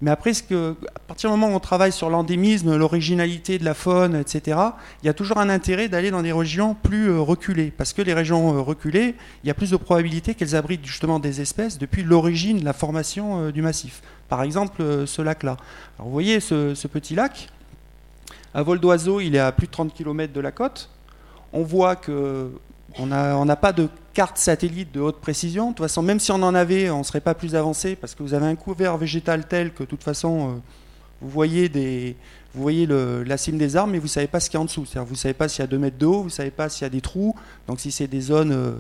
Mais 0.03 0.11
après, 0.11 0.35
ce 0.35 0.43
que, 0.43 0.77
à 0.95 0.99
partir 0.99 1.31
du 1.31 1.37
moment 1.39 1.53
où 1.53 1.57
on 1.57 1.61
travaille 1.61 1.93
sur 1.93 2.11
l'endémisme, 2.11 2.77
l'originalité 2.77 3.59
de 3.59 3.65
la 3.65 3.73
faune, 3.73 4.17
etc., 4.17 4.59
il 5.03 5.07
y 5.07 5.09
a 5.09 5.15
toujours 5.15 5.39
un 5.39 5.49
intérêt 5.49 5.89
d'aller 5.89 6.11
dans 6.11 6.23
des 6.23 6.33
régions 6.33 6.75
plus 6.75 7.09
euh, 7.09 7.21
reculées. 7.21 7.73
Parce 7.75 7.95
que 7.95 8.03
les 8.03 8.13
régions 8.13 8.63
reculées, 8.63 9.15
il 9.45 9.47
y 9.47 9.51
a 9.51 9.55
plus 9.55 9.71
de 9.71 9.77
probabilité 9.77 10.35
qu'elles 10.35 10.57
abritent 10.57 10.85
justement 10.85 11.19
des 11.19 11.41
espèces 11.41 11.79
depuis 11.79 12.03
l'origine, 12.03 12.63
la 12.63 12.75
formation 12.75 13.51
du 13.51 13.63
massif. 13.63 14.03
Par 14.33 14.43
exemple, 14.45 14.81
euh, 14.81 15.05
ce 15.05 15.21
lac-là. 15.21 15.59
Vous 15.99 16.11
voyez 16.11 16.41
ce, 16.41 16.87
petit 16.87 17.15
lac, 17.15 17.51
à 18.55 18.63
vol 18.63 18.81
d'oiseau, 18.81 19.21
il 19.21 19.35
est 19.35 19.39
à 19.39 19.53
plus 19.53 19.67
de 19.67 19.73
30 19.73 19.93
km 19.93 20.33
de 20.33 20.41
la 20.41 20.51
côte. 20.51 20.89
On 21.53 21.65
voit 21.65 21.97
que 21.97 22.51
On 22.99 23.07
n'a 23.07 23.57
pas 23.57 23.73
de 23.73 23.89
carte 24.13 24.37
satellite 24.37 24.93
de 24.93 25.01
haute 25.01 25.21
précision. 25.21 25.71
De 25.71 25.75
toute 25.75 25.85
façon, 25.85 26.03
même 26.03 26.21
si 26.21 26.31
on 26.33 26.43
en 26.43 26.55
avait, 26.55 26.91
on 26.91 26.99
ne 26.99 27.03
serait 27.03 27.21
pas 27.21 27.35
plus 27.35 27.55
avancé 27.55 27.97
parce 27.97 28.15
que 28.15 28.23
vous 28.23 28.35
avez 28.35 28.47
un 28.47 28.57
couvert 28.57 28.97
végétal 28.99 29.47
tel 29.47 29.73
que 29.73 29.83
de 29.83 29.89
toute 29.89 30.03
façon, 30.03 30.51
euh, 30.51 30.53
vous 31.23 31.31
voyez, 31.31 31.71
la 33.25 33.37
cime 33.37 33.57
des 33.57 33.77
arbres, 33.77 33.93
mais 33.93 33.99
vous 33.99 34.07
ne 34.07 34.11
savez 34.11 34.27
pas 34.27 34.41
ce 34.41 34.51
qu'il 34.51 34.59
y 34.59 34.61
a 34.61 34.61
en 34.61 34.67
dessous. 34.67 34.85
Vous 34.95 35.13
ne 35.13 35.17
savez 35.17 35.35
pas 35.35 35.49
s'il 35.49 35.63
y 35.63 35.65
a 35.65 35.69
2 35.69 35.79
mètres 35.79 35.97
d'eau, 35.99 36.19
vous 36.19 36.25
ne 36.25 36.31
savez 36.31 36.51
pas 36.51 36.69
s'il 36.69 36.83
y 36.83 36.87
a 36.87 36.91
des 36.91 37.01
trous. 37.01 37.35
Donc 37.67 37.81
si 37.81 37.91
c'est 37.91 38.09
des 38.09 38.21
zones, 38.21 38.53
euh, 38.53 38.73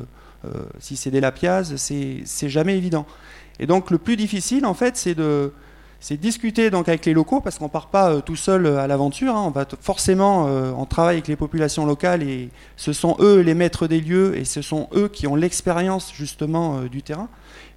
euh, 0.44 0.64
si 0.78 0.96
c'est 0.96 1.10
des 1.10 1.20
lapiases, 1.20 1.76
c'est 1.76 2.48
jamais 2.48 2.76
évident. 2.76 3.06
Et 3.58 3.66
donc 3.66 3.90
le 3.90 3.98
plus 3.98 4.16
difficile, 4.16 4.66
en 4.66 4.74
fait, 4.74 4.96
c'est 4.96 5.14
de 5.14 5.52
c'est 6.02 6.16
discuter 6.16 6.68
donc 6.70 6.88
avec 6.88 7.06
les 7.06 7.14
locaux 7.14 7.40
parce 7.40 7.60
qu'on 7.60 7.68
part 7.68 7.86
pas 7.86 8.10
euh, 8.10 8.20
tout 8.20 8.34
seul 8.34 8.66
euh, 8.66 8.80
à 8.80 8.88
l'aventure. 8.88 9.36
Hein. 9.36 9.44
On 9.46 9.50
va 9.50 9.64
forcément, 9.80 10.46
euh, 10.48 10.72
on 10.76 10.84
travaille 10.84 11.14
avec 11.14 11.28
les 11.28 11.36
populations 11.36 11.86
locales 11.86 12.24
et 12.24 12.50
ce 12.76 12.92
sont 12.92 13.16
eux 13.20 13.38
les 13.38 13.54
maîtres 13.54 13.86
des 13.86 14.00
lieux 14.00 14.36
et 14.36 14.44
ce 14.44 14.62
sont 14.62 14.88
eux 14.96 15.06
qui 15.06 15.28
ont 15.28 15.36
l'expérience 15.36 16.12
justement 16.12 16.80
du 16.82 17.02
terrain. 17.02 17.28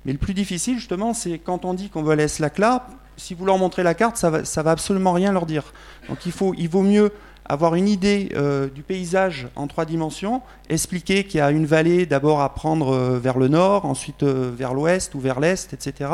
Mais 0.06 0.12
le 0.12 0.18
plus 0.18 0.34
difficile 0.34 0.80
justement, 0.80 1.14
c'est 1.14 1.38
quand 1.38 1.66
on 1.66 1.76
dit 1.76 1.90
qu'on 1.90 2.02
veut 2.02 2.16
laisser 2.16 2.42
lac 2.42 2.58
là. 2.58 2.88
Si 3.16 3.36
vous 3.36 3.46
leur 3.46 3.60
montrez 3.60 3.84
la 3.84 3.94
carte, 3.94 4.18
ça 4.18 4.32
va, 4.32 4.42
va 4.42 4.72
absolument 4.72 5.14
rien 5.14 5.32
leur 5.32 5.46
dire. 5.46 5.72
Donc 6.10 6.26
il 6.26 6.32
faut, 6.32 6.56
il 6.58 6.68
vaut 6.68 6.82
mieux 6.82 7.14
avoir 7.48 7.76
une 7.76 7.88
idée 7.88 8.32
du 8.74 8.82
paysage 8.82 9.48
en 9.56 9.68
trois 9.68 9.86
dimensions, 9.86 10.42
expliquer 10.68 11.26
qu'il 11.26 11.38
y 11.38 11.42
a 11.42 11.52
une 11.52 11.68
vallée 11.68 12.08
d'abord 12.08 12.42
à 12.42 12.54
prendre 12.54 12.98
vers 13.20 13.38
le 13.38 13.48
nord, 13.48 13.86
ensuite 13.86 14.24
vers 14.24 14.74
l'ouest 14.74 15.14
ou 15.14 15.20
vers 15.20 15.40
l'est, 15.40 15.72
etc. 15.72 16.10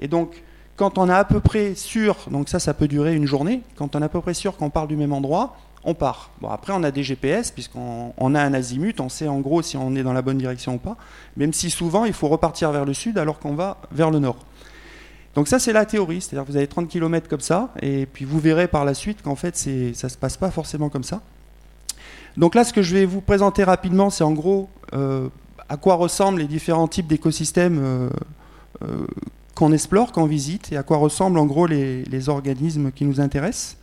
Et 0.00 0.08
donc 0.08 0.42
quand 0.76 0.98
on 0.98 1.08
est 1.08 1.14
à 1.14 1.24
peu 1.24 1.40
près 1.40 1.74
sûr, 1.74 2.16
donc 2.30 2.48
ça, 2.48 2.58
ça 2.58 2.74
peut 2.74 2.88
durer 2.88 3.14
une 3.14 3.26
journée, 3.26 3.62
quand 3.76 3.96
on 3.96 4.02
est 4.02 4.04
à 4.04 4.08
peu 4.08 4.20
près 4.20 4.34
sûr 4.34 4.56
qu'on 4.56 4.70
parle 4.70 4.88
du 4.88 4.96
même 4.96 5.12
endroit, 5.12 5.56
on 5.84 5.94
part. 5.94 6.30
Bon, 6.40 6.48
après, 6.50 6.72
on 6.74 6.82
a 6.82 6.90
des 6.90 7.02
GPS, 7.02 7.50
puisqu'on 7.50 8.34
a 8.34 8.42
un 8.42 8.54
azimut, 8.54 9.00
on 9.00 9.08
sait 9.08 9.28
en 9.28 9.40
gros 9.40 9.62
si 9.62 9.76
on 9.76 9.94
est 9.94 10.02
dans 10.02 10.12
la 10.12 10.22
bonne 10.22 10.38
direction 10.38 10.74
ou 10.74 10.78
pas, 10.78 10.96
même 11.36 11.52
si 11.52 11.70
souvent, 11.70 12.04
il 12.04 12.12
faut 12.12 12.28
repartir 12.28 12.72
vers 12.72 12.84
le 12.84 12.92
sud 12.92 13.18
alors 13.18 13.38
qu'on 13.38 13.54
va 13.54 13.78
vers 13.92 14.10
le 14.10 14.18
nord. 14.18 14.38
Donc 15.34 15.48
ça, 15.48 15.58
c'est 15.58 15.72
la 15.72 15.86
théorie, 15.86 16.20
c'est-à-dire 16.20 16.44
que 16.44 16.50
vous 16.50 16.56
avez 16.56 16.66
30 16.66 16.88
km 16.88 17.28
comme 17.28 17.40
ça, 17.40 17.70
et 17.80 18.06
puis 18.06 18.24
vous 18.24 18.40
verrez 18.40 18.68
par 18.68 18.84
la 18.84 18.94
suite 18.94 19.22
qu'en 19.22 19.36
fait, 19.36 19.56
ça 19.56 19.70
ne 19.70 19.92
se 19.92 20.16
passe 20.18 20.36
pas 20.36 20.50
forcément 20.50 20.88
comme 20.88 21.04
ça. 21.04 21.20
Donc 22.36 22.54
là, 22.54 22.64
ce 22.64 22.72
que 22.72 22.82
je 22.82 22.94
vais 22.94 23.04
vous 23.06 23.20
présenter 23.20 23.64
rapidement, 23.64 24.10
c'est 24.10 24.24
en 24.24 24.32
gros 24.32 24.68
euh, 24.92 25.28
à 25.68 25.76
quoi 25.76 25.94
ressemblent 25.94 26.38
les 26.38 26.46
différents 26.46 26.88
types 26.88 27.06
d'écosystèmes 27.06 27.78
euh, 27.82 28.10
euh, 28.82 29.06
qu'on 29.56 29.72
explore, 29.72 30.12
qu'on 30.12 30.26
visite, 30.26 30.70
et 30.70 30.76
à 30.76 30.84
quoi 30.84 30.98
ressemblent 30.98 31.38
en 31.38 31.46
gros 31.46 31.66
les, 31.66 32.28
organismes 32.28 32.92
qui 32.92 33.04
nous 33.04 33.20
intéressent. 33.20 33.78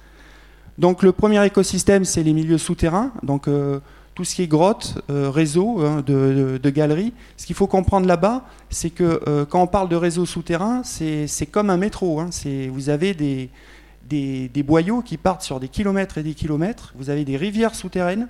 Donc 0.78 1.04
le 1.04 1.12
premier 1.12 1.44
écosystème, 1.46 2.06
c'est 2.06 2.24
les 2.24 2.34
milieux 2.34 2.60
souterrains, 2.60 3.12
donc 3.24 3.48
euh, 3.48 3.80
tout 4.14 4.24
ce 4.24 4.36
qui 4.36 4.44
est 4.44 4.48
grottes, 4.48 5.00
euh, 5.10 5.30
réseaux 5.32 5.82
hein, 5.82 6.04
de, 6.06 6.70
galeries. 6.70 7.12
Ce 7.38 7.48
qu'il 7.48 7.56
faut 7.56 7.68
comprendre 7.68 8.08
là-bas, 8.08 8.46
c'est 8.70 8.92
que 8.92 9.22
euh, 9.28 9.46
quand 9.46 9.62
on 9.64 9.68
parle 9.68 9.90
de 9.90 9.96
réseaux 9.96 10.28
souterrains, 10.28 10.84
c'est 10.84 11.48
comme 11.52 11.72
un 11.72 11.78
métro. 11.78 12.20
Hein. 12.20 12.30
vous 12.72 12.90
avez 12.90 13.16
des, 13.16 14.64
boyaux 14.64 15.02
qui 15.02 15.18
partent 15.18 15.42
sur 15.42 15.60
des 15.60 15.70
kilomètres 15.70 16.20
et 16.20 16.24
des 16.24 16.36
kilomètres, 16.36 16.94
vous 16.96 17.10
avez 17.10 17.26
des 17.26 17.38
rivières 17.38 17.74
souterraines, 17.74 18.28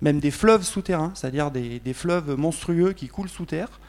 même 0.00 0.18
des 0.18 0.30
fleuves 0.30 0.62
souterrains, 0.62 1.12
c'est-à-dire 1.14 1.50
des 1.50 1.94
fleuves 1.94 2.36
monstrueux 2.38 2.94
qui 2.94 3.08
coulent 3.08 3.28
sous 3.28 3.44
terre 3.44 3.80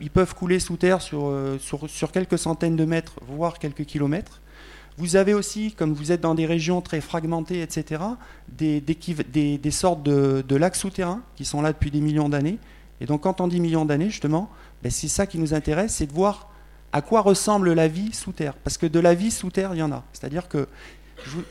ils 0.00 0.10
peuvent 0.10 0.34
couler 0.34 0.58
sous 0.58 0.76
terre 0.76 0.98
euh, 1.12 1.58
sur, 1.58 1.88
sur, 1.88 2.12
quelques 2.12 2.38
centaines 2.38 2.76
de 2.76 2.84
mètres, 2.84 3.14
voire 3.26 3.58
quelques 3.58 3.84
kilomètres. 3.84 4.40
Vous 4.98 5.16
avez 5.16 5.32
aussi, 5.32 5.72
comme 5.72 5.92
vous 5.94 6.12
êtes 6.12 6.20
dans 6.20 6.34
des 6.34 6.46
régions 6.46 6.80
très 6.80 7.00
fragmentées, 7.00 7.62
etc., 7.62 8.02
des, 8.48 8.80
des, 8.80 9.70
sortes 9.70 10.02
de, 10.02 10.56
lacs 10.56 10.76
souterrains 10.76 11.22
qui 11.36 11.44
sont 11.44 11.62
là 11.62 11.72
depuis 11.72 11.90
des 11.90 12.00
millions 12.00 12.28
d'années. 12.28 12.58
Et 13.00 13.06
donc 13.06 13.22
quand 13.22 13.40
on 13.40 13.48
dit 13.48 13.60
millions 13.60 13.86
d'années, 13.86 14.10
justement, 14.10 14.50
ben, 14.82 14.90
c'est 14.90 15.08
ça 15.08 15.26
qui 15.26 15.38
nous 15.38 15.54
intéresse, 15.54 15.94
c'est 15.94 16.06
de 16.06 16.12
voir 16.12 16.50
à 16.92 17.00
quoi 17.02 17.20
ressemble 17.20 17.72
la 17.72 17.88
vie 17.88 18.12
sous 18.12 18.32
terre. 18.32 18.54
Parce 18.54 18.76
que 18.76 18.86
de 18.86 18.98
la 18.98 19.14
vie 19.14 19.30
sous 19.30 19.50
terre, 19.50 19.74
il 19.74 19.78
y 19.78 19.82
en 19.82 19.92
a. 19.92 20.02
C'est-à-dire 20.12 20.48
que 20.48 20.68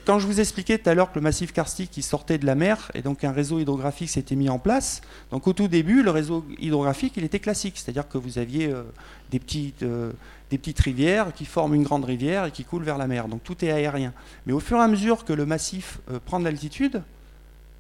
quand 0.06 0.20
je 0.20 0.28
vous 0.28 0.40
expliquais 0.40 0.78
tout 0.78 0.90
à 0.90 0.94
l'heure 0.94 1.12
que 1.12 1.20
le 1.20 1.24
massif 1.24 1.54
karstique 1.54 1.92
qui 1.92 2.02
sortait 2.02 2.38
de 2.38 2.46
la 2.46 2.56
mer 2.56 2.92
et 2.94 3.02
donc 3.02 3.24
un 3.24 3.32
réseau 3.32 3.60
hydrographique 3.60 4.10
s'était 4.10 4.36
mis 4.36 4.50
en 4.50 4.60
place, 4.60 5.02
donc 5.32 5.48
au 5.48 5.54
tout 5.54 5.68
début 5.68 6.04
le 6.04 6.12
réseau 6.12 6.46
hydrographique 6.60 7.14
il 7.18 7.24
était 7.24 7.40
classique, 7.40 7.78
c'est-à-dire 7.78 8.08
que 8.08 8.18
vous 8.18 8.38
aviez 8.38 8.68
euh, 8.68 8.84
des, 9.32 9.40
petites, 9.40 9.84
euh, 9.84 10.12
des 10.50 10.58
petites 10.58 10.80
rivières 10.80 11.34
qui 11.34 11.46
forment 11.46 11.76
une 11.76 11.84
grande 11.84 12.06
rivière 12.06 12.46
et 12.46 12.52
qui 12.52 12.64
coulent 12.64 12.84
vers 12.84 12.98
la 12.98 13.08
mer, 13.08 13.28
donc 13.28 13.44
tout 13.44 13.64
est 13.64 13.72
aérien. 13.72 14.14
Mais 14.46 14.54
au 14.54 14.60
fur 14.60 14.78
et 14.78 14.82
à 14.82 14.88
mesure 14.88 15.26
que 15.26 15.34
le 15.34 15.46
massif 15.46 16.00
euh, 16.12 16.20
prend 16.24 16.40
de 16.40 16.46
l'altitude, 16.46 17.02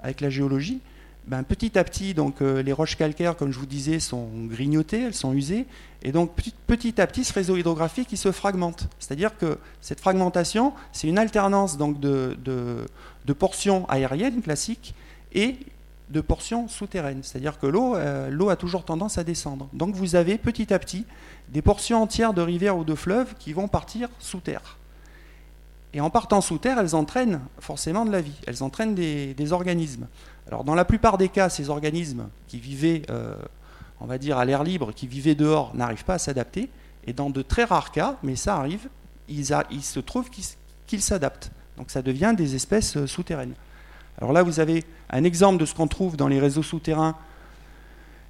avec 0.01 0.21
la 0.21 0.29
géologie, 0.29 0.79
ben, 1.27 1.43
petit 1.43 1.77
à 1.77 1.83
petit, 1.83 2.15
donc, 2.15 2.41
euh, 2.41 2.63
les 2.63 2.73
roches 2.73 2.95
calcaires, 2.95 3.35
comme 3.35 3.51
je 3.51 3.59
vous 3.59 3.67
disais, 3.67 3.99
sont 3.99 4.29
grignotées, 4.45 5.03
elles 5.03 5.13
sont 5.13 5.33
usées, 5.33 5.67
et 6.01 6.11
donc 6.11 6.31
petit, 6.65 6.99
à 6.99 7.05
petit, 7.05 7.23
ce 7.23 7.33
réseau 7.33 7.55
hydrographique 7.55 8.07
il 8.11 8.17
se 8.17 8.31
fragmente. 8.31 8.87
C'est-à-dire 8.99 9.37
que 9.37 9.59
cette 9.81 9.99
fragmentation, 9.99 10.73
c'est 10.91 11.07
une 11.07 11.19
alternance 11.19 11.77
donc, 11.77 11.99
de, 11.99 12.35
portions 13.37 13.87
aériennes 13.89 14.41
classiques 14.41 14.95
et 15.33 15.57
de 16.09 16.21
portions 16.21 16.67
souterraines. 16.67 17.21
C'est-à-dire 17.21 17.59
que 17.59 17.67
l'eau 17.67 17.95
euh, 17.95 18.29
l'eau 18.31 18.49
a 18.49 18.55
toujours 18.55 18.83
tendance 18.83 19.19
à 19.19 19.23
descendre. 19.23 19.69
Donc 19.73 19.93
vous 19.93 20.15
avez 20.15 20.39
petit 20.39 20.73
à 20.73 20.79
petit 20.79 21.05
des 21.49 21.61
portions 21.61 22.01
entières 22.01 22.33
de 22.33 22.41
rivières 22.41 22.77
ou 22.77 22.83
de 22.83 22.95
fleuves 22.95 23.35
qui 23.37 23.53
vont 23.53 23.67
partir 23.67 24.09
sous 24.17 24.39
terre. 24.39 24.77
Et 25.93 26.01
en 26.01 26.09
partant 26.09 26.41
sous 26.41 26.57
terre, 26.57 26.79
elles 26.79 26.95
entraînent 26.95 27.41
forcément 27.59 28.05
de 28.05 28.11
la 28.11 28.21
vie, 28.21 28.39
elles 28.47 28.63
entraînent 28.63 28.95
des 28.95 29.53
organismes. 29.53 30.07
Alors 30.49 30.63
dans 30.63 30.75
la 30.75 30.85
plupart 30.85 31.17
des 31.17 31.29
cas, 31.29 31.47
ces 31.49 31.69
organismes 31.69 32.27
qui 32.47 32.59
vivaient, 32.59 33.03
euh, 33.11 33.35
on 34.01 34.05
va 34.05 34.17
dire, 34.17 34.37
à 34.37 34.45
l'air 34.45 34.63
libre, 34.63 34.91
qui 34.93 35.07
vivaient 35.07 35.35
dehors, 35.35 35.75
n'arrivent 35.75 36.05
pas 36.05 36.15
à 36.15 36.19
s'adapter. 36.19 36.69
Et 37.05 37.13
dans 37.13 37.29
de 37.29 37.41
très 37.41 37.63
rares 37.63 37.91
cas, 37.91 38.17
mais 38.23 38.35
ça 38.35 38.55
arrive, 38.55 38.89
il 39.27 39.45
se 39.45 39.99
trouve 39.99 40.29
qu'ils 40.29 41.01
s'adaptent. 41.01 41.51
Donc 41.77 41.91
ça 41.91 42.01
devient 42.01 42.33
des 42.35 42.55
espèces 42.55 42.97
euh, 42.97 43.05
souterraines. 43.05 43.53
Alors 44.17 44.33
là, 44.33 44.43
vous 44.43 44.59
avez 44.59 44.83
un 45.11 45.23
exemple 45.23 45.59
de 45.59 45.65
ce 45.65 45.73
qu'on 45.73 45.87
trouve 45.87 46.17
dans 46.17 46.27
les 46.27 46.39
réseaux 46.39 46.63
souterrains. 46.63 47.15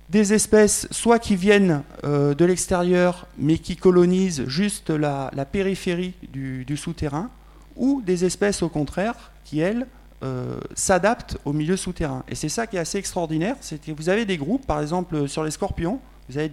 Des 0.10 0.34
espèces 0.34 0.88
soit 0.92 1.20
qui 1.20 1.36
viennent 1.36 1.84
euh, 2.04 2.36
de 2.36 2.46
l'extérieur, 2.46 3.28
mais 3.38 3.58
qui 3.58 3.76
colonisent 3.76 4.46
juste 4.46 4.90
la, 4.90 5.32
périphérie 5.52 6.14
du 6.32 6.78
souterrain, 6.78 7.30
ou 7.76 8.02
des 8.06 8.26
espèces 8.26 8.62
au 8.62 8.70
contraire 8.70 9.32
qui, 9.46 9.62
elles, 9.62 9.88
euh, 10.24 10.60
s'adaptent 10.76 11.38
au 11.46 11.54
milieu 11.54 11.78
souterrain. 11.78 12.24
Et 12.28 12.36
c'est 12.36 12.50
ça 12.50 12.68
qui 12.68 12.78
est 12.78 12.80
assez 12.80 12.98
extraordinaire, 12.98 13.56
c'est 13.62 13.82
que 13.82 13.92
vous 13.92 14.10
avez 14.10 14.26
des 14.26 14.38
groupes, 14.38 14.66
par 14.66 14.82
exemple 14.82 15.28
sur 15.28 15.44
les 15.44 15.52
scorpions, 15.52 16.00
vous 16.30 16.38
avez 16.38 16.50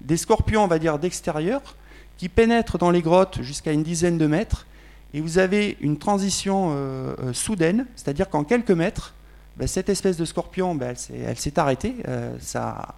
des, 0.00 0.16
scorpions, 0.16 0.64
on 0.64 0.66
va 0.66 0.78
dire, 0.78 0.98
d'extérieur, 0.98 1.76
qui 2.16 2.28
pénètrent 2.28 2.78
dans 2.78 2.90
les 2.90 3.02
grottes 3.02 3.42
jusqu'à 3.42 3.72
une 3.72 3.82
dizaine 3.82 4.16
de 4.16 4.26
mètres, 4.26 4.66
et 5.12 5.20
vous 5.20 5.38
avez 5.38 5.76
une 5.80 5.98
transition 5.98 6.70
euh, 6.70 7.14
euh, 7.22 7.32
soudaine, 7.32 7.86
c'est-à-dire 7.96 8.30
qu'en 8.30 8.44
quelques 8.44 8.70
mètres, 8.70 9.14
ben, 9.56 9.66
cette 9.66 9.88
espèce 9.88 10.16
de 10.16 10.24
scorpion, 10.24 10.74
ben, 10.74 10.94
elle 11.12 11.38
s'est 11.38 11.58
arrêtée, 11.58 11.96
ça, 12.38 12.94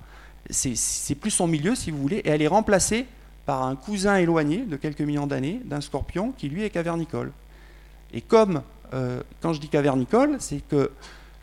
c'est 0.51 1.15
plus 1.15 1.31
son 1.31 1.47
milieu, 1.47 1.75
si 1.75 1.91
vous 1.91 1.99
voulez, 1.99 2.19
et 2.19 2.29
elle 2.29 2.43
est 2.43 2.49
remplacée 2.49 3.07
par 3.47 3.65
un 3.65 3.77
cousin 3.77 4.17
éloigné 4.17 4.59
de 4.59 4.77
quelques 4.77 5.01
millions 5.01 5.27
d'années 5.27 5.61
d'un 5.65 5.81
scorpion 5.81 6.33
qui 6.37 6.49
lui 6.49 6.63
est 6.63 6.71
cavernicole. 6.71 7.33
Et 8.13 8.21
comme 8.21 8.57
euh, 8.57 8.82
quand 9.41 9.53
je 9.53 9.61
dis 9.61 9.69
cavernicole, 9.69 10.37
c'est 10.39 10.61
que 10.69 10.91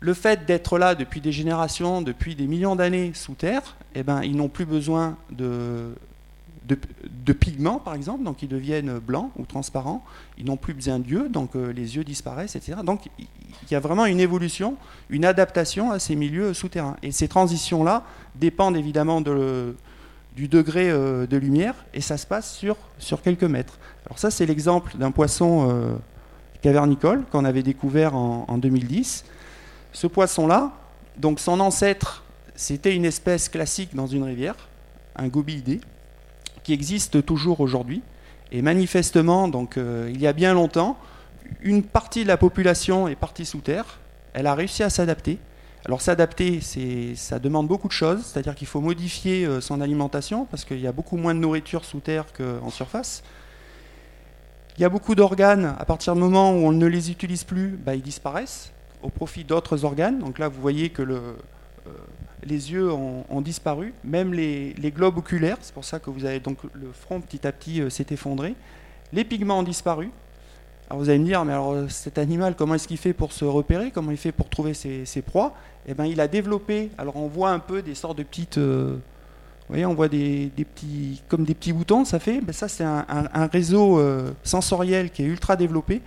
le 0.00 0.14
fait 0.14 0.46
d'être 0.46 0.78
là 0.78 0.94
depuis 0.94 1.20
des 1.20 1.32
générations, 1.32 2.00
depuis 2.02 2.34
des 2.34 2.46
millions 2.46 2.76
d'années 2.76 3.12
sous 3.14 3.34
terre, 3.34 3.76
eh 3.94 4.02
ben, 4.02 4.22
ils 4.22 4.36
n'ont 4.36 4.48
plus 4.48 4.64
besoin 4.64 5.16
de, 5.30 5.92
de, 6.64 7.32
pigments, 7.32 7.78
par 7.78 7.94
exemple, 7.94 8.24
donc 8.24 8.42
ils 8.42 8.48
deviennent 8.48 8.98
blancs 8.98 9.30
ou 9.36 9.44
transparents. 9.44 10.04
Ils 10.38 10.44
n'ont 10.44 10.56
plus 10.56 10.74
besoin 10.74 10.98
d'yeux, 10.98 11.28
donc 11.28 11.54
euh, 11.54 11.72
les 11.72 11.96
yeux 11.96 12.04
disparaissent, 12.04 12.56
etc. 12.56 12.78
Donc 12.84 13.08
il 13.18 13.26
y 13.70 13.74
a 13.74 13.80
vraiment 13.80 14.06
une 14.06 14.20
évolution, 14.20 14.76
une 15.10 15.24
adaptation 15.24 15.90
à 15.90 15.98
ces 15.98 16.16
milieux 16.16 16.54
souterrains. 16.54 16.96
Et 17.02 17.12
ces 17.12 17.28
transitions-là 17.28 18.04
dépendent 18.36 18.76
évidemment 18.76 19.20
de, 19.20 19.76
du 20.36 20.48
degré 20.48 20.90
euh, 20.90 21.26
de 21.26 21.36
lumière, 21.36 21.74
et 21.92 22.00
ça 22.00 22.16
se 22.16 22.26
passe 22.26 22.54
sur, 22.54 22.76
sur 22.98 23.22
quelques 23.22 23.44
mètres. 23.44 23.78
Alors 24.06 24.18
ça, 24.18 24.30
c'est 24.30 24.46
l'exemple 24.46 24.96
d'un 24.96 25.10
poisson 25.10 25.98
cavernicole 26.62 27.24
qu'on 27.30 27.44
avait 27.44 27.62
découvert 27.62 28.14
en, 28.14 28.58
2010. 28.58 29.24
Ce 29.92 30.06
poisson-là, 30.06 30.72
donc 31.16 31.40
son 31.40 31.60
ancêtre, 31.60 32.22
c'était 32.54 32.94
une 32.94 33.04
espèce 33.04 33.48
classique 33.48 33.94
dans 33.94 34.06
une 34.06 34.22
rivière, 34.22 34.68
un 35.16 35.28
gobiidé, 35.28 35.80
qui 36.62 36.72
existe 36.72 37.24
toujours 37.24 37.60
aujourd'hui. 37.60 38.02
Et 38.52 38.62
manifestement, 38.62 39.48
donc, 39.48 39.76
euh, 39.76 40.10
il 40.12 40.20
y 40.20 40.26
a 40.26 40.32
bien 40.32 40.54
longtemps, 40.54 40.98
une 41.62 41.82
partie 41.82 42.22
de 42.22 42.28
la 42.28 42.36
population 42.36 43.08
est 43.08 43.16
partie 43.16 43.44
sous 43.44 43.60
terre. 43.60 43.98
Elle 44.32 44.46
a 44.46 44.54
réussi 44.54 44.82
à 44.82 44.90
s'adapter. 44.90 45.38
Alors 45.86 46.02
s'adapter, 46.02 46.60
ça 47.16 47.38
demande 47.38 47.66
beaucoup 47.66 47.88
de 47.88 47.92
choses, 47.92 48.22
c'est-à-dire 48.26 48.54
qu'il 48.54 48.66
faut 48.66 48.82
modifier 48.82 49.46
euh, 49.46 49.60
son 49.62 49.80
alimentation 49.80 50.44
parce 50.44 50.64
qu'il 50.64 50.80
y 50.80 50.86
a 50.86 50.92
beaucoup 50.92 51.16
moins 51.16 51.34
de 51.34 51.40
nourriture 51.40 51.86
sous 51.86 52.00
terre 52.00 52.26
qu'en 52.36 52.70
surface. 52.70 53.22
Il 54.80 54.82
y 54.82 54.86
a 54.86 54.88
beaucoup 54.88 55.14
d'organes, 55.14 55.76
à 55.78 55.84
partir 55.84 56.14
du 56.14 56.20
moment 56.20 56.52
où 56.52 56.54
on 56.54 56.72
ne 56.72 56.86
les 56.86 57.10
utilise 57.10 57.44
plus, 57.44 57.78
bah, 57.84 57.94
ils 57.94 58.00
disparaissent 58.00 58.72
au 59.02 59.10
profit 59.10 59.44
d'autres 59.44 59.84
organes. 59.84 60.18
Donc 60.20 60.38
là, 60.38 60.48
vous 60.48 60.58
voyez 60.58 60.88
que 60.88 61.02
euh, 61.02 61.34
les 62.44 62.72
yeux 62.72 62.90
ont, 62.90 63.40
disparu, 63.42 63.92
même 64.04 64.32
les, 64.32 64.72
globes 64.96 65.18
oculaires, 65.18 65.58
c'est 65.60 65.74
pour 65.74 65.84
ça 65.84 65.98
que 65.98 66.08
vous 66.08 66.24
avez 66.24 66.40
donc 66.40 66.56
le 66.72 66.92
front 66.92 67.20
petit 67.20 67.46
à 67.46 67.52
petit 67.52 67.82
s'est 67.90 68.06
effondré. 68.08 68.54
Les 69.12 69.22
pigments 69.22 69.58
ont 69.58 69.62
disparu. 69.62 70.08
Alors 70.88 71.02
vous 71.02 71.10
allez 71.10 71.18
me 71.18 71.26
dire, 71.26 71.44
mais 71.44 71.52
alors 71.52 71.76
cet 71.90 72.16
animal, 72.16 72.54
comment 72.56 72.72
est-ce 72.72 72.88
qu'il 72.88 72.96
fait 72.96 73.12
pour 73.12 73.34
se 73.34 73.44
repérer? 73.44 73.90
Comment 73.90 74.12
il 74.12 74.16
fait 74.16 74.32
pour 74.32 74.48
trouver 74.48 74.72
ses, 74.72 75.20
proies? 75.20 75.52
Eh 75.88 75.92
bien, 75.92 76.06
il 76.06 76.22
a 76.22 76.26
développé. 76.26 76.90
Alors 76.96 77.16
on 77.16 77.26
voit 77.26 77.50
un 77.50 77.58
peu 77.58 77.82
des 77.82 77.94
sortes 77.94 78.16
de 78.16 78.22
petites. 78.22 78.58
Vous 79.70 79.74
voyez, 79.74 79.86
on 79.86 79.94
voit 79.94 80.08
des, 80.08 80.50
petits, 80.56 81.22
comme 81.28 81.44
des 81.44 81.54
petits 81.54 81.72
boutons, 81.72 82.04
ça 82.04 82.18
fait. 82.18 82.40
Ça, 82.50 82.66
c'est 82.66 82.82
un, 82.82 83.46
réseau 83.52 84.02
sensoriel 84.42 85.10
qui 85.10 85.22
est 85.22 85.26
ultra 85.26 85.54
développé 85.54 86.02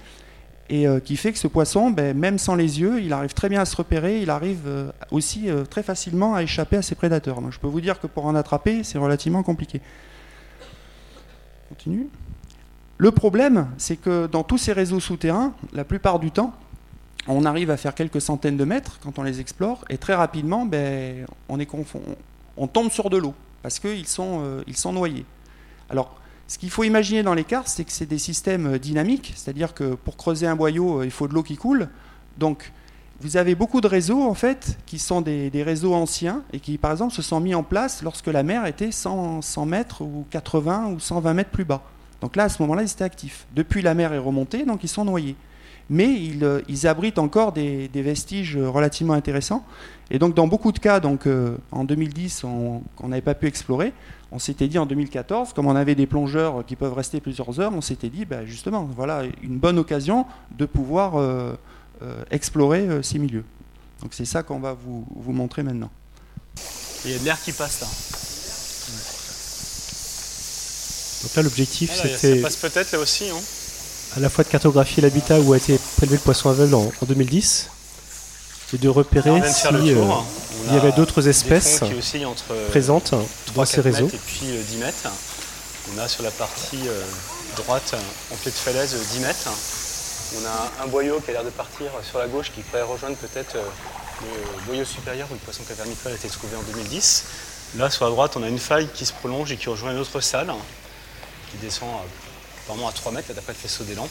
et 0.69 0.87
euh, 0.87 0.99
qui 0.99 1.17
fait 1.17 1.31
que 1.31 1.37
ce 1.37 1.47
poisson, 1.47 1.91
ben, 1.91 2.17
même 2.17 2.37
sans 2.37 2.55
les 2.55 2.79
yeux, 2.79 3.01
il 3.01 3.11
arrive 3.13 3.33
très 3.33 3.49
bien 3.49 3.61
à 3.61 3.65
se 3.65 3.75
repérer, 3.75 4.21
il 4.21 4.29
arrive 4.29 4.63
euh, 4.65 4.91
aussi 5.11 5.49
euh, 5.49 5.65
très 5.65 5.83
facilement 5.83 6.35
à 6.35 6.43
échapper 6.43 6.77
à 6.77 6.81
ses 6.81 6.95
prédateurs. 6.95 7.39
Je 7.51 7.59
peux 7.59 7.67
vous 7.67 7.81
dire 7.81 7.99
que 7.99 8.07
pour 8.07 8.25
en 8.25 8.35
attraper, 8.35 8.83
c'est 8.83 8.97
relativement 8.97 9.43
compliqué. 9.43 9.81
Continue. 11.69 12.07
Le 12.97 13.11
problème, 13.11 13.67
c'est 13.77 13.97
que 13.97 14.27
dans 14.27 14.43
tous 14.43 14.57
ces 14.57 14.73
réseaux 14.73 14.99
souterrains, 14.99 15.53
la 15.73 15.83
plupart 15.83 16.19
du 16.19 16.31
temps, 16.31 16.53
on 17.27 17.45
arrive 17.45 17.69
à 17.69 17.77
faire 17.77 17.95
quelques 17.95 18.21
centaines 18.21 18.57
de 18.57 18.65
mètres 18.65 18.99
quand 19.03 19.19
on 19.19 19.23
les 19.23 19.39
explore, 19.39 19.83
et 19.89 19.97
très 19.97 20.15
rapidement, 20.15 20.65
ben, 20.65 21.25
on, 21.49 21.59
est 21.59 21.69
on 22.57 22.67
tombe 22.67 22.91
sur 22.91 23.09
de 23.09 23.17
l'eau, 23.17 23.33
parce 23.63 23.79
qu'ils 23.79 24.07
sont, 24.07 24.61
ils 24.67 24.77
sont 24.77 24.93
noyés. 24.93 25.25
Alors, 25.89 26.15
ce 26.47 26.57
qu'il 26.57 26.69
faut 26.69 26.83
imaginer 26.83 27.23
dans 27.23 27.33
les 27.33 27.41
l'écart, 27.41 27.67
c'est 27.67 27.83
que 27.83 27.91
c'est 27.91 28.05
des 28.05 28.17
systèmes 28.17 28.75
euh, 28.75 28.77
dynamiques, 28.77 29.33
c'est-à-dire 29.35 29.73
que 29.73 29.95
pour 29.95 30.17
creuser 30.17 30.45
un 30.45 30.55
boyau, 30.55 30.99
euh, 30.99 31.05
il 31.05 31.11
faut 31.11 31.27
de 31.27 31.33
l'eau 31.33 31.43
qui 31.43 31.55
coule. 31.55 31.89
Donc, 32.37 32.71
vous 33.21 33.37
avez 33.37 33.55
beaucoup 33.55 33.79
de 33.79 33.87
réseaux 33.87 34.21
en 34.21 34.33
fait 34.33 34.77
qui 34.85 34.99
sont 34.99 35.21
des, 35.21 35.49
réseaux 35.63 35.93
anciens 35.93 36.43
et 36.51 36.59
qui, 36.59 36.77
par 36.77 36.91
exemple, 36.91 37.13
se 37.13 37.21
sont 37.21 37.39
mis 37.39 37.55
en 37.55 37.63
place 37.63 38.03
lorsque 38.03 38.27
la 38.27 38.43
mer 38.43 38.65
était 38.65 38.91
100, 38.91 39.41
100 39.41 39.65
mètres 39.65 40.01
ou 40.01 40.25
80 40.29 40.87
ou 40.87 40.99
120 40.99 41.33
mètres 41.33 41.49
plus 41.49 41.63
bas. 41.63 41.81
Donc 42.21 42.35
là, 42.35 42.43
à 42.43 42.49
ce 42.49 42.61
moment-là, 42.61 42.83
ils 42.83 42.91
étaient 42.91 43.03
actifs. 43.03 43.47
Depuis, 43.55 43.81
la 43.81 43.93
mer 43.93 44.13
est 44.13 44.17
remontée, 44.17 44.65
donc 44.65 44.83
ils 44.83 44.89
sont 44.89 45.05
noyés. 45.05 45.35
Mais 45.89 46.13
ils, 46.13 46.43
euh, 46.43 46.61
abritent 46.85 47.19
encore 47.19 47.51
des, 47.51 47.89
vestiges 47.93 48.57
relativement 48.57 49.13
intéressants. 49.13 49.65
Et 50.11 50.19
donc, 50.19 50.35
dans 50.35 50.47
beaucoup 50.47 50.71
de 50.71 50.79
cas, 50.79 50.99
donc, 50.99 51.27
en 51.71 51.83
2010, 51.83 52.41
qu'on 52.95 53.07
n'avait 53.07 53.21
pas 53.21 53.33
pu 53.35 53.47
explorer, 53.47 53.93
on 54.33 54.39
s'était 54.39 54.67
dit 54.67 54.79
en 54.79 54.87
2014, 54.87 55.53
comme 55.53 55.67
on 55.67 55.75
avait 55.75 55.93
des 55.93 56.07
plongeurs 56.07 56.65
qui 56.65 56.75
peuvent 56.75 56.93
rester 56.93 57.21
plusieurs 57.21 57.59
heures, 57.59 57.71
on 57.71 57.81
s'était 57.81 58.09
dit 58.09 58.25
bah, 58.25 58.45
justement, 58.45 58.83
voilà 58.83 59.23
une 59.43 59.59
bonne 59.59 59.77
occasion 59.77 60.25
de 60.57 60.65
pouvoir 60.65 61.17
euh, 61.17 61.53
euh, 62.01 62.23
explorer 62.31 62.79
euh, 62.79 63.03
ces 63.03 63.19
milieux. 63.19 63.45
Donc 64.01 64.15
c'est 64.15 64.25
ça 64.25 64.41
qu'on 64.41 64.59
va 64.59 64.73
vous, 64.73 65.05
montrer 65.31 65.61
maintenant. 65.61 65.91
Il 67.05 67.11
y 67.11 67.13
a 67.13 67.19
de 67.19 67.25
l'air 67.25 67.39
qui 67.43 67.51
passe 67.51 67.81
là. 67.81 67.87
Donc 71.23 71.35
là 71.35 71.43
l'objectif 71.43 71.91
ah, 71.93 72.07
c'était... 72.07 72.35
Ça 72.37 72.41
passe 72.41 72.55
peut-être 72.57 72.91
là 72.91 72.99
aussi. 72.99 73.29
Hein. 73.29 73.39
À 74.15 74.19
la 74.19 74.29
fois 74.29 74.43
de 74.43 74.49
cartographier 74.49 75.01
l'habitat 75.01 75.39
où 75.39 75.53
a 75.53 75.57
été 75.57 75.79
prélevé 75.97 76.17
le 76.17 76.21
poisson 76.21 76.49
aveugle 76.49 76.75
en, 76.75 76.91
en 77.01 77.05
2010 77.05 77.69
et 78.73 78.77
de 78.77 78.89
repérer 78.89 79.41
si 79.51 79.67
il 79.69 80.73
y 80.73 80.77
avait 80.77 80.91
d'autres 80.93 81.27
espèces 81.27 81.81
présentes 82.69 83.13
dans 83.55 83.65
ces 83.65 83.81
réseaux. 83.81 84.07
Et 84.07 84.17
puis 84.17 84.47
10 84.47 84.51
euh, 84.51 84.79
mètres. 84.79 85.09
On 85.93 85.99
a 85.99 86.07
sur 86.07 86.23
la 86.23 86.31
partie 86.31 86.87
euh, 86.87 87.03
droite, 87.57 87.93
en 88.31 88.35
pied 88.37 88.51
de 88.51 88.55
falaise, 88.55 88.95
10 89.13 89.19
mètres. 89.19 89.49
On 90.41 90.45
a 90.45 90.83
un 90.85 90.87
boyau 90.87 91.19
qui 91.19 91.29
a 91.31 91.33
l'air 91.33 91.43
de 91.43 91.49
partir 91.49 91.87
sur 92.09 92.19
la 92.19 92.27
gauche 92.27 92.51
qui 92.53 92.61
pourrait 92.61 92.83
rejoindre 92.83 93.17
peut-être 93.17 93.55
euh, 93.55 93.63
le 94.21 94.65
boyau 94.65 94.85
supérieur 94.85 95.27
où 95.29 95.33
le 95.33 95.39
poisson 95.39 95.63
cavernicole 95.67 96.13
a 96.13 96.15
été 96.15 96.29
trouvé 96.29 96.55
en 96.55 96.63
2010. 96.63 97.25
Là, 97.77 97.89
sur 97.89 98.05
la 98.05 98.11
droite, 98.11 98.33
on 98.37 98.43
a 98.43 98.47
une 98.47 98.59
faille 98.59 98.87
qui 98.93 99.05
se 99.05 99.13
prolonge 99.13 99.51
et 99.51 99.57
qui 99.57 99.69
rejoint 99.69 99.91
une 99.91 99.99
autre 99.99 100.19
salle 100.21 100.53
qui 101.51 101.57
descend 101.57 101.89
à, 101.89 102.01
à 102.69 102.91
3 102.91 103.11
mètres, 103.11 103.33
d'après 103.33 103.53
le 103.53 103.59
faisceau 103.59 103.83
des 103.83 103.95
lampes. 103.95 104.09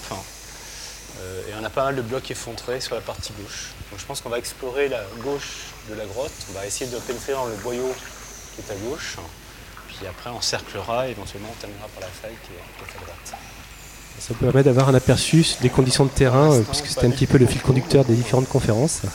et 1.49 1.53
on 1.61 1.65
a 1.65 1.71
pas 1.71 1.85
mal 1.85 1.97
de 1.97 2.03
blocs 2.03 2.31
effondrés 2.31 2.81
sur 2.81 2.95
la 2.95 3.01
partie 3.01 3.33
gauche. 3.33 3.71
Donc 3.91 4.01
je 4.01 4.07
pense 4.07 4.21
qu'on 4.21 4.31
va 4.31 4.39
explorer 4.39 4.89
la 4.89 5.03
gauche 5.23 5.73
de 5.89 5.95
la 5.95 6.05
grotte. 6.07 6.33
On 6.51 6.55
va 6.55 6.67
essayer 6.67 6.91
de 6.91 6.99
pénétrer 6.99 7.33
dans 7.33 7.47
le 7.47 7.57
boyau 7.57 7.95
qui 8.55 8.63
est 8.63 8.73
à 8.73 8.77
gauche. 8.77 9.17
Puis 9.89 10.07
après, 10.07 10.31
on 10.31 10.41
cerclera 10.41 11.09
et 11.09 11.11
éventuellement 11.13 11.49
on 11.51 11.61
terminera 11.61 11.89
par 11.89 12.01
la 12.01 12.09
faille 12.09 12.37
qui 12.47 12.53
est, 12.53 12.97
à 12.97 13.05
droite. 13.05 13.35
Ça 14.19 14.35
permet 14.35 14.63
d'avoir 14.63 14.89
un 14.89 14.95
aperçu 14.95 15.45
des 15.61 15.71
conditions 15.71 16.05
de 16.05 16.11
terrain, 16.11 16.53
euh, 16.53 16.63
puisque 16.63 16.87
c'était 16.87 17.07
un 17.07 17.11
petit 17.11 17.27
peu 17.27 17.39
le 17.39 17.47
fil 17.47 17.61
conducteur 17.61 18.05
des 18.05 18.15
différentes 18.15 18.49
conférences. 18.49 19.01
je 19.03 19.09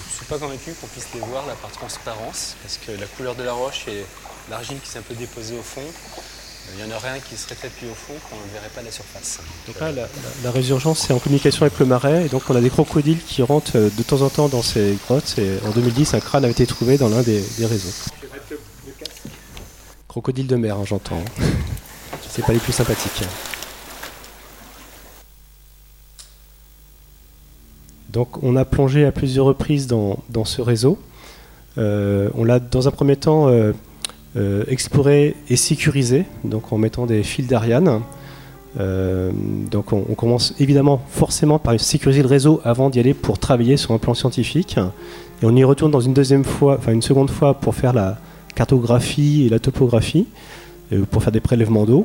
ne 0.00 0.14
suis 0.16 0.24
pas 0.26 0.38
convaincu 0.38 0.74
qu'on 0.80 0.86
puisse 0.88 1.08
les 1.14 1.20
voir 1.20 1.46
là 1.46 1.54
par 1.60 1.70
transparence, 1.70 2.56
parce 2.62 2.78
que 2.78 2.92
la 2.92 3.06
couleur 3.06 3.34
de 3.34 3.42
la 3.42 3.52
roche 3.52 3.86
et 3.88 4.04
l'argile 4.50 4.80
qui 4.80 4.88
s'est 4.88 4.98
un 4.98 5.02
peu 5.02 5.14
déposée 5.14 5.56
au 5.56 5.62
fond 5.62 5.84
il 6.72 6.84
n'y 6.84 6.92
en 6.92 6.96
aurait 6.96 7.10
un 7.10 7.18
qui 7.20 7.36
serait 7.36 7.54
peut-être 7.54 7.74
plus 7.74 7.88
au 7.88 7.94
fond 7.94 8.14
qu'on 8.28 8.36
ne 8.36 8.52
verrait 8.52 8.70
pas 8.74 8.82
la 8.82 8.90
surface. 8.90 9.38
Donc 9.66 9.78
là, 9.80 9.92
la, 10.42 10.50
résurgence, 10.50 11.00
c'est 11.00 11.12
en 11.12 11.18
communication 11.18 11.62
avec 11.62 11.78
le 11.78 11.86
marais. 11.86 12.26
Et 12.26 12.28
donc, 12.28 12.42
on 12.48 12.56
a 12.56 12.60
des 12.60 12.70
crocodiles 12.70 13.22
qui 13.22 13.42
rentrent 13.42 13.76
euh, 13.76 13.90
de 13.96 14.02
temps 14.02 14.22
en 14.22 14.28
temps 14.28 14.48
dans 14.48 14.62
ces 14.62 14.96
grottes. 15.06 15.34
Et 15.38 15.58
en 15.66 15.70
2010, 15.70 16.14
un 16.14 16.20
crâne 16.20 16.44
a 16.44 16.48
été 16.48 16.66
trouvé 16.66 16.98
dans 16.98 17.08
l'un 17.08 17.22
des, 17.22 17.42
réseaux. 17.60 17.92
Crocodile 20.08 20.46
de 20.46 20.56
mer, 20.56 20.76
hein, 20.76 20.84
j'entends. 20.86 21.22
c'est 22.30 22.44
pas 22.44 22.52
les 22.52 22.58
plus 22.58 22.72
sympathiques. 22.72 23.24
Donc, 28.08 28.42
on 28.42 28.56
a 28.56 28.64
plongé 28.64 29.04
à 29.04 29.12
plusieurs 29.12 29.46
reprises 29.46 29.86
dans, 29.86 30.44
ce 30.44 30.62
réseau. 30.62 30.98
Euh, 31.78 32.30
on 32.34 32.44
l'a, 32.44 32.60
dans 32.60 32.86
un 32.86 32.92
premier 32.92 33.16
temps, 33.16 33.48
euh, 33.48 33.72
euh, 34.36 34.64
explorer 34.66 35.36
et 35.48 35.54
sécuriser, 35.54 36.24
donc 36.42 36.72
en 36.72 36.78
mettant 36.78 37.06
des 37.06 37.22
fils 37.22 37.46
d'Ariane. 37.46 38.00
Euh, 38.80 39.30
donc 39.70 39.92
on, 39.92 40.02
commence 40.16 40.56
évidemment 40.58 41.00
forcément 41.08 41.60
par 41.60 41.78
sécuriser 41.78 42.20
le 42.20 42.26
réseau 42.26 42.60
avant 42.64 42.90
d'y 42.90 42.98
aller 42.98 43.14
pour 43.14 43.38
travailler 43.38 43.76
sur 43.76 43.92
un 43.92 43.98
plan 43.98 44.12
scientifique. 44.12 44.76
Et 45.40 45.46
on 45.46 45.54
y 45.54 45.62
retourne 45.62 45.92
dans 45.92 46.00
une 46.00 46.14
deuxième 46.14 46.42
fois, 46.42 46.78
enfin 46.80 46.90
une 46.90 47.02
seconde 47.02 47.30
fois 47.30 47.54
pour 47.54 47.76
faire 47.76 47.92
la 47.92 48.18
cartographie 48.56 49.46
et 49.46 49.48
la 49.48 49.60
topographie, 49.60 50.26
euh, 50.92 51.04
pour 51.08 51.22
faire 51.22 51.32
des 51.32 51.40
prélèvements 51.40 51.84
d'eau, 51.84 52.04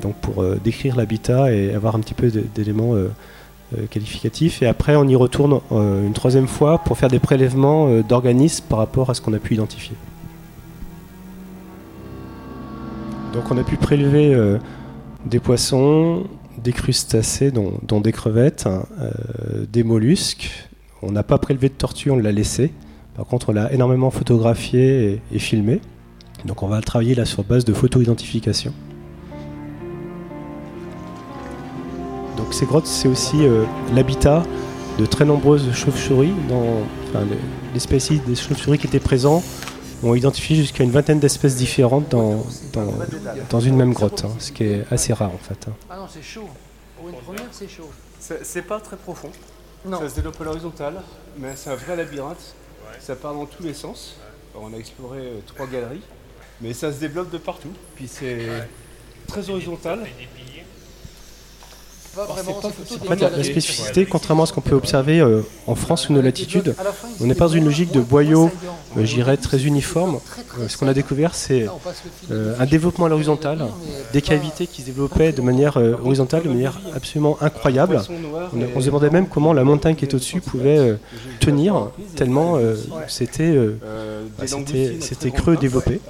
donc 0.00 0.16
pour 0.16 0.42
décrire 0.64 0.96
l'habitat 0.96 1.52
et 1.52 1.74
avoir 1.74 1.94
un 1.94 2.00
petit 2.00 2.14
peu 2.14 2.32
d'éléments 2.56 2.94
qualificatifs. 3.90 4.62
Et 4.62 4.66
après 4.66 4.96
on 4.96 5.06
y 5.06 5.14
retourne 5.14 5.60
une 5.70 6.14
troisième 6.14 6.48
fois 6.48 6.78
pour 6.78 6.96
faire 6.96 7.10
des 7.10 7.18
prélèvements 7.18 8.00
d'organismes 8.00 8.64
par 8.70 8.78
rapport 8.78 9.10
à 9.10 9.14
ce 9.14 9.20
qu'on 9.20 9.34
a 9.34 9.38
pu 9.38 9.52
identifier. 9.52 9.94
Donc 13.36 13.50
on 13.50 13.58
a 13.58 13.64
pu 13.64 13.76
prélever 13.76 14.34
euh, 14.34 14.56
des 15.26 15.40
poissons, 15.40 16.24
des 16.56 16.72
crustacés, 16.72 17.50
dont, 17.50 18.00
des 18.00 18.10
crevettes, 18.10 18.66
hein, 18.66 18.86
euh, 18.98 19.66
des 19.70 19.84
mollusques. 19.84 20.50
On 21.02 21.12
n'a 21.12 21.22
pas 21.22 21.36
prélevé 21.36 21.68
de 21.68 21.74
tortue, 21.74 22.10
on 22.10 22.16
l'a 22.16 22.32
laissé. 22.32 22.72
Par 23.14 23.26
contre, 23.26 23.50
on 23.50 23.52
l'a 23.52 23.70
énormément 23.74 24.10
photographié 24.10 25.20
et, 25.30 25.38
filmé. 25.38 25.82
Donc 26.46 26.62
on 26.62 26.66
va 26.66 26.80
travailler 26.80 27.14
là 27.14 27.26
sur 27.26 27.44
base 27.44 27.66
de 27.66 27.74
photo-identification. 27.74 28.72
Donc 32.38 32.54
ces 32.54 32.64
grottes, 32.64 32.86
c'est 32.86 33.08
aussi 33.08 33.44
euh, 33.44 33.64
l'habitat 33.94 34.44
de 34.98 35.04
très 35.04 35.26
nombreuses 35.26 35.70
chauves-souris, 35.74 36.32
dans 36.48 37.20
l'espèce 37.74 38.10
des 38.10 38.34
chauves-souris 38.34 38.78
qui 38.78 38.86
étaient 38.86 38.98
présents 38.98 39.42
ont 40.02 40.14
identifié 40.14 40.56
jusqu'à 40.56 40.84
une 40.84 40.90
vingtaine 40.90 41.18
d'espèces 41.18 41.56
différentes 41.56 42.08
dans, 42.10 42.44
dans, 43.50 43.60
une 43.60 43.76
même 43.76 43.92
grotte, 43.92 44.24
hein, 44.24 44.34
ce 44.38 44.52
qui 44.52 44.64
est 44.64 44.84
assez 44.90 45.12
rare 45.12 45.32
en 45.32 45.38
fait. 45.38 45.68
Hein. 45.68 45.74
Ah 45.88 45.96
non, 45.96 46.06
c'est 46.12 46.22
chaud. 46.22 46.48
Pour 46.96 47.08
une 47.08 47.16
première, 47.16 47.48
c'est 47.52 47.68
chaud. 47.68 47.90
C'est 48.18 48.62
pas 48.62 48.80
très 48.80 48.96
profond. 48.96 49.30
Non. 49.84 50.00
Ça 50.00 50.08
se 50.08 50.14
développe 50.16 50.40
à 50.40 50.44
l'horizontale, 50.44 51.02
mais 51.38 51.54
c'est 51.54 51.70
un 51.70 51.76
vrai 51.76 51.96
labyrinthe. 51.96 52.54
Ça 52.98 53.14
part 53.14 53.34
dans 53.34 53.46
tous 53.46 53.62
les 53.62 53.74
sens. 53.74 54.16
on 54.54 54.72
a 54.72 54.76
exploré 54.76 55.18
euh, 55.18 55.40
trois 55.46 55.66
galeries, 55.66 56.02
mais 56.60 56.72
ça 56.72 56.92
se 56.92 56.98
développe 56.98 57.30
de 57.30 57.38
partout. 57.38 57.72
Puis 57.94 58.08
c'est 58.08 58.46
très 59.26 59.50
horizontal 59.50 60.06
la, 63.20 63.44
spécificité, 63.44 64.06
contrairement 64.06 64.44
à 64.44 64.46
ce 64.46 64.52
qu'on 64.52 64.60
peut 64.60 64.74
observer 64.74 65.20
euh, 65.20 65.42
en 65.66 65.74
France 65.74 66.08
ou 66.08 66.12
nos 66.12 66.22
latitudes, 66.22 66.74
on 67.20 67.26
n'est 67.26 67.34
pas 67.34 67.46
dans 67.46 67.52
une 67.52 67.64
logique 67.64 67.92
de 67.92 68.00
boyau, 68.00 68.50
euh, 68.96 69.04
j'irais, 69.04 69.36
très 69.36 69.64
uniforme. 69.64 70.18
Euh, 70.58 70.68
ce 70.68 70.76
qu'on 70.76 70.88
a 70.88 70.94
découvert, 70.94 71.34
c'est 71.34 71.66
un 72.30 72.66
développement 72.66 73.06
à 73.06 73.08
l'horizontale, 73.08 73.66
des 74.12 74.22
cavités 74.22 74.66
qui 74.66 74.82
se 74.82 74.86
développaient 74.86 75.32
de 75.32 75.42
manière 75.42 75.76
horizontale, 75.76 76.42
de 76.42 76.48
manière 76.48 76.80
absolument 76.94 77.36
incroyable. 77.40 78.00
On, 78.74 78.80
se 78.80 78.86
demandait 78.86 79.10
même 79.10 79.28
comment 79.28 79.52
la 79.52 79.64
montagne 79.64 79.94
qui 79.94 80.04
est 80.04 80.14
au-dessus 80.14 80.40
pouvait 80.40 80.96
tenir, 81.40 81.90
tellement 82.14 82.58
c'était 83.08 83.56
c'était 85.00 85.30
creux 85.30 85.56
développé. 85.56 86.00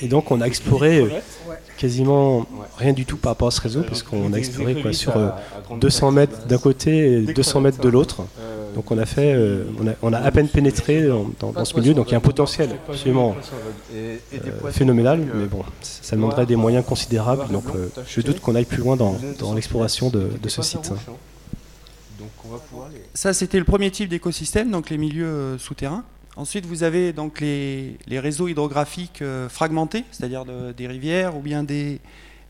Et 0.00 0.08
donc 0.08 0.30
on 0.30 0.40
a 0.40 0.46
exploré 0.46 1.04
quasiment 1.76 2.46
rien 2.78 2.92
du 2.92 3.04
tout 3.04 3.16
par 3.16 3.32
rapport 3.32 3.48
à 3.48 3.50
ce 3.50 3.60
réseau, 3.60 3.82
parce 3.82 4.02
qu'on 4.02 4.32
a 4.32 4.36
exploré 4.36 4.80
quoi, 4.80 4.92
sur 4.92 5.15
200 5.80 6.12
mètres 6.12 6.46
d'un 6.46 6.58
côté 6.58 7.12
et 7.12 7.20
200 7.22 7.60
mètres 7.60 7.80
de 7.80 7.88
l'autre. 7.88 8.22
Donc 8.76 8.90
on 8.90 8.98
a 8.98 9.06
fait, 9.06 9.32
euh, 9.32 9.64
on, 9.80 9.88
a, 9.88 9.92
on, 10.02 10.12
a, 10.12 10.18
à 10.18 10.30
peine 10.30 10.48
pénétré 10.48 11.06
dans, 11.06 11.30
dans, 11.40 11.64
ce 11.64 11.80
milieu, 11.80 11.94
donc 11.94 12.08
il 12.08 12.12
y 12.12 12.14
a 12.14 12.18
un 12.18 12.20
potentiel 12.20 12.68
absolument 12.86 13.34
euh, 13.94 14.18
phénoménal, 14.70 15.18
mais 15.18 15.46
bon, 15.46 15.64
ça 15.80 16.14
demanderait 16.14 16.44
des 16.44 16.56
moyens 16.56 16.84
considérables, 16.84 17.50
donc 17.50 17.64
euh, 17.74 17.88
je 18.06 18.20
doute 18.20 18.40
qu'on 18.40 18.54
aille 18.54 18.66
plus 18.66 18.82
loin 18.82 18.96
dans, 18.96 19.16
dans 19.38 19.54
l'exploration 19.54 20.10
de, 20.10 20.28
de, 20.42 20.48
ce 20.50 20.60
site. 20.60 20.92
Ça, 23.14 23.32
c'était 23.32 23.58
le 23.58 23.64
premier 23.64 23.90
type 23.90 24.10
d'écosystème, 24.10 24.70
donc 24.70 24.90
les 24.90 24.98
milieux 24.98 25.56
souterrains. 25.56 26.04
Ensuite, 26.36 26.66
vous 26.66 26.82
avez 26.82 27.14
donc 27.14 27.40
les, 27.40 27.96
les 28.06 28.20
réseaux 28.20 28.46
hydrographiques 28.46 29.24
fragmentés, 29.48 30.04
c'est-à-dire 30.12 30.44
de, 30.44 30.72
des 30.72 30.86
rivières 30.86 31.34
ou 31.34 31.40
bien 31.40 31.62
des, 31.64 31.98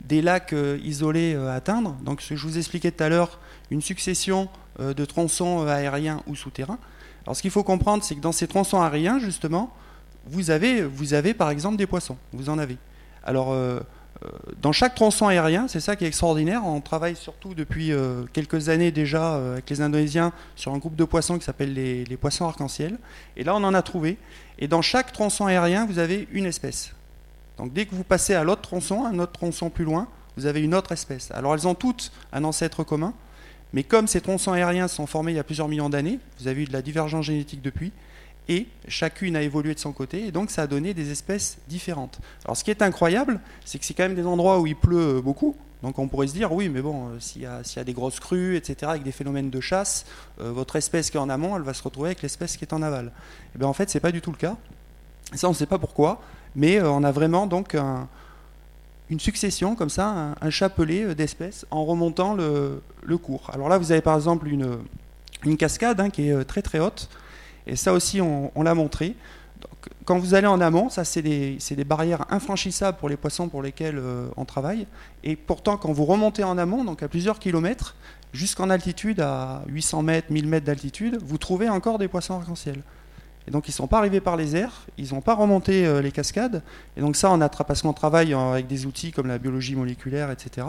des 0.02 0.22
lacs 0.22 0.54
isolés 0.82 1.34
à 1.34 1.54
atteindre. 1.54 1.96
Donc, 2.02 2.22
je 2.22 2.34
vous 2.34 2.58
expliquais 2.58 2.90
tout 2.90 3.02
à 3.02 3.08
l'heure, 3.08 3.38
une 3.70 3.82
succession 3.82 4.48
euh, 4.80 4.92
de 4.92 5.04
tronçons 5.06 5.66
euh, 5.66 5.68
aériens 5.68 6.22
ou 6.26 6.34
souterrains. 6.34 6.78
Alors 7.24 7.34
ce 7.34 7.42
qu'il 7.42 7.50
faut 7.50 7.64
comprendre, 7.64 8.04
c'est 8.04 8.14
que 8.14 8.20
dans 8.20 8.32
ces 8.32 8.46
tronçons 8.46 8.80
aériens, 8.80 9.18
justement, 9.18 9.72
vous 10.26 10.50
avez, 10.50 10.82
vous 10.82 11.14
avez 11.14 11.32
par 11.32 11.50
exemple 11.50 11.76
des 11.76 11.86
poissons. 11.86 12.18
Vous 12.32 12.50
en 12.50 12.58
avez. 12.58 12.76
Alors, 13.24 13.52
euh, 13.52 13.80
dans 14.60 14.72
chaque 14.72 14.94
tronçon 14.94 15.28
aérien, 15.28 15.66
c'est 15.68 15.80
ça 15.80 15.96
qui 15.96 16.04
est 16.04 16.08
extraordinaire. 16.08 16.64
On 16.64 16.80
travaille 16.80 17.16
surtout 17.16 17.54
depuis 17.54 17.92
quelques 18.32 18.70
années 18.70 18.90
déjà 18.90 19.36
avec 19.36 19.68
les 19.68 19.82
Indonésiens 19.82 20.32
sur 20.56 20.72
un 20.72 20.78
groupe 20.78 20.96
de 20.96 21.04
poissons 21.04 21.38
qui 21.38 21.44
s'appelle 21.44 21.74
les, 21.74 22.06
les, 22.06 22.16
poissons 22.16 22.46
arc-en-ciel. 22.46 22.98
Et 23.36 23.44
là, 23.44 23.54
on 23.54 23.62
en 23.62 23.74
a 23.74 23.82
trouvé. 23.82 24.16
Et 24.58 24.68
dans 24.68 24.80
chaque 24.80 25.12
tronçon 25.12 25.44
aérien, 25.44 25.84
vous 25.84 25.98
avez 25.98 26.28
une 26.32 26.46
espèce. 26.46 26.95
Donc 27.58 27.72
dès 27.72 27.86
que 27.86 27.94
vous 27.94 28.04
passez 28.04 28.34
à 28.34 28.44
l'autre 28.44 28.62
tronçon, 28.62 29.04
un 29.04 29.18
autre 29.18 29.32
tronçon 29.32 29.70
plus 29.70 29.84
loin, 29.84 30.08
vous 30.36 30.46
avez 30.46 30.62
une 30.62 30.74
autre 30.74 30.92
espèce. 30.92 31.30
Alors 31.30 31.54
elles 31.54 31.66
ont 31.66 31.74
toutes 31.74 32.12
un 32.32 32.44
ancêtre 32.44 32.84
commun. 32.84 33.14
Mais 33.72 33.82
comme 33.82 34.06
ces 34.06 34.20
tronçons 34.20 34.52
aériens 34.52 34.88
sont 34.88 35.06
formés 35.06 35.32
il 35.32 35.36
y 35.36 35.40
a 35.40 35.44
plusieurs 35.44 35.68
millions 35.68 35.90
d'années, 35.90 36.18
vous 36.38 36.48
avez 36.48 36.62
eu 36.62 36.64
de 36.66 36.72
la 36.72 36.82
divergence 36.82 37.24
génétique 37.24 37.62
depuis, 37.62 37.92
et 38.48 38.68
chacune 38.86 39.34
a 39.36 39.42
évolué 39.42 39.74
de 39.74 39.80
son 39.80 39.92
côté, 39.92 40.26
et 40.26 40.32
donc 40.32 40.50
ça 40.50 40.62
a 40.62 40.66
donné 40.66 40.94
des 40.94 41.10
espèces 41.10 41.58
différentes. 41.68 42.20
Alors 42.44 42.56
ce 42.56 42.62
qui 42.62 42.70
est 42.70 42.80
incroyable, 42.80 43.40
c'est 43.64 43.78
que 43.78 43.84
c'est 43.84 43.94
quand 43.94 44.04
même 44.04 44.14
des 44.14 44.26
endroits 44.26 44.60
où 44.60 44.66
il 44.66 44.76
pleut 44.76 45.20
beaucoup, 45.20 45.56
donc 45.82 45.98
on 45.98 46.08
pourrait 46.08 46.28
se 46.28 46.32
dire, 46.32 46.52
oui, 46.52 46.68
mais 46.68 46.80
bon, 46.80 47.08
euh, 47.08 47.20
s'il 47.20 47.42
y, 47.42 47.46
a 47.46 47.84
des 47.84 47.92
grosses 47.92 48.20
crues, 48.20 48.56
etc., 48.56 48.90
avec 48.90 49.02
des 49.02 49.12
phénomènes 49.12 49.50
de 49.50 49.60
chasse, 49.60 50.06
euh, 50.40 50.50
votre 50.52 50.76
espèce 50.76 51.10
qui 51.10 51.16
est 51.16 51.20
en 51.20 51.28
amont, 51.28 51.56
elle 51.56 51.62
va 51.62 51.74
se 51.74 51.82
retrouver 51.82 52.08
avec 52.08 52.22
l'espèce 52.22 52.56
qui 52.56 52.64
est 52.64 52.72
en 52.72 52.82
aval. 52.82 53.06
Et 53.06 53.10
eh 53.56 53.58
bien 53.58 53.68
en 53.68 53.72
fait, 53.72 53.90
ce 53.90 53.96
n'est 53.96 54.00
pas 54.00 54.12
du 54.12 54.20
tout 54.20 54.30
le 54.30 54.36
cas. 54.36 54.56
Ça, 55.34 55.48
on 55.48 55.50
ne 55.50 55.56
sait 55.56 55.66
pas 55.66 55.78
pourquoi, 55.78 56.22
mais 56.56 56.80
euh, 56.80 56.90
on 56.90 57.04
a 57.04 57.12
vraiment 57.12 57.46
donc 57.46 57.76
un, 57.76 58.08
une 59.10 59.20
succession 59.20 59.76
comme 59.76 59.90
ça, 59.90 60.34
un, 60.40 60.50
chapelet 60.50 61.04
euh, 61.04 61.14
d'espèces 61.14 61.66
en 61.70 61.84
remontant 61.84 62.34
le, 62.34 62.80
cours. 63.18 63.50
Alors 63.52 63.68
là, 63.68 63.78
vous 63.78 63.92
avez 63.92 64.00
par 64.00 64.16
exemple 64.16 64.48
une, 64.48 65.56
cascade 65.56 66.00
hein, 66.00 66.10
qui 66.10 66.28
est 66.28 66.32
euh, 66.32 66.42
très 66.42 66.62
très 66.62 66.80
haute, 66.80 67.08
et 67.68 67.76
ça 67.76 67.92
aussi 67.92 68.20
on, 68.20 68.50
l'a 68.62 68.74
montré. 68.74 69.14
quand 70.04 70.18
vous 70.18 70.34
allez 70.34 70.46
en 70.46 70.60
amont, 70.60 70.88
ça 70.88 71.04
c'est 71.04 71.22
des, 71.22 71.84
barrières 71.84 72.24
infranchissables 72.30 72.98
pour 72.98 73.08
les 73.08 73.16
poissons 73.16 73.48
pour 73.48 73.62
lesquels 73.62 74.00
on 74.36 74.44
travaille, 74.44 74.86
et 75.24 75.36
pourtant 75.36 75.76
quand 75.76 75.92
vous 75.92 76.04
remontez 76.04 76.42
en 76.42 76.58
amont, 76.58 76.84
donc 76.84 77.02
à 77.02 77.08
plusieurs 77.08 77.38
kilomètres, 77.38 77.96
jusqu'en 78.32 78.70
altitude, 78.70 79.20
à 79.20 79.62
800 79.68 80.02
mètres, 80.02 80.28
1000 80.30 80.46
mètres 80.46 80.66
d'altitude, 80.66 81.18
vous 81.22 81.38
trouvez 81.38 81.68
encore 81.68 81.98
des 81.98 82.08
poissons 82.08 82.34
arc-en-ciel. 82.34 82.82
Et 83.48 83.50
donc 83.50 83.68
ils 83.68 83.70
ne 83.70 83.76
sont 83.76 83.86
pas 83.86 83.98
arrivés 83.98 84.20
par 84.20 84.36
les 84.36 84.56
airs, 84.56 84.86
ils 84.98 85.14
n'ont 85.14 85.20
pas 85.20 85.34
remonté 85.34 85.86
euh, 85.86 86.02
les 86.02 86.10
cascades. 86.10 86.62
Et 86.96 87.00
donc 87.00 87.16
ça, 87.16 87.36
parce 87.66 87.82
qu'on 87.82 87.92
travaille 87.92 88.34
avec 88.34 88.66
des 88.66 88.86
outils 88.86 89.12
comme 89.12 89.28
la 89.28 89.38
biologie 89.38 89.76
moléculaire, 89.76 90.30
etc. 90.30 90.66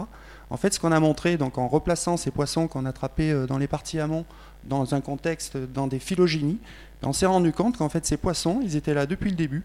En 0.50 0.56
fait, 0.56 0.72
ce 0.72 0.80
qu'on 0.80 0.92
a 0.92 1.00
montré, 1.00 1.36
donc 1.36 1.58
en 1.58 1.68
replaçant 1.68 2.16
ces 2.16 2.30
poissons 2.30 2.68
qu'on 2.68 2.86
attrapait 2.86 3.32
euh, 3.32 3.46
dans 3.46 3.58
les 3.58 3.66
parties 3.66 3.98
amont, 3.98 4.24
dans 4.64 4.94
un 4.94 5.00
contexte, 5.00 5.56
dans 5.56 5.86
des 5.86 5.98
phylogénies, 5.98 6.58
on 7.02 7.12
s'est 7.12 7.26
rendu 7.26 7.52
compte 7.52 7.76
qu'en 7.76 7.88
fait 7.88 8.04
ces 8.06 8.16
poissons, 8.16 8.60
ils 8.62 8.76
étaient 8.76 8.94
là 8.94 9.06
depuis 9.06 9.30
le 9.30 9.36
début 9.36 9.64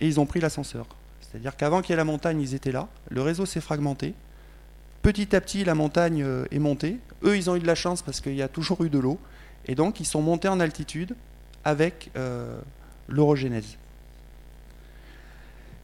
et 0.00 0.06
ils 0.06 0.20
ont 0.20 0.26
pris 0.26 0.40
l'ascenseur. 0.40 0.86
C'est-à-dire 1.20 1.56
qu'avant 1.56 1.82
qu'il 1.82 1.90
y 1.90 1.94
ait 1.94 1.96
la 1.96 2.04
montagne, 2.04 2.40
ils 2.40 2.54
étaient 2.54 2.72
là. 2.72 2.88
Le 3.10 3.20
réseau 3.22 3.44
s'est 3.46 3.60
fragmenté. 3.60 4.14
Petit 5.02 5.34
à 5.34 5.40
petit, 5.40 5.64
la 5.64 5.74
montagne 5.74 6.22
euh, 6.22 6.46
est 6.50 6.58
montée. 6.58 6.98
Eux, 7.24 7.36
ils 7.36 7.50
ont 7.50 7.56
eu 7.56 7.60
de 7.60 7.66
la 7.66 7.74
chance 7.74 8.02
parce 8.02 8.20
qu'il 8.20 8.34
y 8.34 8.42
a 8.42 8.48
toujours 8.48 8.82
eu 8.84 8.88
de 8.88 8.98
l'eau. 8.98 9.18
Et 9.66 9.74
donc, 9.74 10.00
ils 10.00 10.04
sont 10.04 10.22
montés 10.22 10.48
en 10.48 10.60
altitude 10.60 11.14
avec 11.64 12.10
euh, 12.16 12.58
l'orogénèse. 13.08 13.76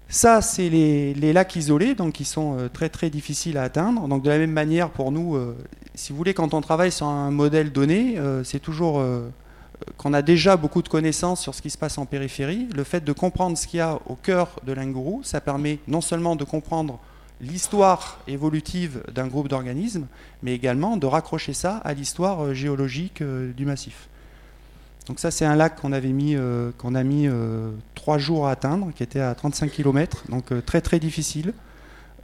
Ça, 0.08 0.42
c'est 0.42 0.68
les, 0.68 1.32
lacs 1.32 1.54
isolés, 1.54 1.94
donc 1.94 2.14
qui 2.14 2.24
sont 2.24 2.58
euh, 2.58 2.68
très 2.68 2.88
très 2.88 3.10
difficiles 3.10 3.56
à 3.56 3.62
atteindre. 3.62 4.08
Donc 4.08 4.22
de 4.22 4.28
la 4.28 4.38
même 4.38 4.50
manière, 4.50 4.90
pour 4.90 5.12
nous, 5.12 5.36
euh, 5.36 5.56
si 5.94 6.12
vous 6.12 6.18
voulez, 6.18 6.34
quand 6.34 6.52
on 6.52 6.60
travaille 6.60 6.92
sur 6.92 7.06
un 7.06 7.30
modèle 7.30 7.72
donné, 7.72 8.16
c'est 8.44 8.60
toujours 8.60 9.04
qu'on 9.96 10.14
a 10.14 10.22
déjà 10.22 10.56
beaucoup 10.56 10.82
de 10.82 10.88
connaissances 10.88 11.42
sur 11.42 11.54
ce 11.54 11.60
qui 11.60 11.68
se 11.68 11.76
passe 11.76 11.98
en 11.98 12.06
périphérie. 12.06 12.68
Le 12.74 12.84
fait 12.84 13.04
de 13.04 13.12
comprendre 13.12 13.58
ce 13.58 13.66
qu'il 13.66 13.78
y 13.78 13.80
a 13.80 13.98
au 14.06 14.14
cœur 14.14 14.56
de 14.64 14.72
l'Inguru, 14.72 15.22
ça 15.24 15.40
permet 15.40 15.78
non 15.88 16.00
seulement 16.00 16.36
de 16.36 16.44
comprendre 16.44 16.98
l'histoire 17.40 18.20
évolutive 18.28 19.02
d'un 19.12 19.26
groupe 19.26 19.48
d'organismes, 19.48 20.06
mais 20.42 20.54
également 20.54 20.96
de 20.96 21.06
raccrocher 21.06 21.52
ça 21.52 21.76
à 21.78 21.92
l'histoire 21.92 22.54
géologique 22.54 23.22
du 23.22 23.66
massif. 23.66 24.09
Donc 25.06 25.18
ça, 25.18 25.30
c'est 25.30 25.44
un 25.44 25.56
lac 25.56 25.80
qu'on 25.80 25.92
avait 25.92 26.12
mis, 26.12 26.36
euh, 26.36 26.70
a 26.82 27.02
mis 27.02 27.26
euh, 27.26 27.70
trois 27.94 28.18
jours 28.18 28.46
à 28.46 28.52
atteindre, 28.52 28.92
qui 28.94 29.02
était 29.02 29.20
à 29.20 29.34
35 29.34 29.70
km, 29.70 30.24
donc 30.28 30.52
euh, 30.52 30.60
très 30.60 30.80
très 30.80 30.98
difficile. 30.98 31.52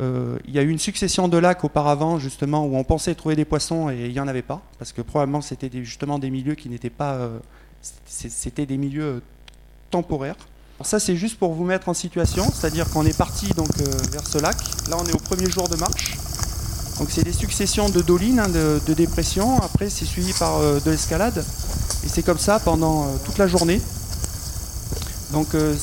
il 0.00 0.54
y 0.54 0.58
a 0.58 0.62
eu 0.62 0.68
une 0.68 0.78
succession 0.78 1.28
de 1.28 1.38
lacs 1.38 1.64
auparavant, 1.64 2.18
justement, 2.18 2.66
où 2.66 2.76
on 2.76 2.84
pensait 2.84 3.14
trouver 3.14 3.34
des 3.34 3.46
poissons 3.46 3.90
et 3.90 4.06
il 4.06 4.12
n'y 4.12 4.20
en 4.20 4.28
avait 4.28 4.42
pas, 4.42 4.60
parce 4.78 4.92
que 4.92 5.00
probablement 5.00 5.40
c'était 5.40 5.70
justement 5.72 6.18
des 6.18 6.30
milieux 6.30 6.54
qui 6.54 6.68
n'étaient 6.68 6.90
pas, 6.90 7.30
c'était 8.06 8.66
des 8.66 8.76
milieux 8.76 9.22
temporaires. 9.90 10.36
Alors 10.78 10.86
ça, 10.86 11.00
c'est 11.00 11.16
juste 11.16 11.38
pour 11.38 11.54
vous 11.54 11.64
mettre 11.64 11.88
en 11.88 11.94
situation, 11.94 12.44
c'est-à-dire 12.52 12.90
qu'on 12.90 13.06
est 13.06 13.16
parti 13.16 13.48
donc 13.54 13.74
vers 14.12 14.26
ce 14.26 14.38
lac. 14.38 14.58
Là, 14.90 14.98
on 15.00 15.06
est 15.06 15.14
au 15.14 15.18
premier 15.18 15.50
jour 15.50 15.66
de 15.66 15.76
marche. 15.76 16.14
Donc 16.98 17.08
c'est 17.10 17.24
des 17.24 17.32
successions 17.32 17.88
de 17.88 18.00
dolines, 18.00 18.38
hein, 18.38 18.48
de, 18.48 18.94
dépressions. 18.94 19.60
Après, 19.60 19.90
c'est 19.90 20.06
suivi 20.06 20.32
par 20.32 20.60
de 20.60 20.90
l'escalade. 20.90 21.44
Et 22.06 22.08
c'est 22.08 22.22
comme 22.22 22.38
ça 22.38 22.60
pendant 22.60 23.02
euh, 23.02 23.06
toute 23.24 23.36
la 23.36 23.48
journée. 23.48 23.80
Donc 25.32 25.54
euh, 25.54 25.74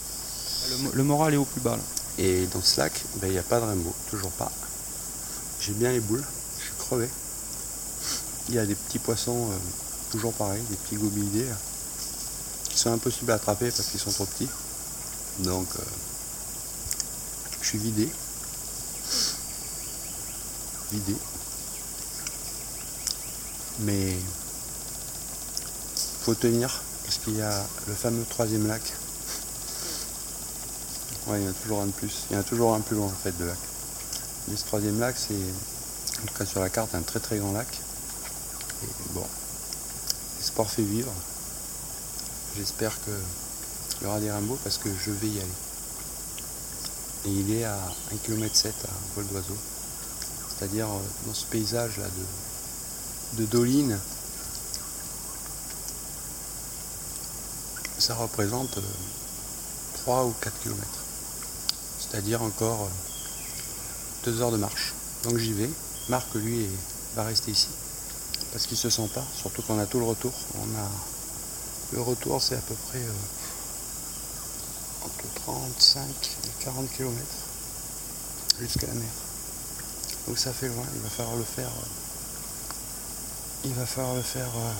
Le, 0.93 1.03
moral 1.03 1.33
est 1.33 1.37
au 1.37 1.45
plus 1.45 1.61
bas. 1.61 1.75
là. 1.75 1.83
Et 2.17 2.45
dans 2.47 2.61
ce 2.61 2.79
lac, 2.79 2.93
ben, 3.15 3.27
il 3.27 3.33
n'y 3.33 3.39
a 3.39 3.43
pas 3.43 3.59
de 3.59 3.65
rainbow, 3.65 3.93
toujours 4.09 4.31
pas. 4.31 4.51
J'ai 5.59 5.73
bien 5.73 5.91
les 5.91 5.99
boules, 5.99 6.23
je 6.59 6.63
suis 6.65 6.73
crevé. 6.77 7.09
Il 8.49 8.55
y 8.55 8.59
a 8.59 8.65
des 8.65 8.75
petits 8.75 8.99
poissons, 8.99 9.49
euh, 9.51 9.57
toujours 10.11 10.33
pareil, 10.33 10.61
des 10.69 10.75
petits 10.75 10.95
gobilidés, 10.95 11.45
là, 11.45 11.55
qui 12.69 12.77
sont 12.77 12.91
impossibles 12.91 13.31
à 13.31 13.35
attraper 13.35 13.69
parce 13.71 13.89
qu'ils 13.89 13.99
sont 13.99 14.11
trop 14.11 14.25
petits. 14.25 14.49
Donc, 15.39 15.67
euh, 15.75 15.83
je 17.61 17.67
suis 17.67 17.77
vidé. 17.77 18.09
Vidé. 20.91 21.15
Mais 23.79 24.15
faut 26.21 26.35
tenir 26.35 26.81
parce 27.03 27.17
qu'il 27.17 27.37
y 27.37 27.41
a 27.41 27.65
le 27.87 27.93
fameux 27.93 28.23
troisième 28.29 28.67
lac 28.67 28.81
Il 31.37 31.43
y 31.43 31.47
en 31.47 31.51
a 31.51 31.53
toujours 31.53 31.81
un 31.81 31.85
de 31.87 31.91
plus. 31.91 32.25
Il 32.29 32.33
y 32.33 32.37
en 32.37 32.41
a 32.41 32.43
toujours 32.43 32.73
un 32.73 32.81
plus 32.81 32.95
loin 32.95 33.07
en 33.07 33.09
fait 33.09 33.37
de 33.37 33.45
lac. 33.45 33.57
Mais 34.47 34.57
ce 34.57 34.65
troisième 34.65 34.99
lac, 34.99 35.15
c'est 35.17 35.33
en 35.33 36.25
tout 36.25 36.37
cas 36.37 36.45
sur 36.45 36.59
la 36.59 36.69
carte 36.69 36.93
un 36.95 37.01
très 37.01 37.19
très 37.19 37.37
grand 37.37 37.53
lac. 37.53 37.67
Et 38.83 38.87
bon, 39.13 39.25
l'espoir 40.39 40.69
fait 40.69 40.81
vivre. 40.81 41.11
J'espère 42.57 42.91
qu'il 43.03 44.03
y 44.03 44.05
aura 44.05 44.19
des 44.19 44.31
rainbows 44.31 44.59
parce 44.63 44.77
que 44.77 44.89
je 44.89 45.11
vais 45.11 45.27
y 45.27 45.39
aller. 45.39 45.47
Et 47.25 47.29
il 47.29 47.53
est 47.55 47.63
à 47.63 47.77
1 48.13 48.17
km 48.17 48.55
7 48.55 48.73
à 48.85 49.15
vol 49.15 49.27
d'oiseau. 49.27 49.57
C'est-à-dire 50.49 50.87
euh, 50.87 51.27
dans 51.27 51.33
ce 51.33 51.45
paysage 51.45 51.97
là 51.97 52.05
de, 52.07 53.41
de 53.41 53.45
Dolines, 53.45 53.99
ça 57.99 58.15
représente 58.15 58.77
euh, 58.79 58.81
3 60.03 60.25
ou 60.25 60.33
4 60.41 60.59
km. 60.63 60.81
C'est-à-dire 62.11 62.41
encore 62.41 62.89
2 64.25 64.41
heures 64.41 64.51
de 64.51 64.57
marche. 64.57 64.93
Donc 65.23 65.37
j'y 65.37 65.53
vais. 65.53 65.69
Marc, 66.09 66.27
lui, 66.35 66.67
va 67.15 67.23
rester 67.23 67.51
ici. 67.51 67.69
Parce 68.51 68.67
qu'il 68.67 68.75
se 68.75 68.89
sent 68.89 69.09
pas, 69.13 69.23
surtout 69.33 69.61
qu'on 69.61 69.79
a 69.79 69.85
tout 69.85 69.99
le 69.99 70.05
retour. 70.05 70.33
On 70.55 70.75
a 70.77 70.89
le 71.93 72.01
retour, 72.01 72.41
c'est 72.41 72.55
à 72.55 72.61
peu 72.61 72.73
près 72.73 72.99
euh, 72.99 73.13
entre 75.05 75.33
35 75.35 76.03
et 76.03 76.63
40 76.63 76.91
km 76.91 77.15
jusqu'à 78.59 78.87
la 78.87 78.93
mer. 78.93 79.09
Donc 80.27 80.37
ça 80.37 80.51
fait 80.51 80.67
loin, 80.67 80.85
il 80.93 81.01
va 81.01 81.09
falloir 81.09 81.37
le 81.37 81.43
faire. 81.43 81.67
euh, 81.67 81.87
il 83.63 83.73
va 83.73 83.85
falloir 83.85 84.15
le 84.15 84.21
faire, 84.21 84.49
euh, 84.55 84.73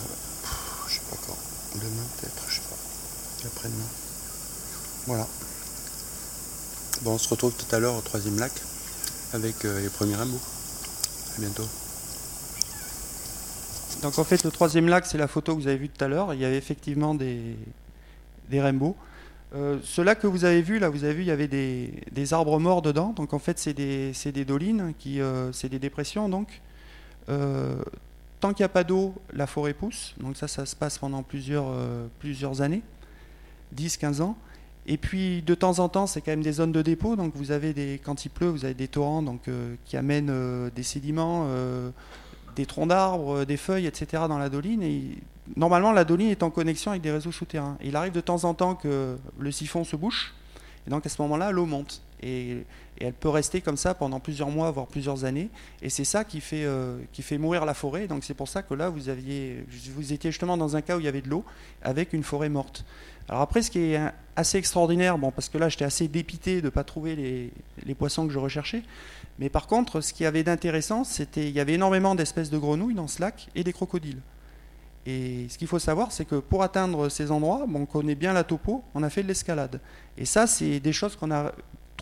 je 0.88 0.94
sais 0.94 1.00
pas 1.10 1.16
quand, 1.26 1.36
demain 1.76 2.06
peut-être, 2.20 2.42
je 2.48 2.56
sais 2.56 2.60
pas, 2.60 3.46
après-demain. 3.46 3.88
Voilà. 5.06 5.26
Bon, 7.02 7.14
on 7.14 7.18
se 7.18 7.28
retrouve 7.28 7.54
tout 7.56 7.74
à 7.74 7.78
l'heure 7.78 7.94
au 7.96 8.00
troisième 8.00 8.38
lac 8.38 8.52
avec 9.32 9.64
euh, 9.64 9.80
les 9.80 9.88
premiers 9.88 10.14
rameaux. 10.14 10.40
À 11.36 11.40
bientôt. 11.40 11.66
Donc 14.02 14.18
en 14.18 14.24
fait, 14.24 14.44
le 14.44 14.50
troisième 14.50 14.88
lac, 14.88 15.06
c'est 15.06 15.18
la 15.18 15.28
photo 15.28 15.56
que 15.56 15.62
vous 15.62 15.68
avez 15.68 15.78
vue 15.78 15.88
tout 15.88 16.04
à 16.04 16.08
l'heure. 16.08 16.34
Il 16.34 16.40
y 16.40 16.44
avait 16.44 16.58
effectivement 16.58 17.14
des, 17.14 17.56
des 18.50 18.60
rainbows. 18.60 18.96
Ce 19.54 20.00
lac 20.00 20.20
que 20.20 20.26
vous 20.26 20.46
avez 20.46 20.62
vu, 20.62 20.78
là, 20.78 20.88
vous 20.88 21.04
avez 21.04 21.12
vu, 21.12 21.22
il 21.22 21.26
y 21.26 21.30
avait 21.30 21.48
des, 21.48 22.32
arbres 22.32 22.58
morts 22.58 22.80
dedans. 22.80 23.12
Donc 23.14 23.34
en 23.34 23.38
fait, 23.38 23.58
c'est 23.58 23.74
des, 23.74 24.12
des 24.32 24.44
dolines, 24.44 24.94
euh, 25.06 25.50
c'est 25.52 25.68
des 25.68 25.78
dépressions. 25.78 26.28
Donc, 26.28 26.60
Euh, 27.28 27.76
tant 28.40 28.52
qu'il 28.52 28.62
n'y 28.62 28.66
a 28.66 28.70
pas 28.70 28.84
d'eau, 28.84 29.14
la 29.32 29.46
forêt 29.46 29.74
pousse. 29.74 30.14
Donc 30.18 30.36
ça, 30.36 30.48
ça 30.48 30.66
se 30.66 30.74
passe 30.74 30.98
pendant 30.98 31.22
plusieurs, 31.22 32.60
années, 32.60 32.82
10, 33.72 33.96
15 33.98 34.20
ans. 34.20 34.36
Et 34.86 34.96
puis 34.96 35.42
de 35.42 35.54
temps 35.54 35.78
en 35.78 35.88
temps, 35.88 36.06
c'est 36.06 36.20
quand 36.20 36.32
même 36.32 36.42
des 36.42 36.52
zones 36.52 36.72
de 36.72 36.82
dépôt. 36.82 37.16
Donc 37.16 37.32
vous 37.36 37.52
avez 37.52 37.72
des, 37.72 38.00
quand 38.02 38.24
il 38.24 38.30
pleut, 38.30 38.48
vous 38.48 38.64
avez 38.64 38.74
des 38.74 38.88
torrents 38.88 39.22
donc, 39.22 39.48
euh, 39.48 39.74
qui 39.84 39.96
amènent 39.96 40.30
euh, 40.30 40.70
des 40.74 40.82
sédiments, 40.82 41.46
euh, 41.48 41.90
des 42.56 42.66
troncs 42.66 42.88
d'arbres, 42.88 43.44
des 43.44 43.56
feuilles, 43.56 43.86
etc. 43.86 44.24
dans 44.28 44.38
la 44.38 44.48
doline. 44.48 44.82
Et 44.82 45.02
normalement, 45.56 45.92
la 45.92 46.04
doline 46.04 46.30
est 46.30 46.42
en 46.42 46.50
connexion 46.50 46.90
avec 46.90 47.02
des 47.02 47.12
réseaux 47.12 47.32
souterrains. 47.32 47.76
Et 47.80 47.88
il 47.88 47.96
arrive 47.96 48.12
de 48.12 48.20
temps 48.20 48.44
en 48.44 48.54
temps 48.54 48.74
que 48.74 49.16
le 49.38 49.52
siphon 49.52 49.84
se 49.84 49.96
bouche. 49.96 50.34
Et 50.86 50.90
donc 50.90 51.06
à 51.06 51.08
ce 51.08 51.22
moment-là, 51.22 51.52
l'eau 51.52 51.66
monte. 51.66 52.02
Et, 52.22 52.64
et 52.98 53.06
elle 53.06 53.12
peut 53.12 53.28
rester 53.28 53.60
comme 53.60 53.76
ça 53.76 53.94
pendant 53.94 54.20
plusieurs 54.20 54.50
mois, 54.50 54.70
voire 54.70 54.86
plusieurs 54.86 55.24
années. 55.24 55.48
Et 55.80 55.88
c'est 55.88 56.04
ça 56.04 56.24
qui 56.24 56.40
fait, 56.40 56.64
euh, 56.64 56.98
qui 57.12 57.22
fait 57.22 57.38
mourir 57.38 57.64
la 57.64 57.74
forêt. 57.74 58.06
Donc 58.06 58.22
c'est 58.24 58.34
pour 58.34 58.48
ça 58.48 58.62
que 58.62 58.74
là, 58.74 58.90
vous, 58.90 59.08
aviez, 59.08 59.64
vous 59.94 60.12
étiez 60.12 60.30
justement 60.30 60.56
dans 60.56 60.76
un 60.76 60.82
cas 60.82 60.96
où 60.96 61.00
il 61.00 61.04
y 61.04 61.08
avait 61.08 61.22
de 61.22 61.28
l'eau, 61.28 61.44
avec 61.82 62.12
une 62.12 62.22
forêt 62.22 62.48
morte. 62.48 62.84
Alors 63.28 63.42
après, 63.42 63.62
ce 63.62 63.70
qui 63.70 63.78
est 63.78 64.00
assez 64.36 64.58
extraordinaire, 64.58 65.16
bon, 65.16 65.30
parce 65.30 65.48
que 65.48 65.56
là, 65.56 65.68
j'étais 65.68 65.84
assez 65.84 66.08
dépité 66.08 66.60
de 66.60 66.66
ne 66.66 66.70
pas 66.70 66.84
trouver 66.84 67.16
les, 67.16 67.52
les 67.84 67.94
poissons 67.94 68.26
que 68.26 68.32
je 68.32 68.38
recherchais. 68.38 68.82
Mais 69.38 69.48
par 69.48 69.66
contre, 69.66 70.00
ce 70.00 70.12
qu'il 70.12 70.24
y 70.24 70.26
avait 70.26 70.42
d'intéressant, 70.42 71.04
c'était 71.04 71.48
il 71.48 71.54
y 71.54 71.60
avait 71.60 71.74
énormément 71.74 72.14
d'espèces 72.14 72.50
de 72.50 72.58
grenouilles 72.58 72.94
dans 72.94 73.08
ce 73.08 73.20
lac 73.20 73.48
et 73.54 73.64
des 73.64 73.72
crocodiles. 73.72 74.20
Et 75.06 75.46
ce 75.48 75.58
qu'il 75.58 75.66
faut 75.66 75.78
savoir, 75.78 76.12
c'est 76.12 76.24
que 76.24 76.36
pour 76.36 76.62
atteindre 76.62 77.08
ces 77.08 77.30
endroits, 77.30 77.64
bon, 77.66 77.82
on 77.82 77.86
connaît 77.86 78.14
bien 78.14 78.32
la 78.32 78.44
topo, 78.44 78.84
on 78.94 79.02
a 79.02 79.10
fait 79.10 79.22
de 79.22 79.28
l'escalade. 79.28 79.80
Et 80.16 80.24
ça, 80.24 80.46
c'est 80.46 80.78
des 80.78 80.92
choses 80.92 81.16
qu'on 81.16 81.32
a 81.32 81.52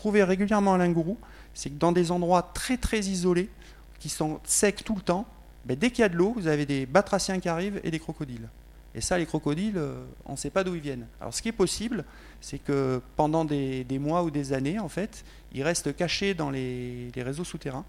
trouvées 0.00 0.24
régulièrement 0.24 0.74
à 0.74 0.78
Lingourou. 0.78 1.18
C'est 1.52 1.68
que 1.68 1.78
dans 1.78 1.92
des 1.92 2.10
endroits 2.10 2.50
très 2.54 2.78
très 2.78 3.00
isolés, 3.00 3.50
qui 3.98 4.08
sont 4.08 4.40
secs 4.44 4.82
tout 4.82 4.94
le 4.96 5.02
temps, 5.02 5.26
ben, 5.66 5.76
dès 5.78 5.90
qu'il 5.90 6.00
y 6.00 6.04
a 6.04 6.08
de 6.08 6.16
l'eau, 6.16 6.32
vous 6.34 6.46
avez 6.46 6.64
des 6.64 6.86
batraciens 6.86 7.38
qui 7.38 7.50
arrivent 7.50 7.80
et 7.84 7.90
des 7.90 7.98
crocodiles. 7.98 8.48
Et 8.94 9.02
ça, 9.02 9.18
les 9.18 9.26
crocodiles, 9.26 9.76
euh, 9.76 10.02
on 10.24 10.32
ne 10.32 10.36
sait 10.36 10.48
pas 10.48 10.64
d'où 10.64 10.74
ils 10.74 10.80
viennent. 10.80 11.06
Alors 11.20 11.34
ce 11.34 11.42
qui 11.42 11.48
est 11.48 11.52
possible, 11.52 12.04
c'est 12.40 12.58
que 12.58 13.02
pendant 13.14 13.44
des, 13.44 13.84
des 13.84 13.98
mois 13.98 14.22
ou 14.24 14.30
des 14.30 14.54
années, 14.54 14.78
en 14.80 14.88
fait, 14.88 15.22
ils 15.52 15.62
restent 15.62 15.94
cachés 15.94 16.32
dans 16.32 16.50
les, 16.50 17.10
les 17.14 17.22
réseaux 17.22 17.44
souterrains. 17.44 17.84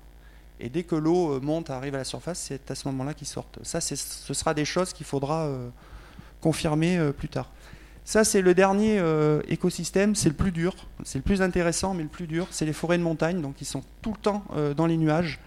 Et 0.59 0.69
dès 0.69 0.83
que 0.83 0.95
l'eau 0.95 1.31
euh, 1.31 1.39
monte, 1.39 1.69
arrive 1.69 1.95
à 1.95 1.99
la 1.99 2.03
surface, 2.03 2.39
c'est 2.39 2.69
à 2.69 2.75
ce 2.75 2.87
moment-là 2.89 3.13
qu'ils 3.13 3.27
sortent. 3.27 3.59
Ça, 3.63 3.79
ce 3.79 4.33
sera 4.33 4.53
des 4.53 4.65
choses 4.65 4.91
qu'il 4.91 5.05
faudra 5.05 5.45
euh, 5.45 5.69
confirmer 6.41 6.99
plus 7.17 7.29
tard. 7.29 7.49
Ça, 8.11 8.25
c'est 8.25 8.41
le 8.41 8.53
dernier 8.53 8.99
euh, 8.99 9.41
écosystème, 9.47 10.15
c'est 10.15 10.27
le 10.27 10.35
plus 10.35 10.51
dur, 10.51 10.75
c'est 11.05 11.17
le 11.17 11.23
plus 11.23 11.41
intéressant, 11.41 11.93
mais 11.93 12.03
le 12.03 12.09
plus 12.09 12.27
dur, 12.27 12.45
c'est 12.51 12.65
les 12.65 12.73
forêts 12.73 12.97
de 12.97 13.03
montagne, 13.03 13.41
donc 13.41 13.61
ils 13.61 13.65
sont 13.65 13.83
tout 14.01 14.11
le 14.11 14.17
temps 14.17 14.43
euh, 14.53 14.73
dans 14.73 14.85
les 14.85 14.97
nuages. 14.97 15.39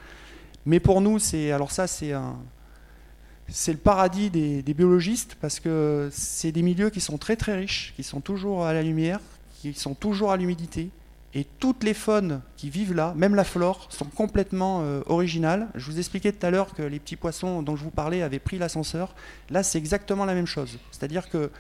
Mais 0.65 0.81
pour 0.81 1.03
nous, 1.03 1.19
c'est 1.19 1.53
alors 1.53 1.71
ça, 1.71 1.87
c'est 1.87 2.09
le 2.09 3.77
paradis 3.77 4.31
des, 4.31 4.63
des 4.63 4.73
biologistes 4.73 5.37
parce 5.43 5.61
que 5.61 6.09
c'est 6.11 6.53
des 6.53 6.63
milieux 6.63 6.89
qui 6.89 7.03
sont 7.03 7.19
très 7.19 7.37
très 7.37 7.55
riches, 7.55 7.93
qui 7.97 8.03
sont 8.03 8.23
toujours 8.23 8.65
à 8.65 8.73
la 8.73 8.83
lumière, 8.83 9.21
qui 9.61 9.75
sont 9.75 9.95
toujours 9.95 10.33
à 10.33 10.39
l'humidité. 10.39 10.89
Et 11.37 11.45
toutes 11.59 11.85
les 11.85 11.95
faunes 11.95 12.41
qui 12.57 12.71
vivent 12.71 12.95
là, 12.95 13.13
même 13.15 13.35
la 13.35 13.45
flore, 13.45 13.89
sont 13.91 14.07
complètement 14.07 14.81
euh, 14.83 15.03
originales. 15.05 15.69
Je 15.75 15.91
vous 15.91 15.99
expliquais 15.99 16.33
tout 16.33 16.47
à 16.47 16.51
l'heure 16.51 16.73
que 16.73 16.83
les 16.83 17.01
petits 17.01 17.17
poissons 17.17 17.61
dont 17.61 17.77
je 17.77 17.85
vous 17.85 17.91
parlais 17.91 18.23
avaient 18.23 18.39
pris 18.39 18.57
l'ascenseur. 18.57 19.15
Là, 19.51 19.63
c'est 19.63 19.77
exactement 19.77 20.25
la 20.25 20.35
même 20.35 20.47
chose. 20.47 20.79
C'est-à-dire 20.93 21.29
que 21.29 21.51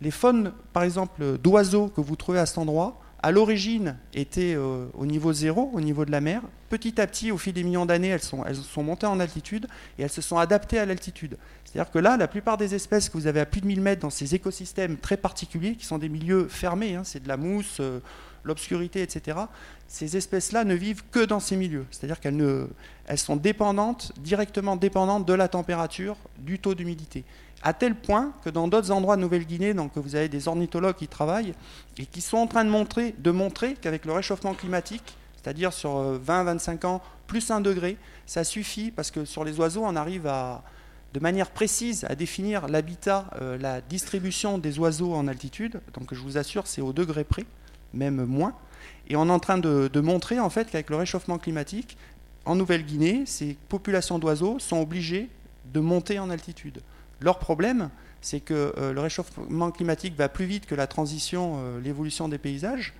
les 0.00 0.10
faunes, 0.10 0.52
par 0.72 0.82
exemple, 0.82 1.38
d'oiseaux 1.38 1.88
que 1.88 2.00
vous 2.00 2.16
trouvez 2.16 2.38
à 2.38 2.46
cet 2.46 2.58
endroit, 2.58 3.00
à 3.24 3.30
l'origine 3.30 3.96
étaient 4.12 4.54
euh, 4.54 4.84
au 4.92 5.06
niveau 5.06 5.32
zéro, 5.32 5.70
au 5.72 5.80
niveau 5.80 6.04
de 6.04 6.10
la 6.10 6.20
mer. 6.20 6.42
Petit 6.68 7.00
à 7.00 7.06
petit, 7.06 7.32
au 7.32 7.38
fil 7.38 7.54
des 7.54 7.62
millions 7.62 7.86
d'années, 7.86 8.08
elles 8.08 8.20
sont, 8.20 8.82
montées 8.82 9.06
en 9.06 9.18
altitude 9.18 9.66
et 9.98 10.02
elles 10.02 10.10
se 10.10 10.20
sont 10.20 10.36
adaptées 10.36 10.78
à 10.78 10.84
l'altitude. 10.84 11.38
C'est-à-dire 11.64 11.90
que 11.90 11.98
là, 11.98 12.18
la 12.18 12.28
plupart 12.28 12.58
des 12.58 12.74
espèces 12.74 13.08
que 13.08 13.16
vous 13.16 13.26
avez 13.26 13.40
à 13.40 13.46
plus 13.46 13.62
de 13.62 13.66
1000 13.66 13.80
mètres 13.80 14.02
dans 14.02 14.10
ces 14.10 14.34
écosystèmes 14.34 14.98
très 14.98 15.16
particuliers, 15.16 15.74
qui 15.74 15.86
sont 15.86 15.96
des 15.96 16.10
milieux 16.10 16.48
fermés, 16.48 16.96
hein, 16.96 17.02
c'est 17.02 17.22
de 17.22 17.28
la 17.28 17.38
mousse, 17.38 17.78
euh, 17.80 18.00
l'obscurité, 18.44 19.00
etc., 19.00 19.38
ces 19.88 20.18
espèces-là 20.18 20.64
ne 20.64 20.74
vivent 20.74 21.04
que 21.10 21.24
dans 21.24 21.40
ces 21.40 21.56
milieux. 21.56 21.86
C'est-à-dire 21.90 22.20
qu'elles 22.20 22.68
sont 23.16 23.36
dépendantes, 23.36 24.12
directement 24.18 24.76
dépendantes 24.76 25.24
de 25.26 25.32
la 25.32 25.48
température, 25.48 26.18
du 26.38 26.58
taux 26.58 26.74
d'humidité. 26.74 27.24
À 27.66 27.72
tel 27.72 27.94
point 27.94 28.34
que 28.44 28.50
dans 28.50 28.68
d'autres 28.68 28.90
endroits 28.90 29.16
de 29.16 29.22
Nouvelle-Guinée, 29.22 29.72
donc 29.72 29.92
vous 29.96 30.16
avez 30.16 30.28
des 30.28 30.48
ornithologues 30.48 30.96
qui 30.96 31.08
travaillent 31.08 31.54
et 31.96 32.04
qui 32.04 32.20
sont 32.20 32.36
en 32.36 32.46
train 32.46 32.62
de 32.62 33.30
montrer, 33.30 33.74
qu'avec 33.80 34.04
le 34.04 34.12
réchauffement 34.12 34.52
climatique, 34.52 35.16
c'est-à-dire 35.42 35.72
sur 35.72 36.20
20-25 36.20 36.84
ans, 36.84 37.02
plus 37.26 37.50
1 37.50 37.62
degré, 37.62 37.96
ça 38.26 38.44
suffit 38.44 38.90
parce 38.90 39.10
que 39.10 39.24
sur 39.24 39.44
les 39.44 39.58
oiseaux, 39.58 39.82
on 39.82 39.96
arrive 39.96 40.26
à, 40.26 40.62
de 41.14 41.20
manière 41.20 41.50
précise 41.50 42.04
à 42.04 42.14
définir 42.14 42.68
l'habitat, 42.68 43.30
euh, 43.40 43.56
la 43.56 43.80
distribution 43.80 44.58
des 44.58 44.78
oiseaux 44.78 45.14
en 45.14 45.26
altitude. 45.26 45.80
Donc 45.94 46.12
je 46.12 46.20
vous 46.20 46.36
assure, 46.36 46.66
c'est 46.66 46.82
au 46.82 46.92
degré 46.92 47.24
près, 47.24 47.46
même 47.94 48.26
moins. 48.26 48.52
Et 49.08 49.16
on 49.16 49.26
est 49.28 49.32
en 49.32 49.38
train 49.38 49.56
de, 49.56 49.88
de 49.90 50.00
montrer 50.00 50.38
en 50.38 50.50
fait 50.50 50.70
qu'avec 50.70 50.90
le 50.90 50.96
réchauffement 50.96 51.38
climatique, 51.38 51.96
en 52.44 52.56
Nouvelle-Guinée, 52.56 53.24
ces 53.24 53.56
populations 53.70 54.18
d'oiseaux 54.18 54.58
sont 54.58 54.82
obligées 54.82 55.30
de 55.72 55.80
monter 55.80 56.18
en 56.18 56.28
altitude. 56.28 56.82
Leur 57.20 57.38
problème, 57.38 57.90
c'est 58.24 58.40
que 58.40 58.74
euh, 58.78 58.92
le 58.92 59.00
réchauffement 59.00 59.70
climatique 59.70 60.16
va 60.16 60.28
plus 60.28 60.46
vite 60.46 60.66
que 60.66 60.74
la 60.74 60.86
transition, 60.86 61.56
euh, 61.58 61.80
l'évolution 61.80 62.28
des 62.28 62.38
paysages. 62.38 62.94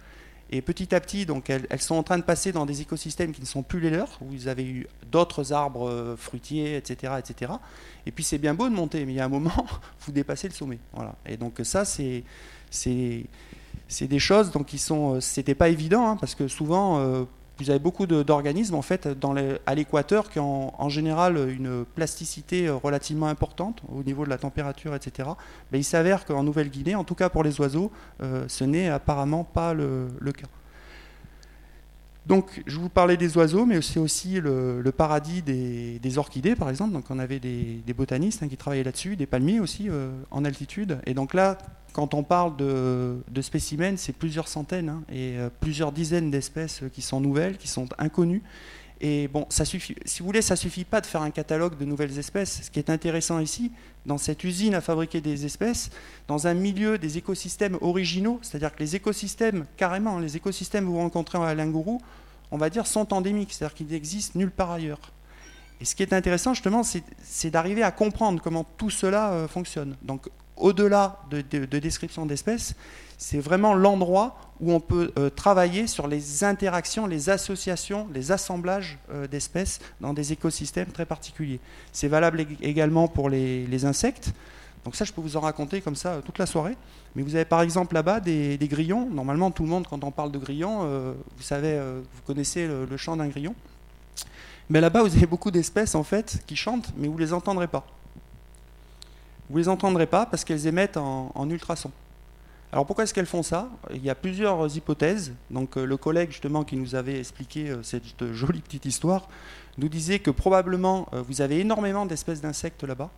Et 0.50 0.60
petit 0.60 0.94
à 0.94 1.00
petit, 1.00 1.24
donc, 1.24 1.48
elles, 1.48 1.80
sont 1.80 1.94
en 1.94 2.02
train 2.02 2.18
de 2.18 2.22
passer 2.22 2.52
dans 2.52 2.66
des 2.66 2.82
écosystèmes 2.82 3.32
qui 3.32 3.40
ne 3.40 3.46
sont 3.46 3.62
plus 3.62 3.80
les 3.80 3.88
leurs, 3.88 4.18
où 4.20 4.26
vous 4.26 4.46
avez 4.46 4.64
eu 4.64 4.86
d'autres 5.10 5.54
arbres 5.54 5.88
euh, 5.88 6.16
fruitiers, 6.16 6.76
etc., 6.76 7.14
etc. 7.18 7.52
Et 8.04 8.12
puis 8.12 8.22
c'est 8.22 8.36
bien 8.36 8.52
beau 8.52 8.68
de 8.68 8.74
monter, 8.74 9.06
mais 9.06 9.14
il 9.14 9.16
y 9.16 9.20
a 9.20 9.24
un 9.24 9.30
moment, 9.30 9.66
vous 10.00 10.12
dépassez 10.12 10.48
le 10.48 10.54
sommet. 10.54 10.78
Voilà. 10.92 11.14
Et 11.24 11.38
donc 11.38 11.60
ça, 11.64 11.86
c'est 11.86 12.22
des 12.82 14.18
choses 14.18 14.50
donc 14.50 14.66
qui 14.66 14.78
sont, 14.78 15.20
c'était 15.22 15.54
pas 15.54 15.70
évident 15.70 16.06
hein, 16.06 16.16
parce 16.20 16.34
que 16.34 16.46
souvent 16.46 17.26
vous 17.59 17.70
avez 17.70 17.78
beaucoup 17.78 18.07
d'organismes 18.07 18.74
en 18.74 18.82
fait 18.82 19.09
à 19.66 19.74
l'équateur 19.74 20.28
qui 20.28 20.40
ont 20.40 20.72
en 20.80 20.88
général 20.88 21.36
une 21.50 21.84
plasticité 21.84 22.68
relativement 22.68 23.28
importante 23.28 23.82
au 23.88 24.02
niveau 24.02 24.24
de 24.24 24.30
la 24.30 24.38
température, 24.38 24.94
etc. 24.94 25.28
Mais 25.70 25.78
il 25.78 25.84
s'avère 25.84 26.24
qu'en 26.24 26.42
Nouvelle-Guinée, 26.42 26.96
en 26.96 27.05
tout 27.05 27.14
cas 27.14 27.28
pour 27.28 27.44
les 27.44 27.61
oiseaux, 27.61 27.92
ce 28.20 28.64
n'est 28.64 28.88
apparemment 28.88 29.44
pas 29.44 29.72
le 29.72 30.32
cas. 30.36 30.48
Donc, 32.26 32.62
je 32.66 32.78
vous 32.78 32.88
parlais 32.88 33.18
des 33.18 33.36
oiseaux, 33.36 33.66
mais 33.66 33.82
c'est 33.82 34.00
aussi 34.00 34.40
le, 34.40 34.82
paradis 34.96 35.42
des, 35.42 36.18
orchidées, 36.18 36.55
par 36.55 36.70
exemple. 36.70 36.92
Donc, 36.92 37.05
on 37.11 37.18
avait 37.18 37.38
des, 37.38 37.94
botanistes 37.94 38.42
hein, 38.42 38.48
qui 38.48 38.57
travaillaient 38.57 38.84
là-dessus, 38.84 39.16
des 39.16 39.26
palmiers 39.26 39.61
aussi 39.61 39.88
euh, 39.90 40.11
en 40.30 40.44
altitude. 40.44 40.98
Et 41.07 41.12
donc 41.12 41.34
là, 41.34 41.59
quand 41.95 42.12
on 42.12 42.24
parle 42.24 42.57
de, 42.57 43.40
spécimens, 43.40 43.97
c'est 43.97 44.12
plusieurs 44.12 44.49
centaines 44.49 44.88
hein, 44.88 45.03
et 45.09 45.38
euh, 45.38 45.49
plusieurs 45.61 45.92
dizaines 45.92 46.28
d'espèces 46.28 46.82
qui 46.92 47.01
sont 47.01 47.20
nouvelles, 47.20 47.57
qui 47.57 47.68
sont 47.68 47.88
inconnues. 47.99 48.42
Et 49.01 49.28
bon, 49.28 49.47
ça 49.49 49.64
suffit, 49.64 49.95
si 50.05 50.20
vous 50.20 50.26
voulez, 50.26 50.42
ça 50.42 50.57
suffit 50.57 50.84
pas 50.84 51.01
de 51.01 51.07
faire 51.07 51.22
un 51.22 51.30
catalogue 51.30 51.78
de 51.78 51.84
nouvelles 51.84 52.18
espèces. 52.18 52.62
Ce 52.64 52.70
qui 52.70 52.80
est 52.80 52.90
intéressant 52.90 53.38
ici, 53.38 53.70
dans 54.07 54.18
cette 54.18 54.42
usine 54.42 54.74
à 54.74 54.80
fabriquer 54.80 55.20
des 55.20 55.47
espèces, 55.47 55.90
dans 56.26 56.49
un 56.49 56.55
milieu 56.55 56.99
des 56.99 57.16
écosystèmes 57.16 57.78
originaux, 57.80 58.40
c'est-à-dire 58.42 58.74
que 58.74 58.80
les 58.80 58.97
écosystèmes, 58.97 59.64
carrément, 59.76 60.18
les 60.18 60.36
écosystèmes 60.36 60.84
que 60.84 60.90
vous 60.90 60.99
rencontrez 60.99 61.38
à 61.38 61.55
Lingourou, 61.55 62.01
on 62.51 62.59
va 62.59 62.70
dire, 62.70 62.88
sont 62.88 63.14
endémiques, 63.14 63.53
c'est-à-dire 63.53 63.74
qu'ils 63.74 63.88
n'existent 63.88 64.36
nulle 64.36 64.51
part 64.51 64.72
ailleurs. 64.72 65.12
Et 65.80 65.84
ce 65.84 65.95
qui 65.95 66.03
est 66.03 66.12
intéressant, 66.12 66.55
justement, 66.55 66.82
c'est 66.82 67.51
d'arriver 67.51 67.84
à 67.84 67.92
comprendre 67.92 68.42
comment 68.42 68.64
tout 68.76 68.90
cela 68.90 69.32
euh, 69.32 69.49
fonctionne. 69.49 69.97
Donc, 70.03 70.28
au-delà 70.57 71.20
de, 71.30 71.40
description 71.78 72.26
d'espèces, 72.26 72.74
c'est 73.18 73.38
vraiment 73.38 73.74
l'endroit 73.74 74.36
où 74.61 74.72
on 74.72 74.80
peut 74.80 75.12
euh, 75.18 75.30
travailler 75.30 75.86
sur 75.86 76.07
les 76.07 76.44
interactions, 76.44 77.07
les 77.07 77.30
associations, 77.30 78.09
les 78.12 78.32
assemblages 78.32 78.98
euh, 79.11 79.26
d'espèces 79.26 79.80
dans 80.00 80.12
des 80.12 80.32
écosystèmes 80.32 80.88
très 80.88 81.07
particuliers. 81.07 81.61
C'est 81.92 82.09
valable 82.09 82.46
également 82.62 83.09
pour 83.09 83.28
les, 83.28 83.84
insectes. 83.84 84.32
Donc 84.84 84.96
ça, 84.96 85.05
je 85.05 85.12
peux 85.12 85.20
vous 85.20 85.36
en 85.36 85.40
raconter 85.40 85.80
comme 85.80 85.96
ça 85.96 86.20
toute 86.24 86.38
la 86.38 86.46
soirée. 86.46 86.76
Mais 87.16 87.22
vous 87.22 87.34
avez 87.34 87.44
par 87.44 87.62
exemple 87.62 87.94
là-bas 87.94 88.20
des, 88.20 88.59
grillons. 88.62 89.09
Normalement, 89.11 89.50
tout 89.50 89.62
le 89.62 89.68
monde, 89.68 89.86
quand 89.88 90.05
on 90.05 90.11
parle 90.11 90.30
de 90.30 90.38
grillons, 90.38 90.80
euh, 90.82 91.12
vous 91.36 91.42
savez, 91.42 91.78
vous 91.78 92.22
connaissez 92.26 92.66
le, 92.66 92.96
chant 92.96 93.16
d'un 93.16 93.28
grillon. 93.28 93.55
Mais 94.68 94.80
là-bas, 94.80 95.02
vous 95.02 95.14
avez 95.14 95.26
beaucoup 95.26 95.50
d'espèces 95.50 95.94
en 95.94 96.05
fait 96.05 96.42
qui 96.46 96.57
chantent, 96.57 96.92
mais 96.96 97.09
vous 97.09 97.18
les 97.18 97.32
entendrez 97.32 97.66
pas. 97.66 97.86
Vous 99.51 99.59
les 99.59 99.68
entendrez 99.68 100.07
pas 100.07 100.26
parce 100.26 100.45
qu'elles 100.45 100.66
émettent 100.66 100.97
en, 100.97 101.32
en 101.34 101.51
ultrasons. 101.51 101.92
Alors 102.74 102.86
pourquoi 102.86 103.05
est-ce 103.05 103.14
qu'elles 103.14 103.24
font 103.24 103.45
ça? 103.45 103.68
Il 103.92 104.05
y 104.05 104.11
a 104.11 104.16
plusieurs 104.16 104.76
hypothèses. 104.76 105.32
Donc 105.49 105.76
euh, 105.76 105.84
le 105.84 105.97
collègue 105.97 106.32
justement 106.32 106.64
qui 106.64 106.76
nous 106.76 106.97
avait 106.97 107.20
expliqué 107.20 107.70
euh, 107.70 107.84
cette 107.84 108.32
jolie 108.32 108.62
petite 108.62 108.84
histoire 108.84 109.28
nous 109.78 109.88
disait 109.88 110.18
que 110.18 110.32
probablement 110.32 111.07
euh, 111.12 111.22
vous 111.22 111.40
avez 111.40 111.61
énormément 111.61 112.05
d'espèces 112.05 112.40
d'insectes 112.40 112.82
là-bas. 112.82 113.11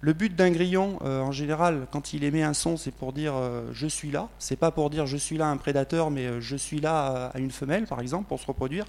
Le 0.00 0.12
but 0.12 0.34
d'un 0.34 0.50
grillon, 0.50 0.98
en 1.02 1.32
général, 1.32 1.86
quand 1.90 2.12
il 2.12 2.22
émet 2.22 2.42
un 2.42 2.52
son, 2.52 2.76
c'est 2.76 2.90
pour 2.90 3.14
dire 3.14 3.32
je 3.72 3.86
suis 3.86 4.10
là. 4.10 4.28
C'est 4.38 4.56
pas 4.56 4.70
pour 4.70 4.90
dire 4.90 5.06
je 5.06 5.16
suis 5.16 5.38
là 5.38 5.46
un 5.46 5.56
prédateur, 5.56 6.10
mais 6.10 6.38
je 6.38 6.54
suis 6.54 6.80
là 6.80 7.30
à 7.34 7.38
une 7.38 7.50
femelle, 7.50 7.86
par 7.86 8.00
exemple, 8.00 8.28
pour 8.28 8.38
se 8.38 8.46
reproduire. 8.46 8.84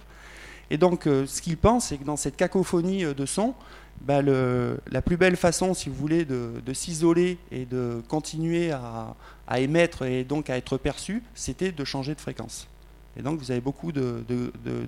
Et 0.70 0.78
donc, 0.78 1.04
ce 1.04 1.42
qu'il 1.42 1.58
pense, 1.58 1.88
c'est 1.88 1.98
que 1.98 2.04
dans 2.04 2.18
cette 2.18 2.36
cacophonie 2.36 3.04
de 3.04 3.26
sons, 3.26 3.54
bah, 4.02 4.22
la 4.22 5.02
plus 5.02 5.18
belle 5.18 5.36
façon, 5.36 5.74
si 5.74 5.90
vous 5.90 5.96
voulez, 5.96 6.26
de, 6.26 6.74
s'isoler 6.74 7.38
et 7.52 7.66
de 7.66 8.02
continuer 8.08 8.72
à, 8.72 9.16
émettre 9.58 10.04
et 10.04 10.24
donc 10.24 10.50
à 10.50 10.58
être 10.58 10.78
perçu, 10.78 11.24
c'était 11.34 11.72
de 11.72 11.84
changer 11.84 12.16
de 12.16 12.22
fréquence. 12.22 12.68
Et 13.18 13.24
donc 13.24 13.40
vous 13.40 13.50
avez 13.50 13.62
beaucoup 13.62 13.92
de, 13.92 14.24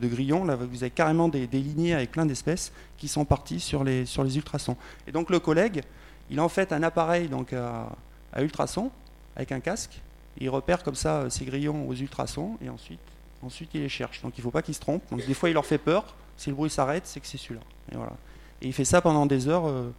grillons, 0.03 0.45
là 0.45 0.55
vous 0.55 0.83
avez 0.83 0.91
carrément 0.91 1.27
des, 1.27 1.47
lignées 1.47 1.93
avec 1.93 2.11
plein 2.11 2.25
d'espèces 2.25 2.71
qui 2.97 3.07
sont 3.07 3.25
parties 3.25 3.59
sur 3.59 3.83
les, 3.83 4.05
ultrasons. 4.35 4.77
Et 5.07 5.11
donc 5.11 5.29
le 5.29 5.39
collègue, 5.39 5.81
il 6.29 6.39
en 6.39 6.49
fait 6.49 6.71
un 6.71 6.83
appareil 6.83 7.27
donc 7.27 7.53
à, 7.53 7.89
ultrasons 8.37 8.91
avec 9.35 9.51
un 9.51 9.59
casque, 9.59 10.01
il 10.37 10.49
repère 10.49 10.83
comme 10.83 10.95
ça 10.95 11.29
ces 11.29 11.43
grillons 11.45 11.87
aux 11.87 11.95
ultrasons 11.95 12.57
et 12.63 12.69
ensuite, 12.69 12.99
ensuite 13.43 13.69
il 13.73 13.81
les 13.81 13.89
cherche. 13.89 14.21
Donc 14.21 14.37
il 14.37 14.41
ne 14.41 14.43
faut 14.43 14.51
pas 14.51 14.61
qu'il 14.61 14.73
se 14.73 14.79
trompe. 14.79 15.03
Donc 15.11 15.25
des 15.25 15.33
fois 15.33 15.49
il 15.49 15.53
leur 15.53 15.65
fait 15.65 15.77
peur, 15.77 16.15
si 16.37 16.49
le 16.49 16.55
bruit 16.55 16.69
s'arrête, 16.69 17.05
c'est 17.05 17.19
que 17.19 17.27
c'est 17.27 17.37
celui-là. 17.37 17.61
Et 17.91 17.95
voilà. 17.95 18.13
Et 18.61 18.67
il 18.67 18.73
fait 18.73 18.85
ça 18.85 19.01
pendant 19.01 19.25
des 19.25 19.47
heures, 19.47 19.67
euh, 19.67 19.91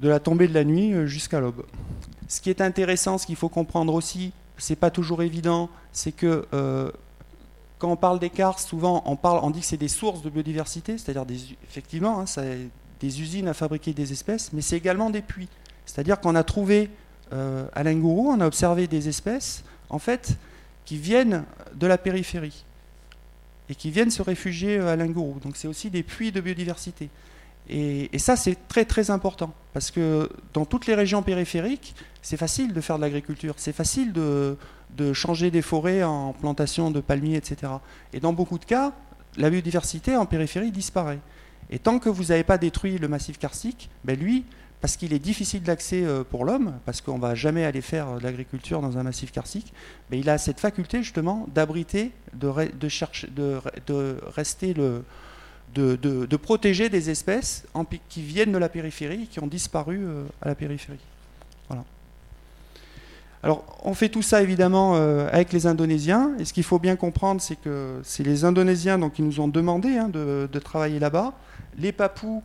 de 0.00 0.08
la 0.08 0.20
tombée 0.20 0.48
de 0.48 0.54
la 0.54 0.64
nuit 0.64 0.92
euh, 0.92 1.06
jusqu'à 1.06 1.40
l'aube. 1.40 1.64
Ce 2.28 2.40
qui 2.40 2.50
est 2.50 2.60
intéressant, 2.60 3.18
ce 3.18 3.26
qu'il 3.26 3.36
faut 3.36 3.48
comprendre 3.48 3.94
aussi, 3.94 4.32
c'est 4.56 4.76
pas 4.76 4.90
toujours 4.90 5.22
évident, 5.22 5.70
c'est 5.92 6.12
que 6.12 6.46
euh, 6.52 6.90
quand 7.78 7.90
on 7.90 7.96
parle 7.96 8.18
d'écart, 8.18 8.58
souvent 8.58 9.02
on, 9.06 9.16
parle, 9.16 9.40
on 9.42 9.50
dit 9.50 9.60
que 9.60 9.66
c'est 9.66 9.76
des 9.76 9.88
sources 9.88 10.22
de 10.22 10.30
biodiversité, 10.30 10.98
c'est-à-dire 10.98 11.24
effectivement, 11.64 12.20
hein, 12.20 12.24
des 13.00 13.20
usines 13.22 13.48
à 13.48 13.54
fabriquer 13.54 13.92
des 13.92 14.12
espèces, 14.12 14.52
mais 14.52 14.60
c'est 14.60 14.76
également 14.76 15.10
des 15.10 15.22
puits. 15.22 15.48
C'est-à-dire 15.86 16.20
qu'on 16.20 16.34
a 16.34 16.42
trouvé 16.42 16.90
à 17.30 17.82
Lingourou, 17.82 18.30
on 18.30 18.40
a 18.40 18.46
observé 18.46 18.86
des 18.86 19.08
espèces, 19.08 19.62
en 19.90 19.98
fait, 19.98 20.38
qui 20.88 20.96
viennent 20.96 21.44
de 21.74 21.86
la 21.86 21.98
périphérie 21.98 22.64
et 23.68 23.74
qui 23.74 23.90
viennent 23.90 24.10
se 24.10 24.22
réfugier 24.22 24.78
euh, 24.78 24.90
à 24.90 24.96
Lingourou. 24.96 25.38
Donc 25.38 25.58
c'est 25.58 25.68
aussi 25.68 25.90
des 25.90 26.02
puits 26.02 26.32
de 26.32 26.40
biodiversité. 26.40 27.10
Et, 27.68 28.18
ça, 28.18 28.36
c'est 28.36 28.56
très 28.68 28.86
très 28.86 29.10
important, 29.10 29.52
parce 29.74 29.90
que 29.90 30.30
dans 30.54 30.64
toutes 30.64 30.86
les 30.86 30.94
régions 30.94 31.22
périphériques, 31.22 31.94
c'est 32.22 32.38
facile 32.38 32.72
de 32.72 32.80
faire 32.80 32.96
de 32.96 33.02
l'agriculture, 33.02 33.52
c'est 33.58 33.74
facile 33.74 34.14
de, 34.14 34.56
changer 35.12 35.50
des 35.50 35.60
forêts 35.60 36.02
en 36.02 36.32
plantation 36.32 36.90
de 36.90 37.00
palmiers, 37.00 37.36
etc. 37.36 37.70
Et 38.14 38.20
dans 38.20 38.32
beaucoup 38.32 38.58
de 38.58 38.64
cas, 38.64 38.94
la 39.36 39.50
biodiversité 39.50 40.16
en 40.16 40.24
périphérie 40.24 40.70
disparaît. 40.70 41.20
Et 41.68 41.78
tant 41.78 41.98
que 41.98 42.08
vous 42.08 42.24
n'avez 42.24 42.44
pas 42.44 42.56
détruit 42.56 42.96
le 42.96 43.08
massif 43.08 43.38
karstique, 43.38 43.90
ben 44.04 44.18
lui, 44.18 44.46
parce 44.80 44.96
qu'il 44.96 45.12
est 45.12 45.18
difficile 45.18 45.62
d'accès 45.62 46.04
euh, 46.04 46.22
pour 46.24 46.44
l'homme, 46.44 46.78
parce 46.84 47.00
qu'on 47.00 47.16
ne 47.16 47.22
va 47.22 47.34
jamais 47.34 47.64
aller 47.64 47.80
faire 47.80 48.16
de 48.16 48.22
l'agriculture 48.22 48.80
dans 48.80 48.96
un 48.96 49.02
massif 49.02 49.32
karstique, 49.32 49.72
mais 50.10 50.18
il 50.18 50.30
a 50.30 50.38
cette 50.38 50.60
faculté 50.60 51.02
justement 51.02 51.46
d'abriter, 51.54 52.12
de, 52.34 52.50
de, 52.78 53.60
de, 53.86 54.16
rester 54.34 54.74
le, 54.74 55.02
de, 55.74 56.36
protéger 56.36 56.88
des 56.88 57.10
espèces 57.10 57.64
qui 58.08 58.22
viennent 58.22 58.52
de 58.52 58.58
la 58.58 58.68
périphérie, 58.68 59.26
qui 59.26 59.40
ont 59.40 59.46
disparu 59.46 60.00
euh, 60.02 60.24
à 60.42 60.48
la 60.48 60.54
périphérie. 60.54 60.98
Voilà. 61.68 61.84
Alors, 63.42 63.78
on 63.84 63.94
fait 63.94 64.08
tout 64.08 64.22
ça 64.22 64.42
évidemment 64.42 64.96
euh, 64.96 65.28
avec 65.32 65.52
les 65.52 65.66
Indonésiens, 65.66 66.32
et 66.38 66.44
ce 66.44 66.52
qu'il 66.52 66.64
faut 66.64 66.78
bien 66.78 66.96
comprendre, 66.96 67.40
c'est 67.40 67.56
que 67.56 68.00
c'est 68.02 68.24
les 68.24 68.44
Indonésiens 68.44 68.98
donc, 68.98 69.14
qui 69.14 69.22
nous 69.22 69.40
ont 69.40 69.48
demandé 69.48 69.96
hein, 69.96 70.08
de, 70.08 70.58
travailler 70.58 70.98
là-bas. 70.98 71.34
Les 71.78 71.92
Papous 71.92 72.42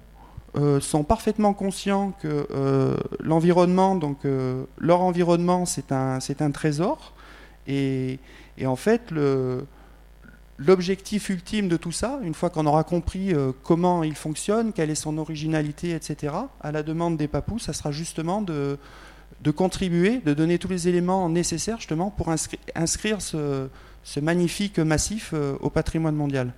euh, 0.55 0.79
sont 0.79 1.03
parfaitement 1.03 1.55
conscients 1.55 2.13
que 2.21 2.45
euh, 2.51 2.95
l'environnement, 3.19 3.95
donc 3.95 4.23
euh, 4.23 4.65
leur 4.77 5.01
environnement, 5.01 5.65
c'est 5.65 5.91
un, 5.91 6.19
c'est 6.19 6.43
un 6.43 6.51
trésor. 6.51 7.13
Et, 7.65 8.19
en 8.63 8.75
fait, 8.75 9.11
l'objectif 10.59 11.29
ultime 11.29 11.69
de 11.69 11.77
tout 11.77 11.91
ça, 11.91 12.19
une 12.23 12.35
fois 12.35 12.51
qu'on 12.51 12.67
aura 12.67 12.83
compris 12.83 13.33
comment 13.63 14.03
il 14.03 14.15
fonctionne, 14.15 14.73
quelle 14.73 14.89
est 14.89 14.95
son 14.95 15.17
originalité, 15.17 15.91
etc., 15.91 16.33
à 16.61 16.71
la 16.71 16.83
demande 16.83 17.17
des 17.17 17.27
papous, 17.27 17.59
ça 17.59 17.73
sera 17.73 17.91
justement 17.91 18.41
de, 18.41 18.77
de 19.41 19.51
contribuer, 19.51 20.19
de 20.19 20.33
donner 20.33 20.59
tous 20.59 20.67
les 20.67 20.87
éléments 20.89 21.29
nécessaires 21.29 21.77
justement 21.77 22.11
pour 22.11 22.29
inscrire, 22.75 23.21
ce 23.21 24.19
magnifique 24.21 24.77
massif 24.77 25.33
au 25.61 25.69
patrimoine 25.69 26.15
mondial. 26.15 26.53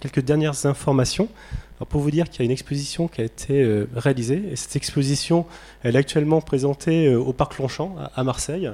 Quelques 0.00 0.20
dernières 0.20 0.66
informations 0.66 1.28
pour 1.88 2.00
vous 2.00 2.10
dire 2.10 2.28
qu'il 2.28 2.40
y 2.40 2.42
a 2.42 2.44
une 2.44 2.50
exposition 2.50 3.08
qui 3.08 3.20
a 3.20 3.24
été 3.24 3.62
euh, 3.62 3.88
réalisée, 3.94 4.42
et 4.50 4.56
cette 4.56 4.76
exposition, 4.76 5.46
elle 5.82 5.96
est 5.96 5.98
actuellement 5.98 6.40
présentée 6.40 7.06
euh, 7.06 7.18
au 7.18 7.32
Parc 7.32 7.58
Longchamp 7.58 7.96
à 8.14 8.24
Marseille, 8.24 8.70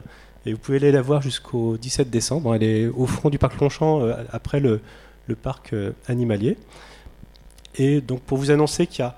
et 0.46 0.52
vous 0.52 0.58
pouvez 0.58 0.78
aller 0.78 0.92
la 0.92 1.02
voir 1.02 1.22
jusqu'au 1.22 1.76
17 1.76 2.10
décembre. 2.10 2.54
Elle 2.54 2.62
est 2.62 2.86
au 2.86 3.06
front 3.06 3.30
du 3.30 3.38
Parc 3.38 3.60
Longchamp, 3.60 4.00
euh, 4.00 4.14
après 4.32 4.60
le, 4.60 4.80
parc 5.42 5.74
animalier. 6.06 6.58
Et 7.76 8.02
donc 8.02 8.20
pour 8.20 8.36
vous 8.36 8.50
annoncer 8.50 8.86
qu'il 8.86 9.02
y 9.02 9.08
a 9.08 9.16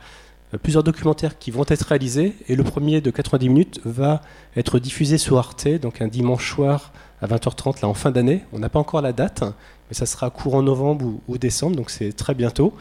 plusieurs 0.62 0.84
documentaires 0.84 1.36
qui 1.36 1.50
vont 1.50 1.64
être 1.66 1.82
réalisés, 1.82 2.34
et 2.46 2.54
le 2.54 2.62
premier 2.62 3.00
de 3.00 3.10
90 3.10 3.48
minutes 3.48 3.80
va 3.84 4.22
être 4.56 4.78
diffusé 4.78 5.18
sur 5.18 5.36
Arte, 5.36 5.66
donc 5.66 6.00
un 6.00 6.06
dimanche 6.06 6.52
soir 6.52 6.92
à 7.20 7.26
20h30, 7.26 7.82
là 7.82 7.88
en 7.88 7.94
fin 7.94 8.12
d'année. 8.12 8.44
On 8.52 8.60
n'a 8.60 8.68
pas 8.68 8.78
encore 8.78 9.02
la 9.02 9.12
date, 9.12 9.42
mais 9.88 9.94
ça 9.94 10.06
sera 10.06 10.30
courant 10.30 10.62
novembre 10.62 11.06
ou, 11.28 11.38
décembre, 11.38 11.76
donc 11.76 11.90
c'est 11.90 12.12
très 12.12 12.34
bientôt. 12.34 12.72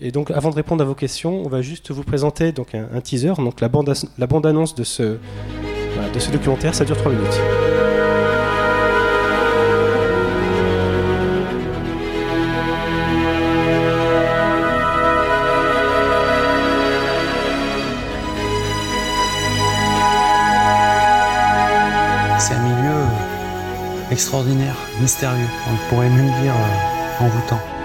Et 0.00 0.12
donc, 0.12 0.30
avant 0.30 0.50
de 0.50 0.54
répondre 0.54 0.82
à 0.82 0.86
vos 0.86 0.94
questions, 0.94 1.42
on 1.44 1.48
va 1.48 1.60
juste 1.60 1.90
vous 1.90 2.04
présenter 2.04 2.52
donc 2.52 2.74
un, 2.74 3.00
teaser, 3.00 3.34
donc 3.38 3.60
la 3.60 3.68
bande, 3.68 3.92
la 4.16 4.26
bande 4.28 4.46
annonce 4.46 4.74
de 4.76 4.84
ce, 4.84 5.02
de 6.14 6.18
ce 6.18 6.30
documentaire. 6.30 6.74
Ça 6.74 6.84
dure 6.84 6.96
3 6.96 7.10
minutes. 7.10 7.77
Extraordinaire, 24.18 24.74
mystérieux, 25.00 25.46
on 25.70 25.88
pourrait 25.88 26.10
même 26.10 26.32
dire 26.42 26.52
euh, 26.52 27.24
envoûtant. 27.24 27.77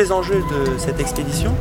Les 0.00 0.12
enjeux 0.12 0.42
de 0.50 0.78
cette 0.78 0.98
expédition, 0.98 1.54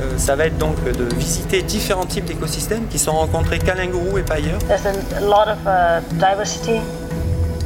euh, 0.00 0.18
ça 0.18 0.34
va 0.34 0.46
être 0.46 0.58
donc 0.58 0.82
de 0.82 1.14
visiter 1.14 1.62
différents 1.62 2.06
types 2.06 2.24
d'écosystèmes 2.24 2.88
qui 2.88 2.98
sont 2.98 3.12
rencontrés 3.12 3.60
qu'à 3.60 3.74
Lingourou 3.76 4.18
et 4.18 4.22
pas 4.22 4.34
ailleurs. 4.34 4.58
There's 4.66 4.84
a 4.84 5.20
lot 5.20 5.46
of 5.48 5.58
uh, 5.64 6.00
diversity. 6.18 6.80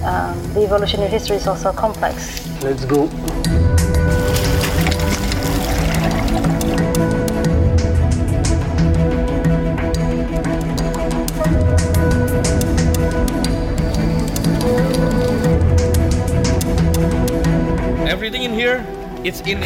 Um, 0.05 0.37
the 0.55 0.65
evolutionary 0.65 1.11
history 1.11 1.37
is 1.37 1.47
also 1.47 1.73
complex. 1.73 2.43
Let's 2.63 2.85
go. 2.85 3.09
Everything 18.07 18.43
in 18.43 18.53
here, 18.53 18.85
it's 19.25 19.41
in 19.43 19.63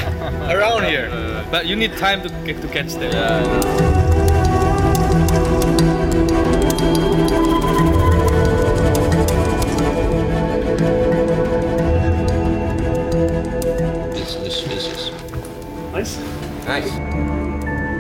around 0.51 0.85
here, 0.85 1.09
but 1.51 1.67
you 1.67 1.77
need 1.77 1.97
time 1.97 2.23
to 2.23 2.29
get 2.45 2.61
to 2.63 2.69
catch 2.69 2.95
them. 2.95 4.27
This, 14.13 14.35
this, 14.37 14.63
this 14.65 14.87
is 14.87 15.11
Nice. 15.93 16.19
nice. 16.67 17.97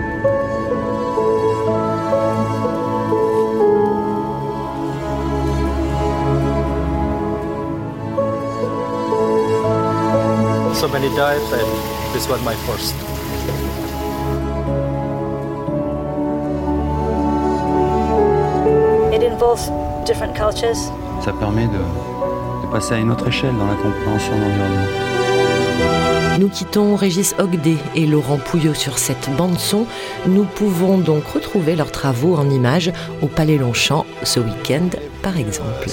So 10.76 10.88
many 10.88 11.08
dives, 11.16 11.50
and 11.52 11.85
this 12.16 12.28
was 12.28 12.40
my 12.42 12.54
first. 12.66 12.94
It 19.12 19.22
involves 19.22 19.70
different 20.06 20.34
cultures. 20.34 20.78
Ça 21.22 21.32
permet 21.38 21.66
de, 21.66 21.82
de 22.62 22.72
passer 22.72 22.94
à 22.94 22.98
une 22.98 23.10
autre 23.10 23.28
échelle 23.28 23.54
dans 23.58 23.66
la 23.66 23.74
compréhension 23.74 24.34
de 24.34 24.40
l'environnement. 24.40 25.16
Nous 26.38 26.48
quittons 26.48 26.96
Régis 26.96 27.34
Ogdé 27.38 27.76
et 27.94 28.06
Laurent 28.06 28.38
Pouillot 28.38 28.74
sur 28.74 28.98
cette 28.98 29.28
bande-son. 29.36 29.86
Nous 30.26 30.44
pouvons 30.44 30.96
donc 30.98 31.26
retrouver 31.26 31.76
leurs 31.76 31.92
travaux 31.92 32.36
en 32.36 32.48
images 32.48 32.92
au 33.22 33.26
Palais 33.26 33.58
Longchamp 33.58 34.06
ce 34.22 34.40
week-end, 34.40 34.88
par 35.26 35.38
exemple. 35.38 35.90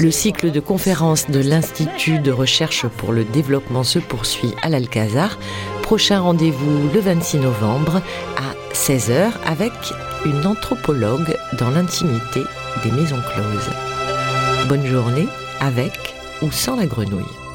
Le 0.00 0.10
cycle 0.12 0.52
de 0.52 0.60
conférences 0.60 1.28
de 1.28 1.40
l'Institut 1.40 2.20
de 2.20 2.30
recherche 2.30 2.86
pour 2.86 3.12
le 3.12 3.24
développement 3.24 3.82
se 3.82 3.98
poursuit 3.98 4.54
à 4.62 4.68
l'Alcazar. 4.68 5.36
Prochain 5.82 6.20
rendez-vous 6.20 6.88
le 6.94 7.00
26 7.00 7.38
novembre 7.38 8.02
à 8.36 8.72
16h 8.72 9.32
avec 9.44 9.72
une 10.24 10.46
anthropologue 10.46 11.36
dans 11.58 11.70
l'intimité 11.70 12.40
des 12.84 12.92
maisons 12.92 13.20
closes. 13.32 14.68
Bonne 14.68 14.86
journée 14.86 15.26
avec 15.58 16.14
ou 16.40 16.52
sans 16.52 16.76
la 16.76 16.86
grenouille. 16.86 17.45